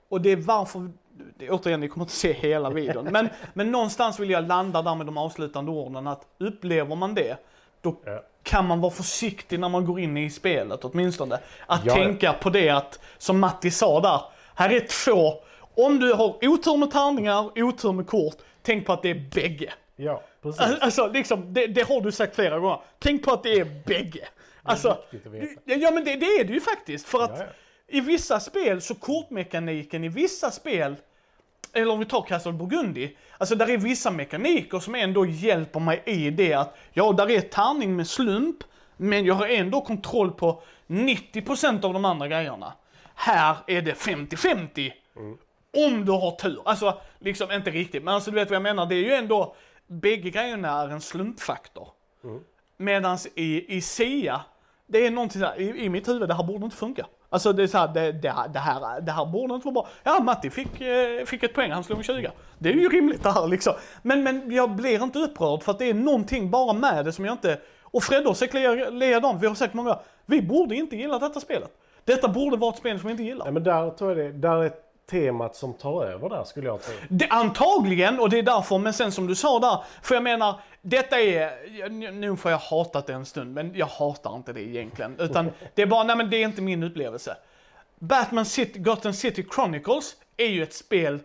[0.09, 0.91] Och det är varför,
[1.39, 4.95] det, återigen ni kommer inte se hela videon, men, men någonstans vill jag landa där
[4.95, 7.37] med de avslutande orden att upplever man det,
[7.83, 8.23] då Ja.
[8.43, 11.39] kan man vara försiktig när man går in i spelet åtminstone.
[11.67, 14.21] Att Ja, tänka på det att, som Matti sa där,
[14.55, 15.35] här är två,
[15.75, 19.73] om du har otur med tärningar, otur med kort, tänk på att det är bägge.
[19.97, 20.61] Ja, precis.
[20.81, 22.81] Alltså liksom, det, det har du sagt flera gånger.
[22.99, 24.29] Tänk på att det är bägge.
[24.63, 25.75] Alltså, viktigt att veta.
[25.75, 27.07] ja men det, det är det ju faktiskt.
[27.07, 27.45] För att ja.
[27.89, 30.97] i vissa spel så kortmekaniken i vissa spel,
[31.73, 36.03] eller om vi tar Castle Burgundy, alltså där är vissa mekaniker som ändå hjälper mig
[36.07, 38.57] i det att, ja där är tärning med slump,
[38.97, 42.73] men jag har ändå kontroll på 90% av de andra grejerna.
[43.15, 44.93] Här är det 50-50.
[45.77, 46.63] Om du har tur.
[46.65, 48.87] Alltså, liksom inte riktigt, men alltså du vet vad jag menar.
[48.87, 49.55] Det är ju ändå,
[49.87, 51.89] bägge grejerna är en slumpfaktor.
[52.77, 54.41] Medans i, i SIA,
[54.87, 57.07] det är någonting såhär, i, i mitt huvud, det här borde inte funka.
[57.33, 59.89] Alltså det är såhär, det, det, här- det, här, det här borde inte vara bra.
[60.03, 62.31] Ja, Matti fick, eh, fick ett poäng, han slog en 20.
[62.59, 63.73] Det är ju rimligt det här liksom.
[64.03, 67.25] Men, men jag blir inte upprörd för att det är någonting bara med det som
[67.25, 67.59] jag inte...
[67.83, 71.71] Och Fredde har säkert likadant, vi har sagt många vi borde inte gilla detta spelet.
[72.05, 73.45] Detta borde vara ett spel som vi inte gillar.
[73.45, 74.73] Nej, men där tror jag det där är
[75.11, 76.95] temat som tar över där skulle jag tro.
[77.09, 80.61] Det, antagligen, och det är därför, men sen som du sa där, för jag menar,
[80.83, 85.17] detta är, nu får jag hatat det en stund, men jag hatar inte det egentligen.
[85.19, 87.37] Utan det är bara, nej men det är inte min upplevelse.
[87.99, 91.21] Batman City, Gotham City Chronicles är ju ett spel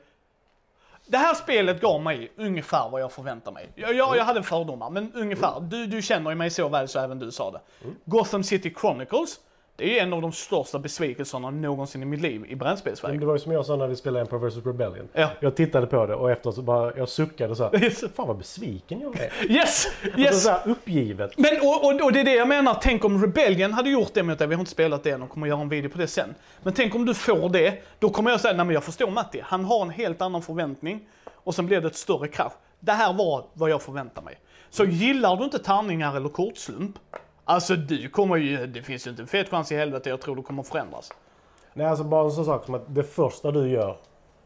[1.07, 3.69] det här spelet gav mig ungefär vad jag förväntar mig.
[3.76, 5.60] Jag, jag, jag hade fördomar, men ungefär.
[5.60, 7.60] Du, du känner ju mig så väl så även du sa det.
[8.06, 9.40] Gotham City Chronicles,
[9.77, 13.19] det är en av de största besvikelserna någonsin i mitt liv i brädspelsväg.
[13.19, 15.07] Det var ju som jag sa när vi spelade Empire vs Rebellion.
[15.14, 15.30] Ja.
[15.39, 17.84] Jag tittade på det och efter så bara, jag suckade så här.
[17.84, 19.52] Yes, Fan vad besviken jag är.
[19.52, 19.88] yes!
[20.03, 20.43] Alltså yes.
[20.43, 21.38] så här uppgivet.
[21.38, 24.23] Men och, och, och det är det jag menar, tänk om Rebellion hade gjort det
[24.23, 26.07] mot dig, vi har inte spelat det än och kommer göra en video på det
[26.07, 26.35] sen.
[26.64, 29.41] Men tänk om du får det, då kommer jag säga, nej men jag förstår Matti,
[29.43, 32.53] han har en helt annan förväntning och sen blir det ett större krasch.
[32.80, 34.39] Det här var vad jag förväntar mig.
[34.69, 36.95] Så gillar du inte tärningar eller kortslump,
[37.45, 40.35] alltså du kommer ju, det finns ju inte en fet chans i helvete jag tror
[40.35, 41.11] du kommer förändras.
[41.73, 43.97] Nej, alltså bara en sån sak som att det första du gör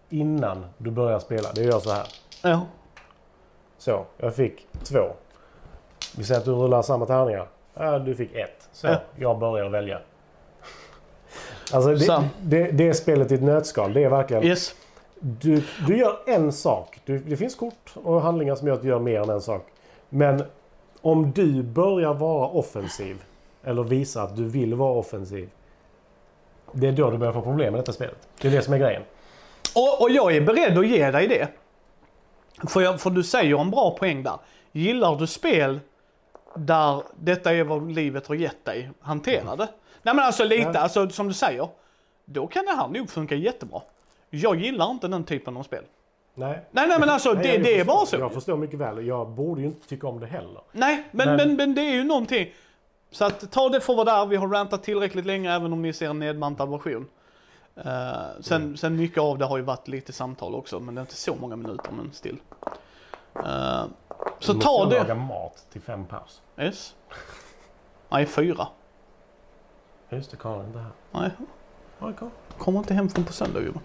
[0.10, 1.52] innan du börjar spela.
[1.54, 2.08] Det gör så här.
[2.44, 2.62] Ja.
[3.78, 5.10] Så, jag fick två.
[6.18, 7.48] Vi säger att du rullar samma tärningar.
[7.74, 8.70] Ja, du fick ett.
[8.72, 8.96] Så, Ja.
[9.16, 10.00] jag börjar välja.
[11.74, 12.12] Alltså Så.
[12.18, 13.94] det, det, det är spelet i ett nötskal.
[13.94, 14.44] Det är verkligen...
[14.44, 14.76] Yes.
[15.20, 17.00] Du, du gör en sak.
[17.06, 19.66] Du, det finns kort och handlingar som gör att du gör mer än en sak.
[20.10, 20.44] Men
[21.02, 23.24] om du börjar vara offensiv
[23.64, 25.50] eller visa att du vill vara offensiv.
[26.72, 28.28] Det är då du börjar få problem med detta spelet.
[28.42, 29.02] Det är det som är grejen.
[29.76, 31.48] Och, och jag är beredd att ge dig det.
[32.70, 34.38] För, jag, för du säger en bra poäng där.
[34.72, 35.80] Gillar du spel
[36.56, 39.68] där detta är vad livet har gett dig, hantera det.
[40.02, 40.80] Nej men alltså lite, Ja.
[40.80, 41.68] alltså som du säger.
[42.26, 43.82] Då kan det här nog funka jättebra.
[44.30, 45.84] Jag gillar inte den typen av spel.
[46.40, 46.66] Nej.
[46.72, 48.16] Nej nej men alltså Nej, det, det är bara så.
[48.16, 49.08] Jag förstår mycket väl.
[49.08, 50.62] Jag borde ju inte tycka om det heller.
[50.72, 51.56] Nej, men, Men- men...
[51.56, 52.54] Men, det är ju någonting.
[53.12, 54.26] Så att ta det för vad det är.
[54.26, 57.08] Vi har rantat tillräckligt länge även om ni ser en nedbantad version.
[57.76, 57.84] Eh,
[58.42, 58.78] sen, Mm.
[58.78, 61.36] sen mycket av det har ju varit lite samtal också, men det är inte så
[61.36, 62.38] många minuter, men still.
[63.36, 63.42] Eh,
[64.40, 64.98] så Du måste ta det.
[65.00, 66.42] laga mat till fem pers.
[66.66, 66.96] Yes.
[68.10, 68.68] Nej, fyra.
[70.10, 70.92] Just det, Karin inte här.
[71.12, 71.30] Nej,
[72.58, 73.82] kommer inte hem från på söndag gubben.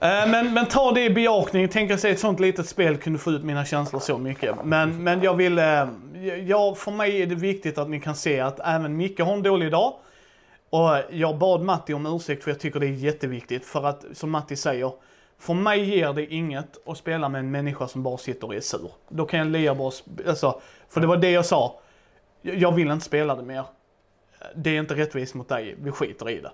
[0.00, 1.68] Eh, men, men ta det i bejakning.
[1.68, 4.64] Tänk att ett sånt litet spel kunde få ut mina känslor så mycket.
[4.64, 5.58] Men, men jag vill...
[5.58, 5.88] Eh,
[6.46, 9.42] ja, för mig är det viktigt att ni kan se att även Micke har en
[9.42, 9.94] dålig dag.
[10.70, 13.64] Och jag bad Matti om ursäkt för jag tycker det är jätteviktigt.
[13.66, 14.92] För att, som Matti säger,
[15.38, 18.60] för mig ger det inget att spela med en människa som bara sitter och är
[18.60, 18.90] sur.
[19.08, 19.92] Då kan jag lia bara...
[20.26, 21.80] Alltså, för det var det jag sa.
[22.42, 23.64] Jag vill inte spela det mer.
[24.54, 26.50] Det är inte rättvist mot dig, vi skiter i det.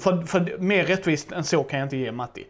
[0.00, 2.46] För, för mer rättvist än så kan jag inte ge Matti.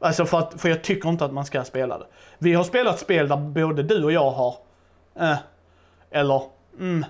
[0.00, 2.06] Alltså för, att, för jag tycker inte att man ska spela det.
[2.38, 4.54] Vi har spelat spel där både du och jag har,
[5.20, 5.36] eh,
[6.10, 6.42] eller,
[6.78, 7.04] mm.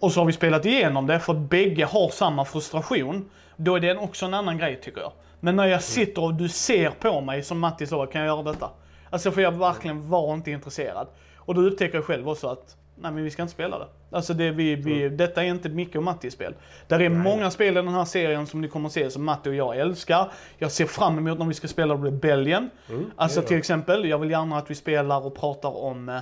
[0.00, 3.30] Och så har vi spelat igenom det för att bägge har samma frustration.
[3.56, 5.12] Då är det också en annan grej tycker jag.
[5.40, 8.52] Men när jag sitter och du ser på mig som Matti sa, kan jag göra
[8.52, 8.70] detta?
[9.10, 11.08] Alltså för jag verkligen var inte intresserad.
[11.36, 13.86] Och då upptäcker jag själv också att, nej men vi ska inte spela det.
[14.10, 16.54] Alltså det, vi, vi, detta är inte Micke och Mattis spel.
[16.86, 19.50] Där är många spel i den här serien som ni kommer att se som Matti
[19.50, 20.30] och jag älskar.
[20.58, 22.70] Jag ser fram emot när vi ska spela Rebellion.
[23.16, 26.20] alltså det till exempel, jag vill gärna att vi spelar och pratar om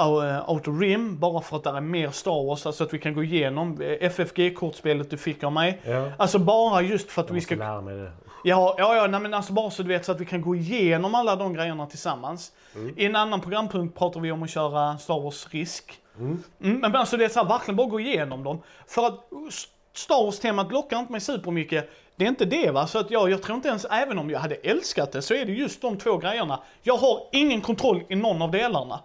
[0.00, 3.14] Uh, Outer Rim, bara för att det är mer Star Wars, alltså att vi kan
[3.14, 5.80] gå igenom FFG-kortspelet du fick av mig.
[5.84, 6.10] Ja.
[6.16, 7.54] Alltså bara just för att Jag vi ska...
[7.54, 8.10] lära mig det.
[8.46, 10.56] Ja, ja, ja nej, men alltså bara så du vet så att vi kan gå
[10.56, 12.52] igenom alla de grejerna tillsammans.
[12.96, 16.00] I en annan programpunkt pratar vi om att köra Star Wars Risk.
[16.18, 18.62] Mm, men alltså det är så här, verkligen bara gå igenom dem.
[18.86, 19.48] För att uh,
[19.94, 21.90] Star Wars-temat lockar inte mig supermycket.
[22.16, 24.38] Det är inte det va, så att jag, jag tror inte ens, även om jag
[24.38, 26.60] hade älskat det, så är det just de två grejerna.
[26.82, 29.00] Jag har ingen kontroll i någon av delarna.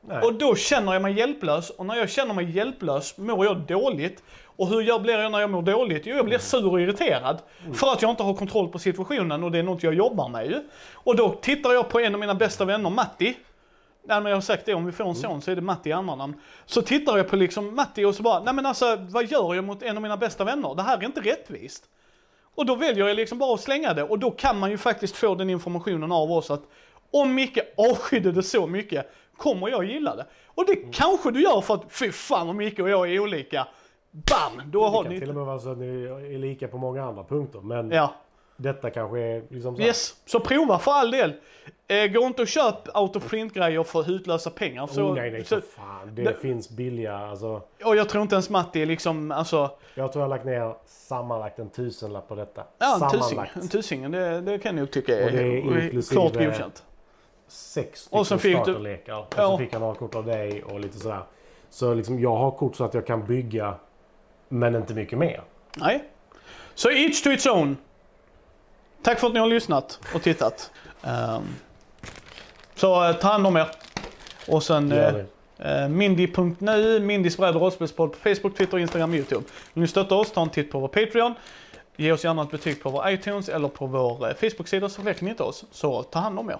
[0.00, 0.22] Nej.
[0.22, 4.22] Och då känner jag mig hjälplös och när jag känner mig hjälplös mår jag dåligt.
[4.58, 6.06] Och hur jag blir jag när jag mår dåligt?
[6.06, 7.42] Jo, jag blir sur och irriterad.
[7.74, 10.46] För att jag inte har kontroll på situationen och det är något jag jobbar med
[10.46, 10.62] ju.
[10.92, 13.36] Och då tittar jag på en av mina bästa vänner, Matti.
[14.04, 15.88] Nej men jag har sagt det, om vi får en son så är det Matti
[15.88, 16.40] i andra namn.
[16.66, 19.64] Så tittar jag på liksom Matti och så bara, nej men alltså vad gör jag
[19.64, 20.74] mot en av mina bästa vänner?
[20.74, 21.84] Det här är inte rättvist.
[22.54, 25.16] Och då väljer jag liksom bara att slänga det och då kan man ju faktiskt
[25.16, 26.62] få den informationen av oss att
[27.10, 30.26] om Micke avskydde det så mycket kommer jag gilla det.
[30.46, 33.66] Och det kanske du gör för att fy fan vad Micke och jag är olika.
[34.26, 34.62] Bam!
[34.70, 35.20] Då Det har kan ni...
[35.20, 36.04] till och med vara så att ni
[36.34, 37.60] är lika på många andra punkter.
[37.60, 38.14] Men Ja.
[38.56, 41.32] detta kanske är liksom så här- Yes, så prova för all del.
[41.88, 44.86] Eh, gå inte och köp autoprint-grejer för hutlösa pengar.
[44.86, 46.14] Så, oh, nej, nej, så, fan.
[46.14, 47.16] Det, det- finns billiga.
[47.18, 50.74] Alltså, och jag tror inte ens Matti liksom, alltså, jag tror jag har lagt ner
[50.86, 52.64] sammanlagt en tusenlapp på detta.
[52.78, 53.22] ja en tusing.
[53.22, 53.56] sammanlagt.
[53.56, 56.82] En tusing, det, det kan jag nog tycka är, Och det är inklusive- klart godkänt.
[57.48, 59.18] Sex Och stycken du- starterlekar.
[59.18, 59.42] Och Ja.
[59.48, 61.22] så fick jag några kort av dig och lite sådär.
[61.70, 63.74] Så liksom, jag har kort så att jag kan bygga,
[64.48, 65.42] men inte mycket mer.
[65.76, 66.04] Nej.
[66.74, 67.76] Så each to its own.
[69.02, 70.70] Tack för att ni har lyssnat och tittat.
[71.02, 71.42] Ehm,
[72.74, 73.68] så eh, ta hand om er.
[74.48, 75.14] Och sen eh,
[75.58, 79.44] eh, Mindy.nu, Mindys bräd och rollspelspodd på Facebook, Twitter, Instagram, YouTube.
[79.72, 81.34] Vill ni stötta oss, ta en titt på vår Patreon.
[81.96, 85.24] Ge oss gärna ett betyg på vår iTunes eller på vår eh, Facebook-sida så räcker
[85.24, 85.64] ni inte oss.
[85.70, 86.58] Så ta hand om er.